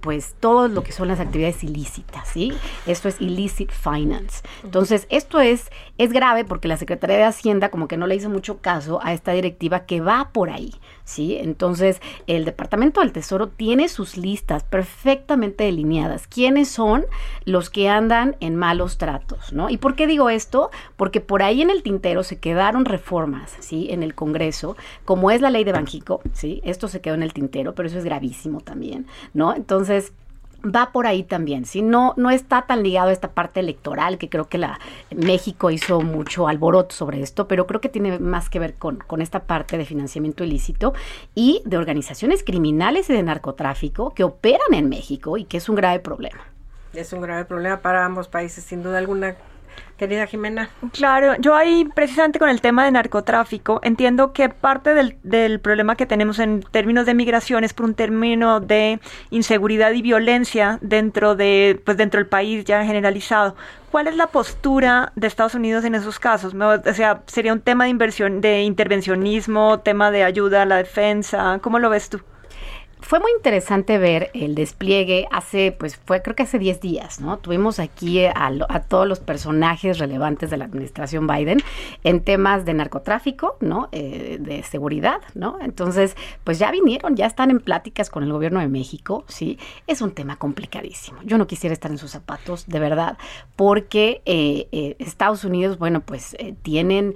pues 0.02 0.36
todo 0.40 0.68
lo 0.68 0.84
que 0.84 0.92
son 0.92 1.08
las 1.08 1.20
actividades 1.20 1.64
ilícitas, 1.64 2.28
¿sí? 2.30 2.54
Esto 2.86 3.08
es 3.08 3.22
illicit 3.22 3.72
finance. 3.72 4.42
Entonces, 4.64 5.08
esto 5.10 5.40
es, 5.40 5.72
es 5.98 6.12
grave 6.12 6.46
porque 6.46 6.68
la 6.68 6.78
Secretaría 6.78 7.18
de 7.18 7.24
Hacienda 7.24 7.70
como 7.70 7.88
que 7.88 7.98
no 7.98 8.08
le 8.08 8.16
hizo 8.16 8.30
mucho 8.30 8.60
caso 8.60 9.00
a 9.04 9.14
esta 9.14 9.34
directiva 9.46 9.86
que 9.86 10.02
va 10.02 10.30
por 10.34 10.50
ahí, 10.50 10.74
¿sí? 11.04 11.38
Entonces, 11.38 12.02
el 12.28 12.46
Departamento 12.46 13.02
del 13.02 13.12
Tesoro 13.12 13.48
tiene 13.48 13.88
sus 13.88 14.18
listas 14.18 14.64
perfectamente 14.64 15.64
delineadas. 15.64 16.28
¿Quiénes 16.28 16.70
son 16.70 17.06
los 17.46 17.70
que 17.70 17.90
andan 17.90 18.36
en 18.40 18.56
malos 18.56 18.98
tratos, 18.98 19.54
¿no? 19.54 19.70
¿Y 19.70 19.78
por 19.78 19.96
qué 19.96 20.08
digo 20.08 20.30
esto? 20.30 20.72
Porque 20.98 21.22
por 21.22 21.44
ahí 21.44 21.62
en 21.62 21.70
el 21.70 21.84
tintero 21.84 22.24
se 22.24 22.40
quedaron 22.40 22.86
reformas, 22.86 23.56
¿sí? 23.60 23.88
En 23.92 24.04
el 24.04 24.16
Congreso, 24.16 24.76
como 25.06 25.32
es 25.32 25.42
la 25.42 25.50
ley 25.50 25.64
de 25.64 25.72
Banjico, 25.72 26.22
¿sí? 26.34 26.62
Esto 26.64 26.88
se 26.88 27.02
quedó 27.02 27.16
en 27.16 27.24
el 27.24 27.34
tintero, 27.34 27.76
pero 27.76 27.88
eso 27.88 27.98
es 27.98 28.06
gravísimo 28.06 28.62
también, 28.62 29.06
¿no? 29.34 29.54
Entonces, 29.56 30.14
va 30.66 30.92
por 30.92 31.08
ahí 31.08 31.24
también, 31.24 31.66
¿sí? 31.66 31.82
No, 31.82 32.14
no 32.18 32.30
está 32.30 32.64
tan 32.64 32.84
ligado 32.84 33.10
a 33.10 33.14
esta 33.14 33.32
parte 33.32 33.60
electoral, 33.60 34.18
que 34.18 34.30
creo 34.30 34.48
que 34.48 34.58
la 34.58 34.80
México 35.16 35.72
hizo 35.72 36.02
mucho 36.02 36.48
alboroto 36.48 36.96
sobre 36.96 37.22
esto, 37.22 37.48
pero 37.48 37.68
creo 37.68 37.82
que 37.82 37.90
tiene 37.90 38.20
más 38.20 38.50
que 38.50 38.60
ver 38.60 38.76
con, 38.76 38.98
con 38.98 39.22
esta 39.22 39.44
parte 39.44 39.78
de 39.78 39.86
financiamiento 39.86 40.44
ilícito 40.44 40.94
y 41.34 41.62
de 41.66 41.78
organizaciones 41.78 42.44
criminales 42.44 43.10
y 43.10 43.14
de 43.14 43.24
narcotráfico 43.24 44.14
que 44.14 44.24
operan 44.24 44.74
en 44.74 44.90
México 44.90 45.38
y 45.38 45.46
que 45.46 45.58
es 45.58 45.70
un 45.70 45.76
grave 45.76 46.00
problema. 46.00 46.40
Es 46.94 47.12
un 47.14 47.22
grave 47.22 47.46
problema 47.46 47.82
para 47.82 48.06
ambos 48.06 48.28
países, 48.28 48.64
sin 48.64 48.82
duda 48.82 48.98
alguna. 48.98 49.36
Querida 49.98 50.28
Jimena. 50.28 50.70
Claro, 50.92 51.36
yo 51.40 51.56
ahí 51.56 51.88
precisamente 51.96 52.38
con 52.38 52.50
el 52.50 52.60
tema 52.60 52.84
de 52.84 52.92
narcotráfico 52.92 53.80
entiendo 53.82 54.34
que 54.34 54.50
parte 54.50 54.94
del, 54.94 55.18
del, 55.24 55.62
problema 55.62 55.96
que 55.96 56.06
tenemos 56.06 56.40
en 56.40 56.64
términos 56.64 57.06
de 57.06 57.14
migración 57.14 57.64
es 57.64 57.74
por 57.74 57.86
un 57.86 57.94
término 57.94 58.60
de 58.60 59.00
inseguridad 59.30 59.92
y 59.94 60.02
violencia 60.02 60.80
dentro 60.82 61.36
de 61.36 61.82
pues 61.86 61.96
dentro 61.96 62.20
del 62.20 62.28
país 62.28 62.66
ya 62.66 62.84
generalizado. 62.84 63.56
¿Cuál 63.90 64.08
es 64.08 64.18
la 64.18 64.28
postura 64.28 65.14
de 65.16 65.28
Estados 65.28 65.56
Unidos 65.56 65.86
en 65.86 65.96
esos 65.96 66.20
casos? 66.20 66.54
O 66.54 66.94
sea, 66.94 67.24
sería 67.28 67.54
un 67.54 67.62
tema 67.62 67.86
de 67.86 67.92
inversión, 67.92 68.42
de 68.42 68.64
intervencionismo, 68.64 69.80
tema 69.80 70.12
de 70.12 70.26
ayuda 70.26 70.64
a 70.64 70.66
la 70.66 70.76
defensa. 70.76 71.60
¿Cómo 71.62 71.80
lo 71.80 71.90
ves 71.90 72.10
tú? 72.10 72.20
Fue 73.06 73.20
muy 73.20 73.32
interesante 73.38 74.00
ver 74.00 74.32
el 74.34 74.56
despliegue 74.56 75.28
hace, 75.32 75.72
pues 75.72 75.96
fue 75.96 76.24
creo 76.24 76.36
que 76.36 76.42
hace 76.42 76.58
10 76.58 76.82
días, 76.82 77.22
¿no? 77.22 77.38
Tuvimos 77.38 77.78
aquí 77.78 78.26
a, 78.26 78.52
todos 78.90 79.08
los 79.08 79.20
personajes 79.20 80.00
relevantes 80.00 80.50
de 80.50 80.58
la 80.58 80.66
administración 80.66 81.28
Biden 81.28 81.60
en 82.04 82.24
temas 82.24 82.66
de 82.66 82.74
narcotráfico, 82.74 83.58
¿no? 83.60 83.90
Eh, 83.92 84.38
de 84.40 84.64
seguridad, 84.64 85.22
¿no? 85.36 85.60
Entonces, 85.62 86.18
pues 86.44 86.58
ya 86.58 86.72
vinieron, 86.72 87.16
ya 87.16 87.28
están 87.28 87.52
en 87.52 87.60
pláticas 87.60 88.10
con 88.10 88.24
el 88.24 88.34
gobierno 88.34 88.60
de 88.60 88.70
México, 88.70 89.24
¿sí? 89.28 89.60
Es 89.86 90.02
un 90.02 90.10
tema 90.10 90.38
complicadísimo. 90.38 91.20
Yo 91.24 91.38
no 91.38 91.46
quisiera 91.46 91.74
estar 91.74 91.92
en 91.92 92.00
sus 92.00 92.10
zapatos, 92.10 92.66
de 92.66 92.80
verdad, 92.80 93.20
porque 93.56 94.24
eh, 94.26 94.68
eh, 94.72 94.96
Estados 94.98 95.44
Unidos, 95.44 95.78
bueno, 95.78 96.02
pues 96.02 96.36
tienen, 96.64 97.14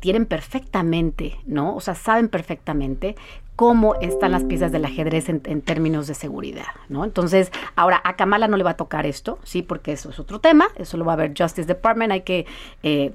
tienen 0.00 0.24
perfectamente, 0.24 1.36
¿no? 1.44 1.76
O 1.76 1.82
sea, 1.82 1.94
saben 1.94 2.30
perfectamente 2.30 3.14
cómo 3.58 3.96
están 3.96 4.30
las 4.30 4.44
piezas 4.44 4.70
del 4.70 4.84
ajedrez 4.84 5.28
en, 5.28 5.40
términos 5.62 6.06
de 6.06 6.14
seguridad, 6.14 6.68
¿no? 6.88 7.04
Entonces, 7.04 7.50
ahora 7.74 8.00
a 8.04 8.14
Kamala 8.14 8.46
no 8.46 8.56
le 8.56 8.62
va 8.62 8.70
a 8.70 8.76
tocar 8.76 9.04
esto, 9.04 9.40
sí, 9.42 9.62
porque 9.62 9.90
eso 9.90 10.10
es 10.10 10.20
otro 10.20 10.38
tema, 10.38 10.68
eso 10.76 10.96
lo 10.96 11.04
va 11.04 11.14
a 11.14 11.16
ver 11.16 11.34
Justice 11.36 11.66
Department, 11.66 12.12
hay 12.12 12.20
que 12.20 12.46
eh, 12.84 13.14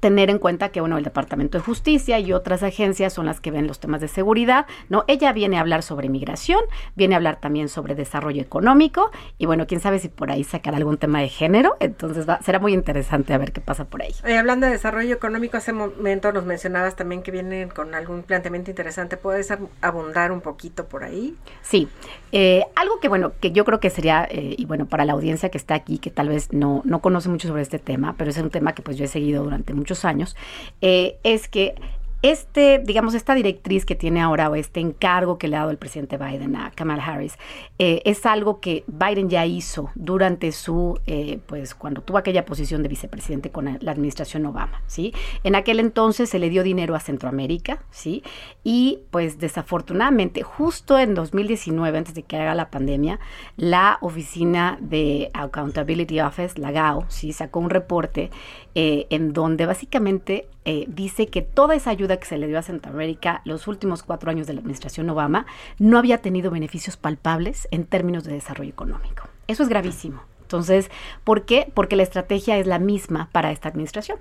tener 0.00 0.30
en 0.30 0.38
cuenta 0.38 0.70
que 0.70 0.80
bueno 0.80 0.98
el 0.98 1.04
Departamento 1.04 1.58
de 1.58 1.64
Justicia 1.64 2.18
y 2.18 2.32
otras 2.32 2.62
agencias 2.62 3.12
son 3.12 3.26
las 3.26 3.40
que 3.40 3.50
ven 3.50 3.66
los 3.66 3.80
temas 3.80 4.00
de 4.00 4.08
seguridad 4.08 4.66
no 4.88 5.04
ella 5.08 5.32
viene 5.32 5.58
a 5.58 5.60
hablar 5.60 5.82
sobre 5.82 6.08
migración 6.08 6.60
viene 6.94 7.14
a 7.14 7.18
hablar 7.18 7.40
también 7.40 7.68
sobre 7.68 7.94
desarrollo 7.94 8.42
económico 8.42 9.10
y 9.38 9.46
bueno 9.46 9.66
quién 9.66 9.80
sabe 9.80 9.98
si 9.98 10.08
por 10.08 10.30
ahí 10.30 10.44
sacar 10.44 10.74
algún 10.74 10.98
tema 10.98 11.20
de 11.20 11.28
género. 11.28 11.76
Entonces 11.80 12.28
va, 12.28 12.40
será 12.42 12.58
muy 12.58 12.72
interesante 12.74 13.32
a 13.34 13.38
ver 13.38 13.52
qué 13.52 13.60
pasa 13.60 13.84
por 13.84 14.02
ahí. 14.02 14.14
Eh, 14.24 14.36
hablando 14.36 14.66
de 14.66 14.72
desarrollo 14.72 15.14
económico 15.14 15.56
hace 15.56 15.72
momento 15.72 16.32
nos 16.32 16.44
mencionabas 16.44 16.96
también 16.96 17.22
que 17.22 17.30
vienen 17.30 17.68
con 17.68 17.94
algún 17.94 18.22
planteamiento 18.22 18.70
interesante. 18.70 19.16
Puedes 19.16 19.52
abundar 19.80 20.32
un 20.32 20.40
poquito 20.40 20.86
por 20.86 21.04
ahí 21.04 21.36
sí. 21.62 21.88
Eh, 22.32 22.64
algo 22.76 22.98
que 23.00 23.08
bueno 23.08 23.32
que 23.40 23.52
yo 23.52 23.64
creo 23.64 23.80
que 23.80 23.90
sería 23.90 24.26
eh, 24.30 24.54
y 24.56 24.64
bueno 24.64 24.86
para 24.86 25.04
la 25.04 25.12
audiencia 25.12 25.50
que 25.50 25.58
está 25.58 25.74
aquí 25.74 25.98
que 25.98 26.10
tal 26.10 26.28
vez 26.28 26.52
no 26.52 26.82
no 26.84 27.00
conoce 27.00 27.28
mucho 27.28 27.48
sobre 27.48 27.62
este 27.62 27.78
tema 27.78 28.14
pero 28.16 28.30
es 28.30 28.38
un 28.38 28.50
tema 28.50 28.74
que 28.74 28.82
pues 28.82 28.96
yo 28.96 29.04
he 29.04 29.08
seguido 29.08 29.44
durante 29.44 29.74
muchos 29.82 30.04
años, 30.04 30.36
eh, 30.80 31.18
es 31.24 31.48
que 31.48 31.74
este, 32.22 32.78
digamos, 32.78 33.14
esta 33.14 33.34
directriz 33.34 33.84
que 33.84 33.96
tiene 33.96 34.20
ahora 34.20 34.48
o 34.48 34.54
este 34.54 34.80
encargo 34.80 35.38
que 35.38 35.48
le 35.48 35.56
ha 35.56 35.60
dado 35.60 35.70
el 35.72 35.78
presidente 35.78 36.16
Biden 36.16 36.56
a 36.56 36.70
Kamala 36.70 37.04
Harris 37.04 37.36
eh, 37.78 38.00
es 38.04 38.24
algo 38.26 38.60
que 38.60 38.84
Biden 38.86 39.28
ya 39.28 39.44
hizo 39.44 39.90
durante 39.96 40.52
su, 40.52 40.98
eh, 41.06 41.40
pues, 41.46 41.74
cuando 41.74 42.00
tuvo 42.00 42.18
aquella 42.18 42.44
posición 42.44 42.82
de 42.82 42.88
vicepresidente 42.88 43.50
con 43.50 43.78
la 43.80 43.90
administración 43.92 44.46
Obama, 44.46 44.82
¿sí? 44.86 45.12
En 45.42 45.54
aquel 45.54 45.80
entonces 45.80 46.30
se 46.30 46.38
le 46.38 46.48
dio 46.48 46.62
dinero 46.62 46.94
a 46.94 47.00
Centroamérica, 47.00 47.82
¿sí? 47.90 48.22
Y, 48.62 49.00
pues, 49.10 49.38
desafortunadamente, 49.38 50.42
justo 50.42 50.98
en 50.98 51.14
2019, 51.14 51.98
antes 51.98 52.14
de 52.14 52.22
que 52.22 52.36
haga 52.36 52.54
la 52.54 52.70
pandemia, 52.70 53.18
la 53.56 53.98
oficina 54.00 54.78
de 54.80 55.30
Accountability 55.34 56.20
Office, 56.20 56.60
la 56.60 56.70
GAO, 56.70 57.04
¿sí? 57.08 57.32
Sacó 57.32 57.60
un 57.60 57.70
reporte 57.70 58.30
eh, 58.74 59.06
en 59.10 59.32
donde 59.32 59.66
básicamente 59.66 60.46
eh, 60.64 60.84
dice 60.88 61.26
que 61.26 61.42
toda 61.42 61.74
esa 61.74 61.90
ayuda 61.90 62.18
que 62.18 62.26
se 62.26 62.38
le 62.38 62.46
dio 62.46 62.58
a 62.58 62.62
Centroamérica 62.62 63.42
los 63.44 63.66
últimos 63.66 64.02
cuatro 64.02 64.30
años 64.30 64.46
de 64.46 64.54
la 64.54 64.60
administración 64.60 65.10
Obama 65.10 65.46
no 65.78 65.98
había 65.98 66.18
tenido 66.18 66.50
beneficios 66.50 66.96
palpables 66.96 67.66
en 67.70 67.84
términos 67.84 68.24
de 68.24 68.32
desarrollo 68.32 68.70
económico. 68.70 69.28
Eso 69.48 69.62
es 69.62 69.68
gravísimo. 69.68 70.22
Entonces, 70.42 70.90
¿por 71.24 71.44
qué? 71.46 71.70
Porque 71.74 71.96
la 71.96 72.02
estrategia 72.02 72.58
es 72.58 72.66
la 72.66 72.78
misma 72.78 73.28
para 73.32 73.50
esta 73.52 73.68
administración. 73.70 74.18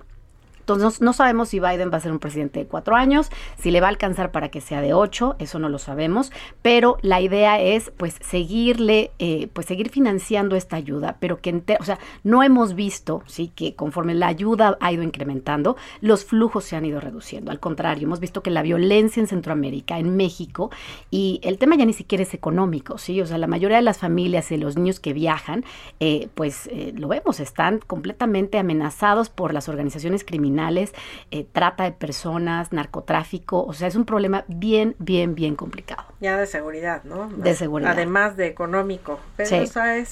Entonces 0.75 1.01
no, 1.01 1.13
sabemos 1.13 1.49
si 1.49 1.59
Biden 1.59 1.91
va 1.91 1.97
a 1.97 2.01
ser 2.01 2.11
un 2.11 2.19
presidente 2.19 2.59
de 2.59 2.65
cuatro 2.65 2.95
años, 2.95 3.29
si 3.57 3.71
le 3.71 3.81
va 3.81 3.87
a 3.87 3.89
alcanzar 3.89 4.31
para 4.31 4.49
que 4.49 4.61
sea 4.61 4.81
de 4.81 4.93
ocho, 4.93 5.35
eso 5.39 5.59
no 5.59 5.69
lo 5.69 5.79
sabemos, 5.79 6.31
pero 6.61 6.97
la 7.01 7.21
idea 7.21 7.59
es 7.59 7.91
pues 7.97 8.17
seguirle, 8.21 9.11
eh, 9.19 9.49
pues 9.53 9.67
seguir 9.67 9.89
financiando 9.89 10.55
esta 10.55 10.75
ayuda, 10.75 11.17
pero 11.19 11.41
que, 11.41 11.63
o 11.79 11.83
sea, 11.83 11.99
no 12.23 12.43
hemos 12.43 12.75
visto, 12.75 13.23
sí, 13.25 13.51
que 13.55 13.75
conforme 13.75 14.13
la 14.13 14.27
ayuda 14.27 14.77
ha 14.79 14.91
ido 14.91 15.03
incrementando, 15.03 15.75
los 15.99 16.25
flujos 16.25 16.65
se 16.65 16.75
han 16.75 16.85
ido 16.85 16.99
reduciendo. 16.99 17.51
Al 17.51 17.59
contrario, 17.59 18.05
hemos 18.05 18.19
visto 18.19 18.43
que 18.43 18.51
la 18.51 18.61
violencia 18.61 19.19
en 19.19 19.27
Centroamérica, 19.27 19.99
en 19.99 20.15
México, 20.15 20.71
y 21.09 21.39
el 21.43 21.57
tema 21.57 21.75
ya 21.75 21.85
ni 21.85 21.93
siquiera 21.93 22.23
es 22.23 22.33
económico, 22.33 22.97
sí, 22.97 23.21
o 23.21 23.25
sea, 23.25 23.37
la 23.37 23.47
mayoría 23.47 23.77
de 23.77 23.83
las 23.83 23.97
familias 23.97 24.51
y 24.51 24.57
los 24.57 24.77
niños 24.77 24.99
que 24.99 25.13
viajan, 25.13 25.63
eh, 25.99 26.29
pues 26.35 26.67
eh, 26.67 26.93
lo 26.95 27.07
vemos, 27.07 27.39
están 27.39 27.79
completamente 27.79 28.57
amenazados 28.57 29.29
por 29.29 29.53
las 29.53 29.69
organizaciones 29.69 30.23
criminales 30.23 30.41
criminales, 30.61 30.93
eh, 31.31 31.45
trata 31.51 31.83
de 31.83 31.91
personas, 31.91 32.71
narcotráfico, 32.71 33.63
o 33.63 33.73
sea, 33.73 33.87
es 33.87 33.95
un 33.95 34.05
problema 34.05 34.45
bien, 34.47 34.95
bien, 34.99 35.35
bien 35.35 35.55
complicado. 35.55 36.03
Ya 36.19 36.37
de 36.37 36.45
seguridad, 36.45 37.03
¿no? 37.03 37.29
De 37.29 37.55
seguridad. 37.55 37.91
Además 37.91 38.37
de 38.37 38.47
económico. 38.47 39.19
Pero, 39.37 39.49
Sí. 39.49 39.67
¿sabes? 39.67 40.09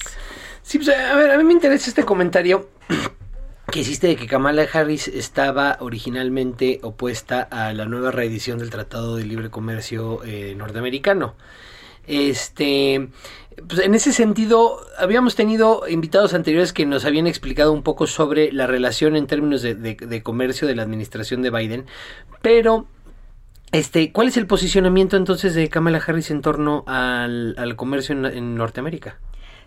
Sí, 0.62 0.78
pues, 0.78 0.88
a 0.90 1.16
ver, 1.16 1.30
a 1.30 1.38
mí 1.38 1.44
me 1.44 1.52
interesa 1.52 1.88
este 1.88 2.04
comentario 2.04 2.68
que 3.70 3.80
hiciste 3.80 4.08
de 4.08 4.16
que 4.16 4.26
Kamala 4.26 4.66
Harris 4.72 5.06
estaba 5.08 5.76
originalmente 5.80 6.80
opuesta 6.82 7.42
a 7.50 7.72
la 7.72 7.86
nueva 7.86 8.10
reedición 8.10 8.58
del 8.58 8.70
Tratado 8.70 9.16
de 9.16 9.24
Libre 9.24 9.50
Comercio 9.50 10.22
eh, 10.24 10.54
norteamericano. 10.56 11.34
Este, 12.06 13.08
pues 13.66 13.80
en 13.80 13.94
ese 13.94 14.12
sentido, 14.12 14.80
habíamos 14.98 15.34
tenido 15.34 15.82
invitados 15.88 16.34
anteriores 16.34 16.72
que 16.72 16.86
nos 16.86 17.04
habían 17.04 17.26
explicado 17.26 17.72
un 17.72 17.82
poco 17.82 18.06
sobre 18.06 18.52
la 18.52 18.66
relación 18.66 19.16
en 19.16 19.26
términos 19.26 19.62
de, 19.62 20.22
comercio 20.22 20.68
de 20.68 20.74
la 20.74 20.82
administración 20.82 21.42
de 21.42 21.50
Biden, 21.50 21.86
pero 22.42 22.86
este, 23.72 24.12
¿cuál 24.12 24.28
es 24.28 24.36
el 24.36 24.46
posicionamiento 24.46 25.16
entonces 25.16 25.54
de 25.54 25.68
Kamala 25.68 26.02
Harris 26.04 26.30
en 26.30 26.42
torno 26.42 26.84
al, 26.86 27.74
comercio 27.76 28.14
en 28.14 28.54
Norteamérica? 28.54 29.18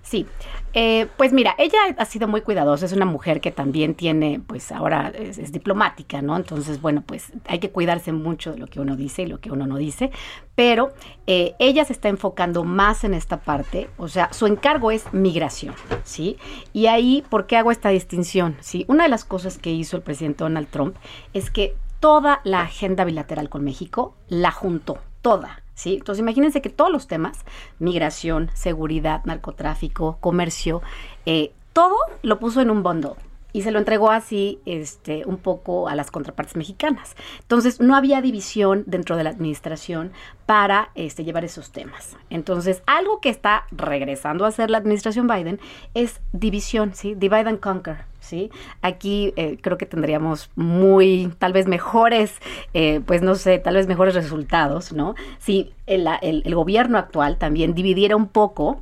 Sí, 0.04 0.28
eh, 0.74 1.08
pues 1.16 1.32
mira, 1.32 1.56
ella 1.58 1.78
ha 1.97 2.04
sido 2.04 2.28
muy 2.28 2.41
cuidadosa, 2.41 2.86
es 2.86 2.91
una 2.91 3.06
mujer 3.06 3.39
que 3.39 3.51
también 3.51 3.95
tiene, 3.95 4.41
pues 4.45 4.70
ahora 4.74 5.14
es, 5.16 5.54
diplomática, 5.54 6.22
¿no? 6.22 6.36
Entonces, 6.36 6.82
bueno, 6.82 7.04
pues 7.06 7.32
hay 7.47 7.60
que 7.60 7.72
cuidarse 7.72 8.12
mucho 8.12 8.51
de 8.51 8.58
lo 8.58 8.68
que 8.68 8.82
uno 8.82 8.97
dice 8.97 9.22
y 9.22 9.28
lo 9.28 9.39
que 9.39 9.49
uno 9.49 9.66
no 9.66 9.78
dice, 9.78 10.12
pero 10.56 10.91
eh, 11.26 11.56
ella 11.58 11.86
se 11.86 11.93
está 11.93 12.10
enfocando 12.10 12.66
más 12.66 13.06
en 13.06 13.14
esta 13.14 13.38
parte, 13.38 13.89
o 13.95 14.10
sea, 14.10 14.32
su 14.34 14.45
encargo 14.45 14.91
es 14.91 15.06
migración, 15.14 15.74
¿sí? 16.04 16.38
Y 16.74 16.88
ahí, 16.88 17.24
¿por 17.30 17.47
qué 17.47 17.56
hago 17.56 17.72
esta 17.72 17.89
distinción? 17.89 18.58
Sí, 18.60 18.84
una 18.89 19.04
de 19.04 19.10
las 19.10 19.24
cosas 19.24 19.58
que 19.58 19.72
hizo 19.72 19.95
el 19.95 20.04
presidente 20.04 20.43
Donald 20.43 20.68
Trump 20.68 20.97
es 21.34 21.49
que 21.49 21.78
toda 22.01 22.41
la 22.43 22.64
agenda 22.64 23.06
bilateral 23.06 23.47
con 23.47 23.64
México 23.64 24.18
la 24.28 24.51
juntó, 24.51 24.99
toda. 25.22 25.62
¿Sí? 25.76 25.96
Entonces 25.96 26.22
imagínense 26.22 26.62
que 26.62 26.70
todos 26.70 26.92
los 26.92 27.08
temas, 27.08 27.40
migración, 27.80 28.52
seguridad, 28.54 29.24
narcotráfico, 29.26 30.18
comercio, 30.20 30.82
eh, 31.26 31.52
todo 31.74 31.98
lo 32.22 32.40
puso 32.40 32.62
en 32.62 32.70
un 32.70 32.84
bundle 32.84 33.16
y 33.54 33.62
se 33.62 33.72
lo 33.72 33.80
entregó 33.80 34.10
así 34.10 34.60
este, 34.66 35.24
un 35.26 35.38
poco 35.38 35.88
a 35.88 35.96
las 35.96 36.12
contrapartes 36.12 36.56
mexicanas. 36.56 37.16
Entonces 37.42 37.80
no 37.80 37.96
había 37.96 38.22
división 38.22 38.84
dentro 38.88 39.16
de 39.16 39.24
la 39.24 39.30
administración 39.30 40.12
para 40.46 40.90
este, 40.96 41.24
llevar 41.24 41.46
esos 41.46 41.72
temas. 41.72 42.18
Entonces 42.30 42.82
algo 42.88 43.22
que 43.22 43.30
está 43.30 43.66
regresando 43.72 44.46
a 44.46 44.50
hacer 44.50 44.70
la 44.70 44.80
administración 44.80 45.28
Biden 45.28 45.60
es 45.94 46.20
división, 46.34 46.94
¿sí? 46.96 47.14
Divide 47.16 47.50
and 47.50 47.60
conquer. 47.60 48.12
¿Sí? 48.24 48.50
Aquí 48.82 49.34
eh, 49.36 49.58
creo 49.62 49.78
que 49.78 49.86
tendríamos 49.86 50.50
muy, 50.56 51.32
tal 51.40 51.54
vez 51.54 51.68
mejores, 51.68 52.40
eh, 52.74 53.02
pues 53.06 53.22
no 53.22 53.36
sé, 53.36 53.60
tal 53.60 53.76
vez 53.76 53.88
mejores 53.88 54.16
resultados, 54.16 54.94
¿no? 54.94 55.16
Si 55.40 55.72
el, 55.86 56.08
el- 56.22 56.42
el 56.46 56.56
gobierno 56.56 56.98
actual 56.98 57.38
también 57.38 57.74
dividiera 57.74 58.16
un 58.16 58.28
poco 58.28 58.82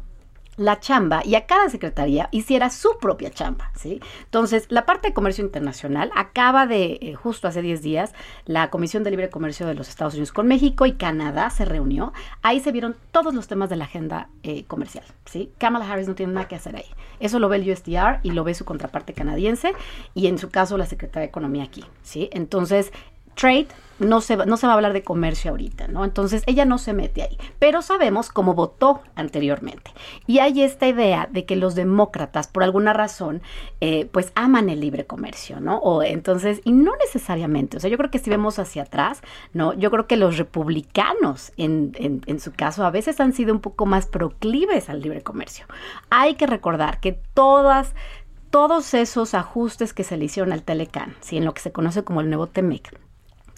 la 0.62 0.80
chamba 0.80 1.22
y 1.26 1.36
a 1.36 1.46
cada 1.46 1.70
secretaría 1.70 2.30
hiciera 2.32 2.70
su 2.70 2.98
propia 3.00 3.32
chamba, 3.32 3.72
¿sí? 3.76 4.00
Entonces, 4.24 4.68
la 4.70 4.86
parte 4.86 5.10
de 5.10 5.14
comercio 5.14 5.44
internacional 5.44 6.12
acaba 6.16 6.68
de, 6.68 7.00
eh, 7.02 7.16
justo 7.16 7.48
hace 7.48 7.62
10 7.62 7.82
días, 7.82 8.14
la 8.46 8.70
Comisión 8.70 9.04
de 9.04 9.10
Libre 9.10 9.30
Comercio 9.30 9.66
de 9.66 9.74
los 9.74 9.90
Estados 9.90 10.14
Unidos 10.14 10.32
con 10.32 10.48
México 10.48 10.86
y 10.86 10.94
Canadá 10.94 11.50
se 11.50 11.66
reunió. 11.66 12.14
Ahí 12.44 12.60
se 12.60 12.72
vieron 12.72 12.96
todos 13.12 13.34
los 13.34 13.48
temas 13.48 13.70
de 13.70 13.76
la 13.76 13.86
agenda 13.86 14.30
eh, 14.44 14.66
comercial, 14.66 15.06
¿sí? 15.26 15.52
Kamala 15.58 15.92
Harris 15.92 16.08
no 16.08 16.16
tiene 16.16 16.34
nada 16.34 16.48
que 16.48 16.56
hacer 16.56 16.76
ahí. 16.76 16.86
Eso 17.20 17.40
lo 17.40 17.50
ve 17.50 17.58
el 17.58 17.70
USDR 17.70 18.20
y 18.24 18.32
lo 18.32 18.44
ve 18.44 18.54
su 18.54 18.66
contraparte 18.66 19.14
canadiense 19.14 19.74
y 20.14 20.28
en 20.28 20.38
su 20.38 20.50
caso 20.50 20.78
la 20.78 20.86
Secretaría 20.86 21.22
de 21.22 21.30
Economía 21.30 21.64
aquí, 21.64 21.84
¿sí? 22.04 22.30
Entonces, 22.32 22.92
trade 23.36 23.68
no 24.00 24.20
se, 24.20 24.36
va- 24.36 24.46
no 24.46 24.58
se 24.58 24.66
va 24.66 24.74
a 24.74 24.76
hablar 24.78 24.94
de 24.94 25.04
comercio 25.04 25.52
ahorita, 25.52 25.88
¿no? 25.88 26.04
Entonces 26.04 26.42
ella 26.48 26.66
no 26.66 26.80
se 26.80 26.92
mete 26.94 27.22
ahí. 27.22 27.38
Pero 27.60 27.84
sabemos 27.84 28.30
cómo 28.30 28.56
votó 28.56 29.02
anteriormente. 29.14 29.92
Y 30.26 30.40
hay 30.40 30.64
esta 30.64 30.88
idea 30.88 31.30
de 31.32 31.46
que 31.46 31.56
los 31.56 31.76
demócratas, 31.76 32.48
por 32.48 32.64
alguna 32.64 32.94
razón, 32.94 33.44
eh, 33.80 34.08
pues 34.12 34.32
aman 34.34 34.70
el 34.72 34.80
libre 34.80 35.06
comercio, 35.06 35.60
¿no? 35.60 35.78
O 35.78 36.02
entonces, 36.02 36.62
y 36.66 36.72
no 36.72 36.96
necesariamente. 36.96 37.78
O 37.78 37.80
sea, 37.80 37.92
yo 37.92 37.98
creo 38.00 38.10
que 38.10 38.18
si 38.18 38.32
vemos 38.32 38.58
hacia 38.58 38.84
atrás, 38.84 39.22
¿no? 39.54 39.74
Yo 39.76 39.92
creo 39.92 40.08
que 40.08 40.18
los 40.18 40.40
republicanos, 40.40 41.52
en, 41.58 41.92
en, 41.96 42.40
su 42.40 42.54
caso, 42.54 42.84
a 42.86 42.90
veces 42.90 43.20
han 43.20 43.34
sido 43.34 43.54
un 43.54 43.62
poco 43.62 43.86
más 43.86 44.08
proclives 44.08 44.90
al 44.90 45.04
libre 45.04 45.22
comercio. 45.22 45.68
Hay 46.10 46.34
que 46.36 46.48
recordar 46.48 47.00
que 47.02 47.14
todas 47.36 47.94
todos 48.50 48.94
esos 48.96 49.34
ajustes 49.34 49.94
que 49.94 50.04
se 50.04 50.18
le 50.18 50.26
hicieron 50.26 50.52
al 50.52 50.64
Telecan, 50.64 51.16
¿sí? 51.22 51.38
en 51.38 51.46
lo 51.46 51.54
que 51.54 51.62
se 51.62 51.72
conoce 51.72 52.04
como 52.04 52.20
el 52.20 52.28
nuevo 52.28 52.48
TEMEC, 52.48 53.00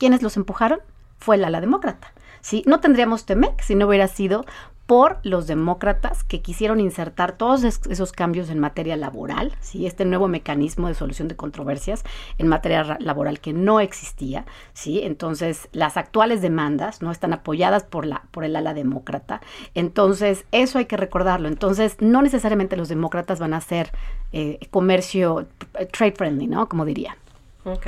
¿quiénes 0.04 0.22
los 0.22 0.36
empujaron? 0.36 0.80
Fue 1.18 1.38
el 1.38 1.46
ala 1.46 1.62
demócrata. 1.62 2.12
¿sí? 2.42 2.62
No 2.68 2.82
tendríamos 2.82 3.26
TEMEC 3.26 3.62
si 3.62 3.74
no 3.74 3.88
hubiera 3.88 4.10
sido 4.10 4.44
por 4.86 5.20
los 5.24 5.48
demócratas 5.48 6.26
que 6.26 6.42
quisieron 6.42 6.82
insertar 6.82 7.38
todos 7.38 7.64
es- 7.64 7.80
esos 7.90 8.12
cambios 8.12 8.50
en 8.50 8.60
materia 8.60 8.98
laboral, 8.98 9.54
¿sí? 9.62 9.86
este 9.88 10.04
nuevo 10.04 10.28
mecanismo 10.28 10.90
de 10.90 10.94
solución 10.94 11.30
de 11.30 11.38
controversias 11.38 12.04
en 12.38 12.50
materia 12.50 12.84
ra- 12.84 12.98
laboral 13.00 13.40
que 13.40 13.54
no 13.54 13.80
existía, 13.80 14.44
¿sí? 14.74 15.00
entonces 15.04 15.70
las 15.72 15.96
actuales 15.96 16.42
demandas 16.42 17.02
no 17.02 17.12
están 17.12 17.32
apoyadas 17.32 17.84
por, 17.86 18.06
la, 18.06 18.24
por 18.32 18.44
el 18.44 18.58
ala 18.58 18.74
demócrata, 18.74 19.40
entonces 19.74 20.44
eso 20.52 20.80
hay 20.80 20.86
que 20.86 20.98
recordarlo, 20.98 21.48
entonces 21.48 21.96
no 22.02 22.22
necesariamente 22.22 22.76
los 22.76 22.90
demócratas 22.90 23.40
van 23.40 23.54
a 23.54 23.58
hacer 23.64 23.90
eh, 24.34 24.60
comercio 24.70 25.48
eh, 25.80 25.86
trade 25.86 26.12
friendly, 26.18 26.48
¿no? 26.48 26.68
Como 26.68 26.84
diría. 26.84 27.16
Ok. 27.64 27.88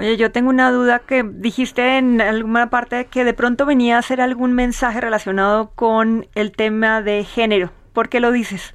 Oye, 0.00 0.16
yo 0.16 0.32
tengo 0.32 0.48
una 0.48 0.70
duda 0.70 1.00
que 1.00 1.22
dijiste 1.22 1.98
en 1.98 2.22
alguna 2.22 2.70
parte 2.70 3.04
que 3.04 3.22
de 3.22 3.34
pronto 3.34 3.66
venía 3.66 3.96
a 3.96 3.98
hacer 3.98 4.22
algún 4.22 4.54
mensaje 4.54 4.98
relacionado 4.98 5.72
con 5.74 6.26
el 6.34 6.52
tema 6.52 7.02
de 7.02 7.22
género. 7.22 7.70
¿Por 7.92 8.08
qué 8.08 8.18
lo 8.18 8.32
dices? 8.32 8.74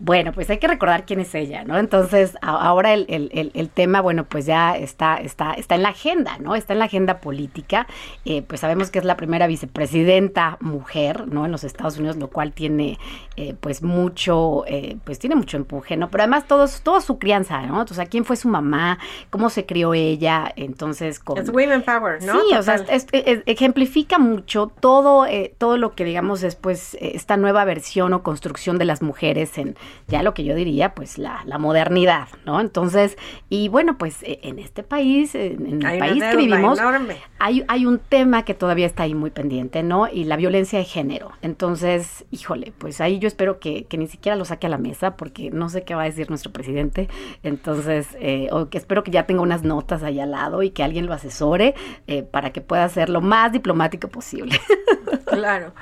Bueno, 0.00 0.32
pues 0.32 0.50
hay 0.50 0.58
que 0.58 0.66
recordar 0.66 1.06
quién 1.06 1.20
es 1.20 1.34
ella, 1.34 1.62
¿no? 1.64 1.78
Entonces, 1.78 2.36
a- 2.42 2.50
ahora 2.66 2.92
el, 2.92 3.06
el- 3.08 3.30
el- 3.32 3.52
el 3.54 3.68
tema, 3.70 4.00
bueno, 4.00 4.24
pues 4.24 4.44
ya 4.44 4.76
está, 4.76 5.16
está, 5.18 5.52
está 5.54 5.76
en 5.76 5.82
la 5.82 5.90
agenda, 5.90 6.36
¿no? 6.40 6.56
Está 6.56 6.72
en 6.72 6.80
la 6.80 6.86
agenda 6.86 7.18
política. 7.20 7.86
Eh, 8.24 8.42
pues 8.42 8.60
sabemos 8.60 8.90
que 8.90 8.98
es 8.98 9.04
la 9.04 9.16
primera 9.16 9.46
vicepresidenta 9.46 10.56
mujer, 10.60 11.28
¿no? 11.28 11.44
En 11.44 11.52
los 11.52 11.62
Estados 11.64 11.96
Unidos, 11.98 12.16
lo 12.16 12.28
cual 12.28 12.52
tiene, 12.52 12.98
eh, 13.36 13.54
pues, 13.60 13.82
mucho, 13.82 14.64
eh, 14.66 14.96
pues 15.04 15.18
tiene 15.18 15.36
mucho 15.36 15.56
empuje, 15.56 15.96
¿no? 15.96 16.10
Pero 16.10 16.22
además, 16.24 16.46
todos, 16.46 16.80
toda 16.82 17.00
su 17.00 17.18
crianza, 17.18 17.62
¿no? 17.62 17.82
O 17.82 17.86
sea, 17.86 18.06
quién 18.06 18.24
fue 18.24 18.36
su 18.36 18.48
mamá, 18.48 18.98
cómo 19.30 19.48
se 19.50 19.64
crió 19.64 19.94
ella, 19.94 20.52
entonces, 20.56 21.20
con... 21.20 21.38
Es 21.38 21.50
Women 21.50 21.82
Power, 21.82 22.22
¿no? 22.24 22.32
Sí, 22.40 22.54
o 22.56 22.62
sea, 22.62 22.78
Total. 22.78 22.94
es- 22.96 23.06
es- 23.12 23.42
ejemplifica 23.46 24.18
mucho 24.18 24.72
todo, 24.80 25.26
eh, 25.26 25.54
todo 25.56 25.76
lo 25.76 25.94
que 25.94 26.04
digamos 26.04 26.42
es 26.42 26.56
pues 26.56 26.96
esta 27.00 27.36
nueva 27.36 27.64
versión 27.64 28.12
o 28.12 28.22
construcción 28.22 28.78
de 28.78 28.84
las 28.86 29.02
mujeres 29.02 29.56
en 29.58 29.76
ya 30.08 30.22
lo 30.22 30.34
que 30.34 30.44
yo 30.44 30.54
diría 30.54 30.94
pues 30.94 31.18
la, 31.18 31.42
la 31.46 31.58
modernidad, 31.58 32.28
¿no? 32.44 32.60
Entonces, 32.60 33.16
y 33.48 33.68
bueno, 33.68 33.98
pues 33.98 34.22
eh, 34.22 34.40
en 34.42 34.58
este 34.58 34.82
país, 34.82 35.34
en, 35.34 35.82
el 35.82 35.98
país 35.98 36.22
que 36.22 36.36
vivimos, 36.36 36.78
enorme. 36.78 37.16
hay, 37.38 37.64
hay 37.68 37.86
un 37.86 37.98
tema 37.98 38.44
que 38.44 38.54
todavía 38.54 38.86
está 38.86 39.04
ahí 39.04 39.14
muy 39.14 39.30
pendiente, 39.30 39.82
¿no? 39.82 40.08
Y 40.08 40.24
la 40.24 40.36
violencia 40.36 40.78
de 40.78 40.84
género. 40.84 41.32
Entonces, 41.42 42.24
híjole, 42.30 42.72
pues 42.78 43.00
ahí 43.00 43.18
yo 43.18 43.28
espero 43.28 43.58
que, 43.58 43.84
que 43.84 43.98
ni 43.98 44.06
siquiera 44.06 44.36
lo 44.36 44.44
saque 44.44 44.66
a 44.66 44.70
la 44.70 44.78
mesa 44.78 45.16
porque 45.16 45.50
no 45.50 45.68
sé 45.68 45.84
qué 45.84 45.94
va 45.94 46.02
a 46.02 46.06
decir 46.06 46.28
nuestro 46.28 46.52
presidente. 46.52 47.08
Entonces, 47.42 48.08
eh, 48.20 48.48
o 48.50 48.68
que 48.68 48.78
espero 48.78 49.02
que 49.04 49.10
ya 49.10 49.26
tenga 49.26 49.42
unas 49.42 49.62
notas 49.62 50.02
ahí 50.02 50.20
al 50.20 50.30
lado 50.32 50.62
y 50.62 50.70
que 50.70 50.82
alguien 50.82 51.06
lo 51.06 51.12
asesore 51.12 51.74
eh, 52.06 52.22
para 52.22 52.52
que 52.52 52.60
pueda 52.60 52.88
ser 52.88 53.08
lo 53.08 53.20
más 53.20 53.52
diplomático 53.52 54.08
posible. 54.08 54.60
Claro. 55.24 55.72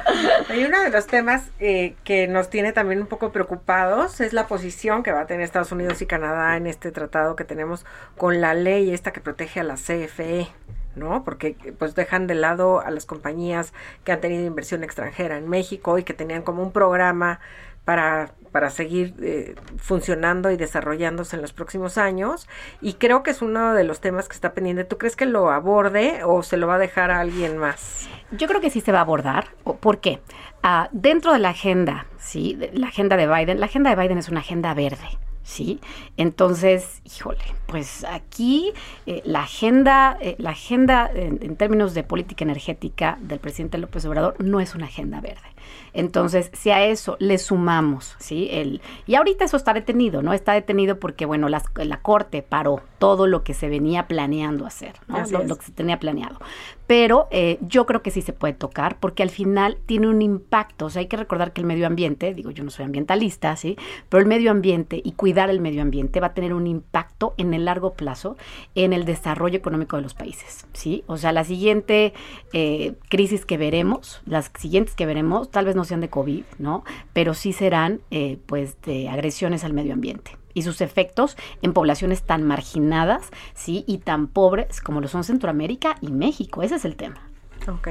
Hay 0.49 0.65
uno 0.65 0.81
de 0.83 0.91
los 0.91 1.07
temas 1.07 1.51
eh, 1.59 1.95
que 2.05 2.27
nos 2.27 2.49
tiene 2.49 2.73
también 2.73 3.01
un 3.01 3.07
poco 3.07 3.33
preocupados 3.33 3.92
es 4.21 4.33
la 4.33 4.47
posición 4.47 5.03
que 5.03 5.13
va 5.13 5.21
a 5.21 5.27
tener 5.27 5.43
Estados 5.43 5.73
Unidos 5.73 6.01
y 6.03 6.07
Canadá 6.07 6.57
en 6.57 6.67
este 6.67 6.93
tratado 6.93 7.37
que 7.37 7.45
tenemos 7.45 7.85
con 8.17 8.41
la 8.41 8.55
ley 8.55 8.93
esta 8.93 9.13
que 9.13 9.21
protege 9.21 9.61
a 9.61 9.65
la 9.65 9.75
CFE. 9.75 10.49
¿no? 10.95 11.25
Porque 11.25 11.57
pues 11.79 11.95
dejan 11.95 12.27
de 12.27 12.35
lado 12.35 12.81
a 12.81 12.91
las 12.91 13.07
compañías 13.07 13.73
que 14.05 14.13
han 14.13 14.21
tenido 14.21 14.45
inversión 14.45 14.85
extranjera 14.85 15.39
en 15.39 15.49
México 15.49 15.97
y 15.99 16.05
que 16.05 16.13
tenían 16.13 16.43
como 16.43 16.63
un 16.63 16.71
programa 16.71 17.41
para, 17.87 18.33
para 18.53 18.71
seguir 18.71 19.15
eh, 19.21 19.55
funcionando 19.79 20.51
y 20.51 20.57
desarrollándose 20.57 21.37
en 21.37 21.43
los 21.43 21.53
próximos 21.53 21.99
años. 21.99 22.49
Y 22.81 22.95
creo 22.95 23.23
que 23.23 23.31
es 23.31 23.43
uno 23.43 23.75
de 23.75 23.85
los 23.85 24.01
temas 24.01 24.29
que 24.29 24.35
está 24.35 24.53
pendiente. 24.53 24.85
¿Tú 24.85 24.99
crees 24.99 25.17
que 25.17 25.27
lo 25.27 25.51
aborde 25.51 26.21
o 26.25 26.43
se 26.43 26.57
lo 26.57 26.67
va 26.67 26.77
a 26.77 26.79
dejar 26.79 27.11
a 27.11 27.21
alguien 27.21 27.57
más? 27.57 28.09
Yo 28.31 28.47
creo 28.47 28.61
que 28.61 28.71
sí 28.71 28.81
se 28.81 28.93
va 28.93 28.99
a 28.99 29.03
abordar. 29.03 29.49
¿O 29.65 29.77
¿Por 29.77 29.99
qué? 29.99 30.21
Ah, 30.63 30.89
dentro 30.93 31.33
de 31.33 31.39
la 31.39 31.51
agenda, 31.51 32.07
sí, 32.19 32.59
la 32.73 32.89
agenda 32.89 33.17
de 33.17 33.27
Biden, 33.27 33.59
la 33.59 33.67
agenda 33.67 33.91
de 33.91 34.01
Biden 34.01 34.19
es 34.19 34.29
una 34.29 34.41
agenda 34.41 34.75
verde. 34.75 35.19
¿sí? 35.43 35.81
Entonces, 36.17 37.03
híjole, 37.05 37.43
pues 37.67 38.05
aquí 38.05 38.73
eh, 39.07 39.23
la 39.25 39.43
agenda, 39.43 40.17
eh, 40.21 40.37
la 40.39 40.51
agenda 40.51 41.11
en, 41.13 41.57
términos 41.57 41.95
de 41.95 42.05
política 42.05 42.45
energética 42.45 43.19
del 43.21 43.39
presidente 43.39 43.79
López 43.79 44.05
Obrador 44.05 44.37
no 44.43 44.61
es 44.61 44.75
una 44.75 44.87
agenda 44.87 45.21
verde. 45.21 45.52
Entonces, 45.93 46.51
si 46.55 46.71
a 46.71 46.85
eso 46.85 47.17
le 47.19 47.39
sumamos, 47.39 48.17
¿sí? 48.19 48.49
El, 48.51 48.81
y 49.07 49.15
ahorita 49.15 49.45
eso 49.45 49.57
está 49.57 49.75
detenido, 49.75 50.23
¿no? 50.23 50.33
Está 50.33 50.53
detenido 50.53 50.99
porque, 50.99 51.27
bueno, 51.27 51.49
la 51.49 52.01
Corte 52.03 52.43
paró 52.43 52.83
todo 53.03 53.27
lo 53.27 53.43
que 53.43 53.53
se 53.53 53.69
venía 53.69 54.07
planeando 54.07 54.65
hacer, 54.65 54.95
¿no? 55.09 55.19
Lo, 55.45 55.57
que 55.57 55.67
se 55.67 55.73
tenía 55.73 55.99
planeado. 55.99 56.39
Pero 56.87 57.27
eh, 57.33 57.59
yo 57.61 57.85
creo 57.85 58.01
que 58.01 58.13
sí 58.13 58.23
se 58.23 58.33
puede 58.33 58.53
tocar 58.55 59.01
porque 59.01 59.25
al 59.25 59.31
final 59.31 59.79
tiene 59.87 60.07
un 60.09 60.23
impacto. 60.23 60.87
O 60.87 60.91
sea, 60.91 61.01
hay 61.01 61.09
que 61.09 61.17
recordar 61.17 61.53
que 61.53 61.61
el 61.61 61.67
medio 61.67 61.89
ambiente, 61.89 62.33
digo, 62.33 62.53
yo 62.53 62.63
no 62.63 62.71
soy 62.71 62.85
ambientalista, 62.85 63.57
¿sí? 63.57 63.77
Pero 64.09 64.21
el 64.21 64.29
medio 64.29 64.53
ambiente 64.53 65.01
y 65.03 65.13
cuidar 65.13 65.51
el 65.51 65.61
medio 65.61 65.83
ambiente 65.83 66.21
va 66.21 66.29
a 66.29 66.35
tener 66.35 66.55
un 66.55 66.69
impacto 66.69 67.35
en 67.39 67.55
el 67.55 67.65
largo 67.65 67.95
plazo 67.95 68.37
en 68.77 68.93
el 68.93 69.05
desarrollo 69.05 69.59
económico 69.59 69.97
de 69.97 70.03
los 70.03 70.15
países, 70.15 70.69
¿sí? 70.73 71.03
O 71.09 71.17
sea, 71.17 71.33
la 71.33 71.43
siguiente 71.43 72.13
eh, 72.53 72.95
crisis 73.09 73.45
que 73.45 73.57
veremos, 73.57 74.23
las 74.27 74.53
siguientes 74.57 74.95
que 74.95 75.07
veremos, 75.07 75.51
tal 75.53 75.67
vez 75.67 75.77
no 75.77 75.85
sean 75.85 76.01
de 76.01 76.11
COVID, 76.11 76.45
¿no? 76.59 76.85
Pero 77.13 77.35
sí 77.35 77.53
serán, 77.53 78.01
eh, 78.11 78.39
pues, 78.47 78.81
de 78.83 79.09
agresiones 79.09 79.63
al 79.63 79.73
medio 79.73 79.93
ambiente 79.93 80.37
y 80.55 80.63
sus 80.63 80.81
efectos 80.81 81.37
en 81.63 81.73
poblaciones 81.73 82.23
tan 82.23 82.43
marginadas, 82.43 83.31
sí, 83.55 83.85
y 83.87 83.99
tan 83.99 84.27
pobres 84.27 84.81
como 84.81 85.01
lo 85.01 85.09
son 85.09 85.25
Centroamérica 85.25 85.97
y 86.01 86.11
México. 86.13 86.63
Ese 86.63 86.75
es 86.75 86.85
el 86.85 86.97
tema. 86.97 87.21
Ok. 87.69 87.89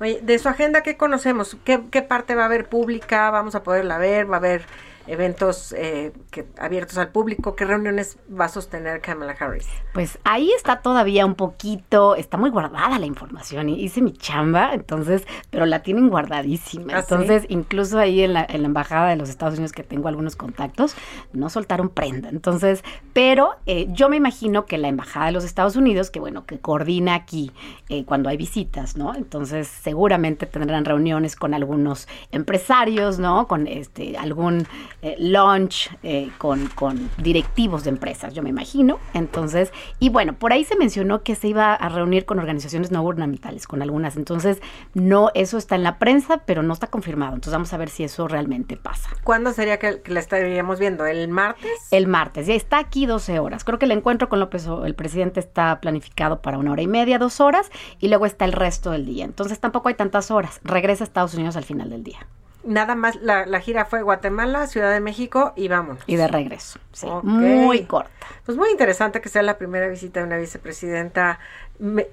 Oye, 0.00 0.20
de 0.22 0.38
su 0.38 0.48
agenda, 0.48 0.82
¿qué 0.82 0.96
conocemos? 0.96 1.56
¿Qué, 1.64 1.80
qué 1.90 2.02
parte 2.02 2.34
va 2.34 2.42
a 2.42 2.46
haber 2.46 2.68
pública? 2.68 3.30
¿Vamos 3.30 3.54
a 3.54 3.62
poderla 3.62 3.98
ver? 3.98 4.30
¿Va 4.30 4.36
a 4.36 4.38
haber 4.38 4.66
eventos 5.06 5.72
eh, 5.76 6.12
que, 6.30 6.46
abiertos 6.58 6.98
al 6.98 7.08
público. 7.08 7.54
¿Qué 7.56 7.64
reuniones 7.64 8.18
va 8.28 8.46
a 8.46 8.48
sostener 8.48 9.00
Kamala 9.00 9.36
Harris? 9.38 9.66
Pues 9.92 10.18
ahí 10.24 10.50
está 10.52 10.80
todavía 10.80 11.26
un 11.26 11.34
poquito, 11.34 12.16
está 12.16 12.36
muy 12.36 12.50
guardada 12.50 12.98
la 12.98 13.06
información. 13.06 13.68
Hice 13.68 14.02
mi 14.02 14.12
chamba, 14.12 14.74
entonces, 14.74 15.26
pero 15.50 15.66
la 15.66 15.82
tienen 15.82 16.08
guardadísima. 16.08 16.94
¿Ah, 16.94 17.00
entonces, 17.00 17.44
incluso 17.48 17.98
ahí 17.98 18.22
en 18.22 18.32
la, 18.32 18.46
en 18.48 18.62
la, 18.62 18.68
Embajada 18.74 19.10
de 19.10 19.16
los 19.16 19.28
Estados 19.28 19.54
Unidos, 19.54 19.70
que 19.70 19.84
tengo 19.84 20.08
algunos 20.08 20.34
contactos, 20.34 20.96
no 21.32 21.48
soltaron 21.48 21.90
prenda. 21.90 22.28
Entonces, 22.28 22.82
pero 23.12 23.50
eh, 23.66 23.86
yo 23.90 24.08
me 24.08 24.16
imagino 24.16 24.66
que 24.66 24.78
la 24.78 24.88
Embajada 24.88 25.26
de 25.26 25.32
los 25.32 25.44
Estados 25.44 25.76
Unidos, 25.76 26.10
que 26.10 26.18
bueno, 26.18 26.44
que 26.44 26.58
coordina 26.58 27.14
aquí 27.14 27.52
eh, 27.88 28.04
cuando 28.04 28.28
hay 28.28 28.36
visitas, 28.36 28.96
¿no? 28.96 29.14
Entonces, 29.14 29.68
seguramente 29.68 30.46
tendrán 30.46 30.84
reuniones 30.84 31.36
con 31.36 31.54
algunos 31.54 32.08
empresarios, 32.32 33.18
¿no? 33.18 33.46
Con 33.46 33.68
este 33.68 34.16
algún 34.16 34.66
eh, 35.04 35.16
launch 35.18 35.90
eh, 36.02 36.30
con, 36.38 36.66
con, 36.68 37.10
directivos 37.18 37.84
de 37.84 37.90
empresas, 37.90 38.32
yo 38.32 38.42
me 38.42 38.48
imagino. 38.48 38.98
Entonces, 39.12 39.70
y 39.98 40.08
bueno, 40.08 40.32
por 40.32 40.54
ahí 40.54 40.64
se 40.64 40.76
mencionó 40.76 41.22
que 41.22 41.34
se 41.34 41.48
iba 41.48 41.74
a 41.74 41.88
reunir 41.90 42.24
con 42.24 42.38
organizaciones 42.38 42.90
no 42.90 43.02
gubernamentales, 43.02 43.66
con 43.66 43.82
algunas. 43.82 44.16
Entonces, 44.16 44.62
no, 44.94 45.30
eso 45.34 45.58
está 45.58 45.74
en 45.74 45.82
la 45.82 45.98
prensa, 45.98 46.38
pero 46.46 46.62
no 46.62 46.72
está 46.72 46.86
confirmado. 46.86 47.34
Entonces, 47.34 47.52
vamos 47.52 47.70
a 47.74 47.76
ver 47.76 47.90
si 47.90 48.02
eso 48.04 48.28
realmente 48.28 48.78
pasa. 48.78 49.10
¿Cuándo 49.24 49.52
sería 49.52 49.78
que, 49.78 50.00
la 50.06 50.20
estaríamos 50.20 50.78
viendo? 50.80 51.04
¿El 51.04 51.28
martes? 51.28 51.70
El 51.90 52.06
martes, 52.06 52.46
ya 52.46 52.54
está 52.54 52.78
aquí 52.78 53.04
12 53.04 53.40
horas. 53.40 53.62
Creo 53.62 53.78
que 53.78 53.84
el 53.84 53.92
encuentro 53.92 54.30
con 54.30 54.40
López, 54.40 54.66
el 54.86 54.94
presidente, 54.94 55.38
está 55.38 55.82
planificado 55.82 56.40
para 56.40 56.56
una 56.56 56.72
hora 56.72 56.80
y 56.80 56.86
media, 56.86 57.18
dos 57.18 57.42
horas, 57.42 57.70
y 57.98 58.08
luego 58.08 58.24
está 58.24 58.46
el 58.46 58.52
resto 58.52 58.90
del 58.90 59.04
día. 59.04 59.26
Entonces, 59.26 59.60
tampoco 59.60 59.90
hay 59.90 59.96
tantas 59.96 60.30
horas. 60.30 60.62
Regresa 60.64 61.04
a 61.04 61.06
Estados 61.06 61.34
Unidos 61.34 61.56
al 61.56 61.64
final 61.64 61.90
del 61.90 62.04
día 62.04 62.26
nada 62.66 62.94
más 62.94 63.16
la, 63.16 63.46
la, 63.46 63.60
gira 63.60 63.84
fue 63.84 64.02
Guatemala, 64.02 64.66
Ciudad 64.66 64.92
de 64.92 65.00
México 65.00 65.52
y 65.56 65.68
vamos. 65.68 65.98
Y 66.06 66.16
de 66.16 66.28
regreso. 66.28 66.78
Muy 67.22 67.84
corta. 67.84 68.10
Pues 68.44 68.58
muy 68.58 68.70
interesante 68.70 69.20
que 69.20 69.28
sea 69.28 69.42
la 69.42 69.58
primera 69.58 69.88
visita 69.88 70.20
de 70.20 70.26
una 70.26 70.36
vicepresidenta 70.36 71.38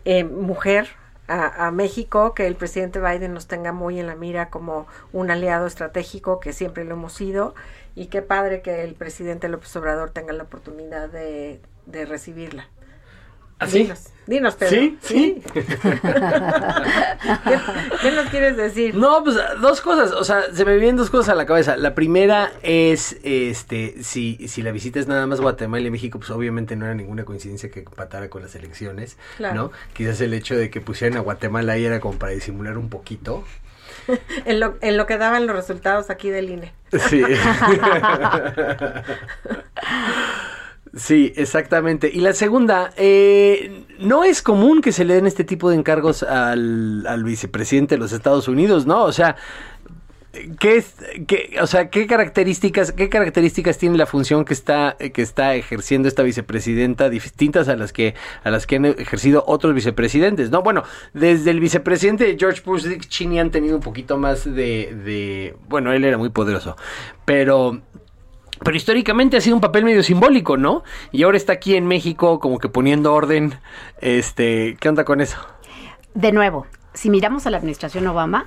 eh, 0.06 0.24
mujer 0.24 0.90
a, 1.28 1.68
a, 1.68 1.72
México, 1.72 2.34
que 2.34 2.48
el 2.48 2.56
presidente 2.56 3.00
Biden 3.00 3.34
nos 3.34 3.48
tenga 3.48 3.72
muy 3.72 4.00
en 4.00 4.08
la 4.08 4.16
mira 4.16 4.50
como 4.50 4.88
un 5.14 5.32
aliado 5.32 5.68
estratégico, 5.68 6.40
que 6.40 6.54
siempre 6.54 6.84
lo 6.84 6.96
hemos 6.96 7.14
sido, 7.14 7.56
y 7.96 8.08
qué 8.08 8.22
padre 8.22 8.62
que 8.62 8.84
el 8.84 8.96
presidente 8.96 9.48
López 9.48 9.76
Obrador 9.76 10.12
tenga 10.12 10.34
la 10.34 10.44
oportunidad 10.44 11.10
de, 11.10 11.62
de 11.86 12.06
recibirla. 12.06 12.68
¿Así? 13.62 13.84
Dinos, 13.84 14.10
dinos, 14.26 14.56
Pedro. 14.56 14.72
¿Sí? 14.72 14.98
¿Sí? 15.02 15.44
¿Qué, 18.02 18.12
nos 18.12 18.26
quieres 18.32 18.58
decir? 18.58 18.96
No, 18.96 19.24
pues 19.24 19.38
dos 19.62 19.82
cosas, 19.82 20.14
o 20.14 20.24
sea, 20.24 20.52
se 20.52 20.66
me 20.66 20.78
vienen 20.78 20.96
dos 20.96 21.12
cosas 21.12 21.30
a 21.30 21.36
la 21.36 21.46
cabeza. 21.46 21.78
La 21.78 21.94
primera 21.94 22.52
es, 22.64 23.18
este, 23.22 24.04
si, 24.04 24.48
si 24.48 24.64
la 24.64 24.72
visita 24.72 25.00
es 25.00 25.08
nada 25.08 25.28
más 25.28 25.42
Guatemala 25.42 25.86
y 25.88 25.92
México, 25.92 26.18
pues 26.18 26.32
obviamente 26.32 26.76
no 26.76 26.86
era 26.86 26.96
ninguna 26.96 27.24
coincidencia 27.24 27.70
que 27.70 27.82
empatara 27.82 28.32
con 28.32 28.42
las 28.42 28.56
elecciones, 28.56 29.18
¿no? 29.38 29.72
Quizás 29.94 30.20
el 30.22 30.34
hecho 30.34 30.58
de 30.58 30.72
que 30.72 30.82
pusieran 30.82 31.20
a 31.20 31.22
Guatemala 31.22 31.74
ahí 31.74 31.86
era 31.86 32.00
como 32.00 32.18
para 32.18 32.32
disimular 32.32 32.80
un 32.80 32.90
poquito. 32.90 33.44
en, 34.46 34.60
lo, 34.60 34.76
en 34.82 34.98
lo 34.98 35.06
que 35.06 35.20
daban 35.20 35.46
los 35.46 35.56
resultados 35.56 36.10
aquí 36.10 36.32
del 36.32 36.50
INE. 36.50 36.74
Sí. 37.10 37.24
Sí, 40.94 41.32
exactamente. 41.38 42.12
Y 42.14 42.20
la 42.20 42.34
segunda, 42.34 42.92
eh, 42.98 43.86
no 44.00 44.26
es 44.26 44.42
común 44.42 44.82
que 44.82 44.92
se 44.92 45.06
le 45.06 45.14
den 45.14 45.26
este 45.26 45.46
tipo 45.46 45.70
de 45.70 45.78
encargos 45.78 46.22
al, 46.24 47.08
al 47.08 47.24
vicepresidente 47.24 47.96
de 47.96 48.00
los 48.00 48.12
Estados 48.12 48.50
Unidos, 48.50 48.86
¿no? 48.86 49.04
O 49.04 49.14
sea, 49.14 49.38
¿Qué, 50.60 50.82
qué, 51.28 51.58
o 51.62 51.68
sea, 51.68 51.90
¿qué 51.90 52.08
características, 52.08 52.94
qué 52.94 53.10
características 53.10 53.78
tiene 53.78 53.98
la 53.98 54.06
función 54.06 54.46
que 54.46 54.54
está, 54.54 54.96
que 54.98 55.22
está 55.22 55.56
ejerciendo 55.56 56.08
esta 56.08 56.24
vicepresidenta 56.24 57.10
distintas 57.10 57.68
a 57.68 57.76
las 57.76 57.92
que, 57.92 58.16
a 58.46 58.50
las 58.50 58.66
que 58.66 58.78
han 58.78 58.86
ejercido 58.86 59.44
otros 59.46 59.74
vicepresidentes? 59.74 60.50
No, 60.50 60.62
bueno, 60.62 60.84
desde 61.14 61.52
el 61.52 61.60
vicepresidente 61.60 62.38
George 62.40 62.62
Bush 62.66 62.88
Cheney 63.10 63.40
han 63.40 63.52
tenido 63.52 63.76
un 63.76 63.82
poquito 63.82 64.18
más 64.18 64.46
de, 64.46 64.96
de, 65.04 65.58
bueno, 65.68 65.92
él 65.92 66.06
era 66.06 66.18
muy 66.18 66.30
poderoso, 66.30 66.78
pero 67.26 67.82
pero 68.64 68.78
históricamente 68.78 69.38
ha 69.38 69.42
sido 69.42 69.56
un 69.56 69.62
papel 69.62 69.84
medio 69.84 70.04
simbólico, 70.04 70.58
¿no? 70.58 70.84
Y 71.12 71.24
ahora 71.24 71.38
está 71.38 71.54
aquí 71.54 71.76
en 71.76 71.88
México 71.88 72.40
como 72.40 72.60
que 72.60 72.70
poniendo 72.70 73.14
orden. 73.14 73.56
Este, 74.00 74.78
¿qué 74.80 74.90
onda 74.90 75.04
con 75.04 75.22
eso? 75.22 75.38
De 76.14 76.32
nuevo, 76.32 76.68
si 76.94 77.10
miramos 77.10 77.48
a 77.48 77.50
la 77.50 77.58
administración 77.58 78.06
Obama, 78.08 78.46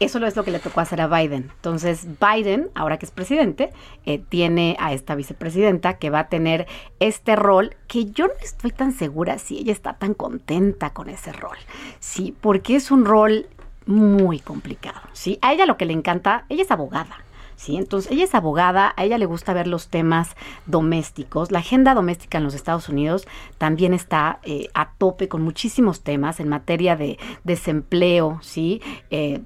eso 0.00 0.18
es 0.26 0.34
lo 0.34 0.42
que 0.42 0.50
le 0.50 0.58
tocó 0.58 0.80
hacer 0.80 1.00
a 1.00 1.06
Biden. 1.06 1.50
Entonces, 1.54 2.06
Biden, 2.18 2.70
ahora 2.74 2.98
que 2.98 3.06
es 3.06 3.12
presidente, 3.12 3.70
eh, 4.04 4.18
tiene 4.18 4.76
a 4.80 4.92
esta 4.92 5.14
vicepresidenta 5.14 5.98
que 5.98 6.10
va 6.10 6.20
a 6.20 6.28
tener 6.28 6.66
este 6.98 7.36
rol 7.36 7.76
que 7.86 8.06
yo 8.06 8.26
no 8.26 8.34
estoy 8.42 8.72
tan 8.72 8.92
segura 8.92 9.38
si 9.38 9.58
ella 9.58 9.72
está 9.72 9.92
tan 9.92 10.14
contenta 10.14 10.90
con 10.90 11.08
ese 11.08 11.32
rol. 11.32 11.56
Sí, 12.00 12.34
porque 12.40 12.74
es 12.74 12.90
un 12.90 13.04
rol 13.04 13.46
muy 13.86 14.40
complicado. 14.40 15.00
Sí, 15.12 15.38
a 15.40 15.52
ella 15.52 15.66
lo 15.66 15.76
que 15.76 15.84
le 15.84 15.92
encanta, 15.92 16.46
ella 16.48 16.62
es 16.62 16.70
abogada. 16.72 17.18
¿Sí? 17.62 17.76
Entonces, 17.76 18.10
ella 18.10 18.24
es 18.24 18.34
abogada, 18.34 18.92
a 18.96 19.04
ella 19.04 19.18
le 19.18 19.26
gusta 19.26 19.54
ver 19.54 19.68
los 19.68 19.88
temas 19.88 20.34
domésticos. 20.66 21.52
La 21.52 21.60
agenda 21.60 21.94
doméstica 21.94 22.38
en 22.38 22.44
los 22.44 22.54
Estados 22.54 22.88
Unidos 22.88 23.26
también 23.56 23.94
está 23.94 24.40
eh, 24.42 24.68
a 24.74 24.90
tope 24.98 25.28
con 25.28 25.42
muchísimos 25.42 26.00
temas 26.00 26.40
en 26.40 26.48
materia 26.48 26.96
de 26.96 27.18
desempleo, 27.44 28.40
¿sí? 28.42 28.82
Eh, 29.10 29.42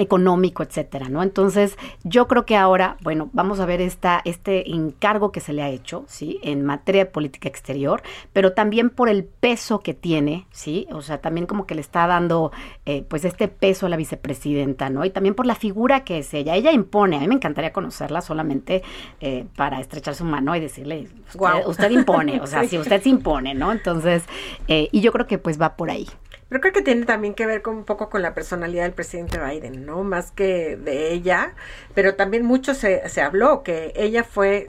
económico, 0.00 0.62
etcétera, 0.62 1.08
¿no? 1.08 1.22
Entonces, 1.22 1.76
yo 2.04 2.26
creo 2.26 2.46
que 2.46 2.56
ahora, 2.56 2.96
bueno, 3.02 3.28
vamos 3.32 3.60
a 3.60 3.66
ver 3.66 3.80
esta, 3.80 4.20
este 4.24 4.70
encargo 4.70 5.32
que 5.32 5.40
se 5.40 5.52
le 5.52 5.62
ha 5.62 5.68
hecho, 5.68 6.04
¿sí? 6.08 6.40
En 6.42 6.64
materia 6.64 7.04
de 7.04 7.10
política 7.10 7.48
exterior, 7.48 8.02
pero 8.32 8.52
también 8.52 8.90
por 8.90 9.08
el 9.08 9.24
peso 9.24 9.80
que 9.80 9.94
tiene, 9.94 10.46
¿sí? 10.50 10.86
O 10.92 11.02
sea, 11.02 11.20
también 11.20 11.46
como 11.46 11.66
que 11.66 11.74
le 11.74 11.80
está 11.80 12.06
dando, 12.06 12.52
eh, 12.86 13.04
pues, 13.08 13.24
este 13.24 13.48
peso 13.48 13.86
a 13.86 13.88
la 13.88 13.96
vicepresidenta, 13.96 14.90
¿no? 14.90 15.04
Y 15.04 15.10
también 15.10 15.34
por 15.34 15.46
la 15.46 15.54
figura 15.54 16.04
que 16.04 16.18
es 16.18 16.32
ella. 16.34 16.56
Ella 16.56 16.72
impone, 16.72 17.16
a 17.16 17.20
mí 17.20 17.28
me 17.28 17.34
encantaría 17.34 17.72
conocerla 17.72 18.20
solamente 18.20 18.82
eh, 19.20 19.46
para 19.56 19.80
estrechar 19.80 20.14
su 20.14 20.24
mano 20.24 20.56
y 20.56 20.60
decirle, 20.60 21.08
usted, 21.34 21.66
usted 21.66 21.90
impone, 21.90 22.40
o 22.40 22.46
sea, 22.46 22.64
si 22.68 22.78
usted 22.78 23.02
se 23.02 23.08
impone, 23.08 23.54
¿no? 23.54 23.72
Entonces, 23.72 24.24
eh, 24.68 24.88
y 24.92 25.00
yo 25.00 25.12
creo 25.12 25.26
que 25.26 25.38
pues 25.38 25.60
va 25.60 25.76
por 25.76 25.90
ahí. 25.90 26.06
Pero 26.50 26.60
creo 26.60 26.72
que 26.74 26.82
tiene 26.82 27.06
también 27.06 27.34
que 27.34 27.46
ver 27.46 27.62
con 27.62 27.76
un 27.76 27.84
poco 27.84 28.10
con 28.10 28.22
la 28.22 28.34
personalidad 28.34 28.82
del 28.82 28.92
presidente 28.92 29.38
Biden, 29.38 29.86
¿no? 29.86 30.02
Más 30.04 30.32
que 30.32 30.76
de 30.76 31.12
ella, 31.12 31.54
pero 31.94 32.16
también 32.16 32.44
mucho 32.44 32.74
se, 32.74 33.08
se 33.08 33.22
habló 33.22 33.62
que 33.62 33.92
ella 33.96 34.24
fue 34.24 34.68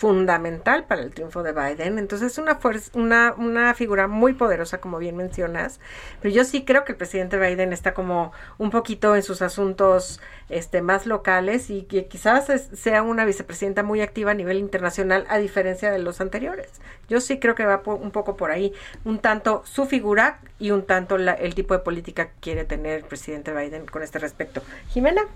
fundamental 0.00 0.84
para 0.84 1.02
el 1.02 1.12
triunfo 1.12 1.42
de 1.42 1.52
Biden. 1.52 1.98
Entonces 1.98 2.32
es 2.32 2.38
una, 2.38 2.58
una, 2.94 3.34
una 3.36 3.74
figura 3.74 4.06
muy 4.06 4.32
poderosa, 4.32 4.80
como 4.80 4.96
bien 4.96 5.14
mencionas. 5.14 5.78
Pero 6.22 6.34
yo 6.34 6.44
sí 6.44 6.64
creo 6.64 6.86
que 6.86 6.92
el 6.92 6.96
presidente 6.96 7.38
Biden 7.38 7.74
está 7.74 7.92
como 7.92 8.32
un 8.56 8.70
poquito 8.70 9.14
en 9.14 9.22
sus 9.22 9.42
asuntos 9.42 10.18
este, 10.48 10.80
más 10.80 11.04
locales 11.04 11.68
y 11.68 11.82
que 11.82 12.06
quizás 12.06 12.46
sea 12.72 13.02
una 13.02 13.26
vicepresidenta 13.26 13.82
muy 13.82 14.00
activa 14.00 14.30
a 14.30 14.34
nivel 14.34 14.56
internacional, 14.56 15.26
a 15.28 15.36
diferencia 15.36 15.90
de 15.90 15.98
los 15.98 16.22
anteriores. 16.22 16.70
Yo 17.10 17.20
sí 17.20 17.38
creo 17.38 17.54
que 17.54 17.66
va 17.66 17.82
un 17.84 18.10
poco 18.10 18.38
por 18.38 18.52
ahí, 18.52 18.72
un 19.04 19.18
tanto 19.18 19.62
su 19.66 19.84
figura 19.84 20.40
y 20.58 20.70
un 20.70 20.86
tanto 20.86 21.16
el 21.16 21.54
tipo 21.54 21.74
de 21.74 21.80
política 21.80 22.28
que 22.28 22.40
quiere 22.40 22.64
tener 22.64 23.00
el 23.00 23.04
presidente 23.04 23.52
Biden 23.52 23.84
con 23.84 24.02
este 24.02 24.18
respecto. 24.18 24.62
Jimena. 24.88 25.26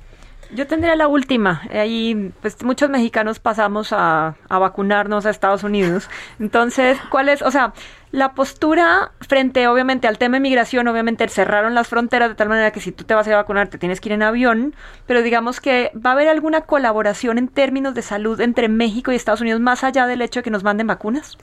Yo 0.55 0.69
tendría 0.69 0.95
la 0.95 1.09
última. 1.09 1.63
Ahí, 1.73 2.33
pues 2.41 2.63
muchos 2.63 2.89
mexicanos 2.89 3.41
pasamos 3.41 3.93
a, 3.93 4.37
a 4.49 4.59
vacunarnos 4.59 5.27
a 5.27 5.31
Estados 5.31 5.65
Unidos. 5.65 6.09
Entonces, 6.39 6.97
¿cuál 7.11 7.29
es? 7.29 7.43
O 7.43 7.51
sea, 7.51 7.75
la 8.15 8.35
postura 8.35 9.11
frente, 9.21 9.67
obviamente, 9.67 10.07
al 10.07 10.19
tema 10.19 10.37
de 10.37 10.41
migración, 10.41 10.87
obviamente 10.87 11.27
cerraron 11.29 11.75
las 11.75 11.89
fronteras 11.89 12.29
de 12.29 12.37
tal 12.37 12.49
manera 12.49 12.71
que 12.71 12.79
si 12.79 12.93
tú 12.93 13.03
te 13.03 13.13
vas 13.13 13.27
a 13.27 13.35
vacunar 13.35 13.67
te 13.67 13.77
tienes 13.77 14.01
que 14.01 14.11
ir 14.11 14.13
en 14.13 14.23
avión, 14.23 14.77
pero 15.07 15.21
digamos 15.21 15.61
que 15.61 15.91
va 15.95 16.11
a 16.11 16.13
haber 16.13 16.29
alguna 16.29 16.61
colaboración 16.61 17.39
en 17.39 17.49
términos 17.49 17.93
de 17.95 18.03
salud 18.03 18.41
entre 18.41 18.69
México 18.69 19.11
y 19.11 19.17
Estados 19.17 19.41
Unidos 19.41 19.61
más 19.61 19.83
allá 19.83 20.07
del 20.07 20.23
hecho 20.23 20.39
de 20.39 20.45
que 20.45 20.51
nos 20.51 20.63
manden 20.63 20.87
vacunas 20.87 21.39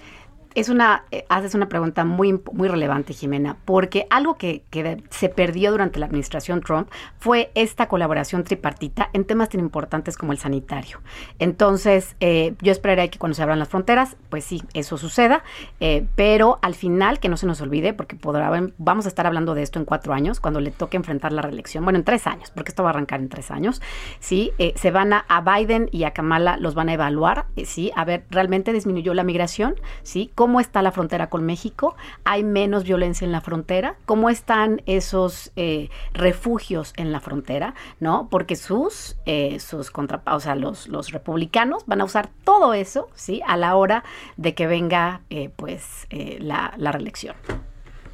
es 0.55 0.69
una, 0.69 1.05
eh, 1.11 1.25
haces 1.29 1.55
una 1.55 1.69
pregunta 1.69 2.03
muy, 2.03 2.39
muy 2.51 2.67
relevante, 2.67 3.13
Jimena, 3.13 3.57
porque 3.65 4.07
algo 4.09 4.37
que, 4.37 4.63
que, 4.69 5.01
se 5.09 5.29
perdió 5.29 5.71
durante 5.71 5.99
la 5.99 6.07
administración 6.07 6.61
Trump 6.61 6.89
fue 7.19 7.51
esta 7.55 7.87
colaboración 7.87 8.43
tripartita 8.43 9.09
en 9.13 9.25
temas 9.25 9.49
tan 9.49 9.59
importantes 9.59 10.17
como 10.17 10.31
el 10.31 10.37
sanitario. 10.37 10.99
Entonces, 11.39 12.15
eh, 12.19 12.55
yo 12.61 12.71
esperaría 12.71 13.09
que 13.09 13.19
cuando 13.19 13.35
se 13.35 13.43
abran 13.43 13.59
las 13.59 13.69
fronteras, 13.69 14.17
pues 14.29 14.43
sí, 14.43 14.61
eso 14.73 14.97
suceda, 14.97 15.43
eh, 15.79 16.05
pero 16.15 16.59
al 16.61 16.75
final, 16.75 17.19
que 17.19 17.29
no 17.29 17.37
se 17.37 17.45
nos 17.45 17.61
olvide, 17.61 17.93
porque 17.93 18.15
podrá, 18.15 18.51
vamos 18.77 19.05
a 19.05 19.09
estar 19.09 19.27
hablando 19.27 19.53
de 19.53 19.63
esto 19.63 19.79
en 19.79 19.85
cuatro 19.85 20.13
años, 20.13 20.39
cuando 20.39 20.59
le 20.59 20.71
toque 20.71 20.97
enfrentar 20.97 21.31
la 21.31 21.41
reelección, 21.41 21.83
bueno, 21.83 21.99
en 21.99 22.05
tres 22.05 22.27
años, 22.27 22.51
porque 22.53 22.69
esto 22.69 22.83
va 22.83 22.89
a 22.89 22.93
arrancar 22.93 23.19
en 23.21 23.29
tres 23.29 23.51
años, 23.51 23.81
¿sí? 24.19 24.51
se 24.75 24.91
van 24.91 25.13
a, 25.13 25.25
a 25.27 25.41
Biden 25.41 25.89
y 25.91 26.03
a 26.03 26.11
Kamala, 26.11 26.57
los 26.57 26.75
van 26.75 26.89
a 26.89 26.93
evaluar, 26.93 27.45
¿sí? 27.65 27.91
A 27.95 28.05
ver, 28.05 28.25
¿realmente 28.29 28.73
disminuyó 28.73 29.13
la 29.13 29.23
migración? 29.23 29.75
¿Sí? 30.03 30.31
Cómo 30.41 30.59
está 30.59 30.81
la 30.81 30.91
frontera 30.91 31.29
con 31.29 31.45
México, 31.45 31.95
hay 32.23 32.43
menos 32.43 32.83
violencia 32.83 33.25
en 33.25 33.31
la 33.31 33.41
frontera, 33.41 33.97
cómo 34.07 34.27
están 34.27 34.81
esos 34.87 35.51
eh, 35.55 35.91
refugios 36.13 36.93
en 36.97 37.11
la 37.11 37.19
frontera, 37.19 37.75
¿no? 37.99 38.27
Porque 38.27 38.55
sus, 38.55 39.17
eh, 39.27 39.59
sus 39.59 39.91
contra, 39.91 40.23
o 40.25 40.39
sea, 40.39 40.55
los, 40.55 40.87
los 40.87 41.11
republicanos 41.11 41.85
van 41.85 42.01
a 42.01 42.05
usar 42.05 42.31
todo 42.43 42.73
eso, 42.73 43.07
¿sí? 43.13 43.43
A 43.45 43.55
la 43.55 43.75
hora 43.75 44.03
de 44.35 44.55
que 44.55 44.65
venga, 44.65 45.21
eh, 45.29 45.51
pues, 45.55 46.07
la, 46.09 46.73
la 46.75 46.91
reelección. 46.91 47.35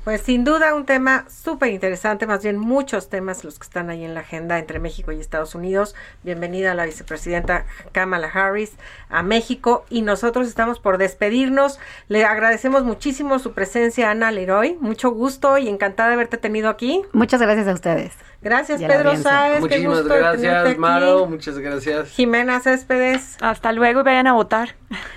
Pues 0.07 0.21
sin 0.21 0.45
duda 0.45 0.73
un 0.73 0.85
tema 0.85 1.25
súper 1.27 1.69
interesante, 1.73 2.27
más 2.27 2.41
bien 2.41 2.57
muchos 2.57 3.09
temas 3.09 3.43
los 3.43 3.59
que 3.59 3.65
están 3.65 3.89
ahí 3.89 4.05
en 4.05 4.13
la 4.13 4.21
agenda 4.21 4.57
entre 4.57 4.79
México 4.79 5.11
y 5.11 5.19
Estados 5.19 5.53
Unidos. 5.53 5.95
Bienvenida 6.23 6.71
a 6.71 6.75
la 6.75 6.85
vicepresidenta 6.85 7.65
Kamala 7.91 8.29
Harris 8.33 8.71
a 9.09 9.21
México 9.21 9.83
y 9.89 10.03
nosotros 10.03 10.47
estamos 10.47 10.79
por 10.79 10.97
despedirnos. 10.97 11.77
Le 12.07 12.23
agradecemos 12.23 12.85
muchísimo 12.85 13.37
su 13.37 13.51
presencia, 13.51 14.09
Ana 14.09 14.31
Leroy. 14.31 14.77
Mucho 14.79 15.11
gusto 15.11 15.57
y 15.57 15.67
encantada 15.67 16.07
de 16.07 16.13
haberte 16.13 16.37
tenido 16.37 16.69
aquí. 16.69 17.01
Muchas 17.11 17.41
gracias 17.41 17.67
a 17.67 17.73
ustedes. 17.73 18.13
Gracias, 18.41 18.81
Pedro 18.81 19.15
Sáez. 19.17 19.59
Muchísimas 19.59 20.05
gracias, 20.05 20.77
Maro. 20.77 21.25
Muchas 21.25 21.57
gracias. 21.57 22.09
Jimena 22.11 22.59
Céspedes. 22.59 23.37
Hasta 23.41 23.71
luego 23.71 24.01
y 24.01 24.03
vayan 24.03 24.27
a 24.27 24.33
votar. 24.33 24.75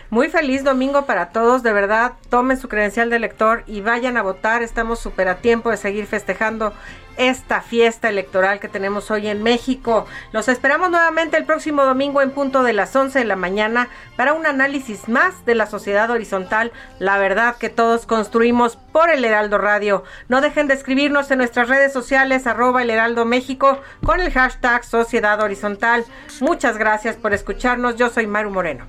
Muy 0.09 0.29
feliz 0.29 0.65
domingo 0.65 1.05
para 1.05 1.31
todos. 1.31 1.63
De 1.63 1.73
verdad, 1.73 2.13
tomen 2.31 2.59
su 2.59 2.69
credencial 2.69 3.11
de 3.11 3.17
elector 3.17 3.63
y 3.67 3.83
vayan 3.83 4.17
a 4.17 4.23
votar. 4.23 4.63
Estamos 4.63 4.99
súper 4.99 5.29
a 5.29 5.37
tiempo 5.37 5.71
de 5.71 5.77
seguir 5.77 6.07
festejando 6.07 6.73
esta 7.21 7.61
fiesta 7.61 8.09
electoral 8.09 8.61
que 8.61 8.69
tenemos 8.69 9.11
hoy 9.11 9.29
en 9.29 9.43
México. 9.43 10.07
Los 10.33 10.49
esperamos 10.49 10.91
nuevamente 10.91 11.37
el 11.37 11.45
próximo 11.45 11.85
domingo 11.85 12.23
en 12.23 12.31
punto 12.31 12.63
de 12.63 12.73
las 12.73 12.97
11 12.97 13.19
de 13.19 13.25
la 13.27 13.37
mañana 13.37 13.89
para 14.17 14.33
un 14.33 14.47
análisis 14.47 15.07
más 15.07 15.45
de 15.45 15.55
la 15.55 15.67
sociedad 15.67 16.11
horizontal, 16.11 16.73
la 16.99 17.19
verdad 17.19 17.57
que 17.57 17.69
todos 17.69 18.07
construimos 18.07 18.77
por 18.77 19.11
el 19.11 19.23
Heraldo 19.25 19.59
Radio. 19.59 20.03
No 20.29 20.41
dejen 20.41 20.67
de 20.67 20.75
escribirnos 20.75 21.31
en 21.31 21.39
nuestras 21.39 21.69
redes 21.69 21.93
sociales 21.93 22.47
arroba 22.47 22.81
el 22.81 22.91
Heraldo 22.91 23.27
México 23.27 23.79
con 24.03 24.21
el 24.21 24.33
hashtag 24.33 24.83
Sociedad 24.85 25.43
Horizontal. 25.43 26.07
Muchas 26.41 26.79
gracias 26.79 27.17
por 27.17 27.35
escucharnos. 27.35 27.97
Yo 27.97 28.09
soy 28.09 28.27
Maru 28.27 28.51
Moreno. 28.51 28.87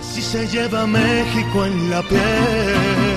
Si 0.00 0.22
se 0.22 0.46
lleva 0.46 0.86
México 0.86 1.64
en 1.66 1.90
la 1.90 2.02
piel 2.02 3.15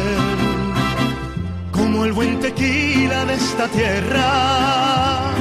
como 2.00 2.08
el 2.08 2.14
buen 2.14 2.40
tequila 2.40 3.26
de 3.26 3.34
esta 3.34 3.68
tierra 3.68 5.34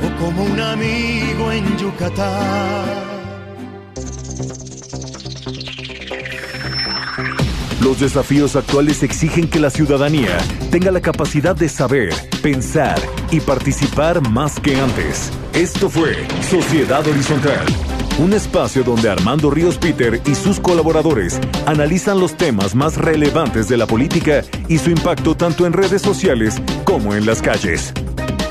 o 0.00 0.18
como 0.18 0.42
un 0.42 0.58
amigo 0.58 1.52
en 1.52 1.76
Yucatán. 1.76 2.86
Los 7.82 8.00
desafíos 8.00 8.56
actuales 8.56 9.02
exigen 9.02 9.46
que 9.50 9.60
la 9.60 9.68
ciudadanía 9.68 10.38
tenga 10.70 10.90
la 10.90 11.02
capacidad 11.02 11.54
de 11.54 11.68
saber, 11.68 12.14
pensar 12.42 12.98
y 13.30 13.40
participar 13.40 14.26
más 14.30 14.58
que 14.58 14.80
antes. 14.80 15.30
Esto 15.52 15.90
fue 15.90 16.26
Sociedad 16.40 17.06
Horizontal 17.06 17.66
un 18.18 18.32
espacio 18.32 18.84
donde 18.84 19.08
Armando 19.08 19.50
Ríos 19.50 19.76
Peter 19.76 20.20
y 20.24 20.34
sus 20.34 20.60
colaboradores 20.60 21.40
analizan 21.66 22.20
los 22.20 22.36
temas 22.36 22.74
más 22.74 22.96
relevantes 22.96 23.68
de 23.68 23.76
la 23.76 23.86
política 23.86 24.42
y 24.68 24.78
su 24.78 24.90
impacto 24.90 25.36
tanto 25.36 25.66
en 25.66 25.72
redes 25.72 26.02
sociales 26.02 26.60
como 26.84 27.14
en 27.14 27.26
las 27.26 27.42
calles. 27.42 27.92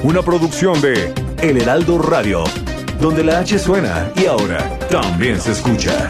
Una 0.03 0.21
producción 0.21 0.81
de 0.81 1.13
El 1.41 1.61
Heraldo 1.61 1.97
Radio, 1.97 2.43
donde 2.99 3.23
la 3.23 3.39
H 3.39 3.57
suena 3.59 4.11
y 4.15 4.25
ahora 4.25 4.77
también 4.89 5.39
se 5.39 5.51
escucha. 5.51 6.09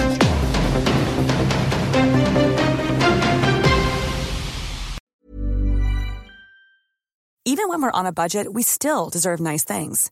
Even 7.46 7.68
when 7.70 7.82
we're 7.84 7.92
on 7.92 8.08
a 8.08 8.12
budget, 8.12 8.48
we 8.52 8.64
still 8.64 9.10
deserve 9.12 9.40
nice 9.40 9.64
things. 9.64 10.12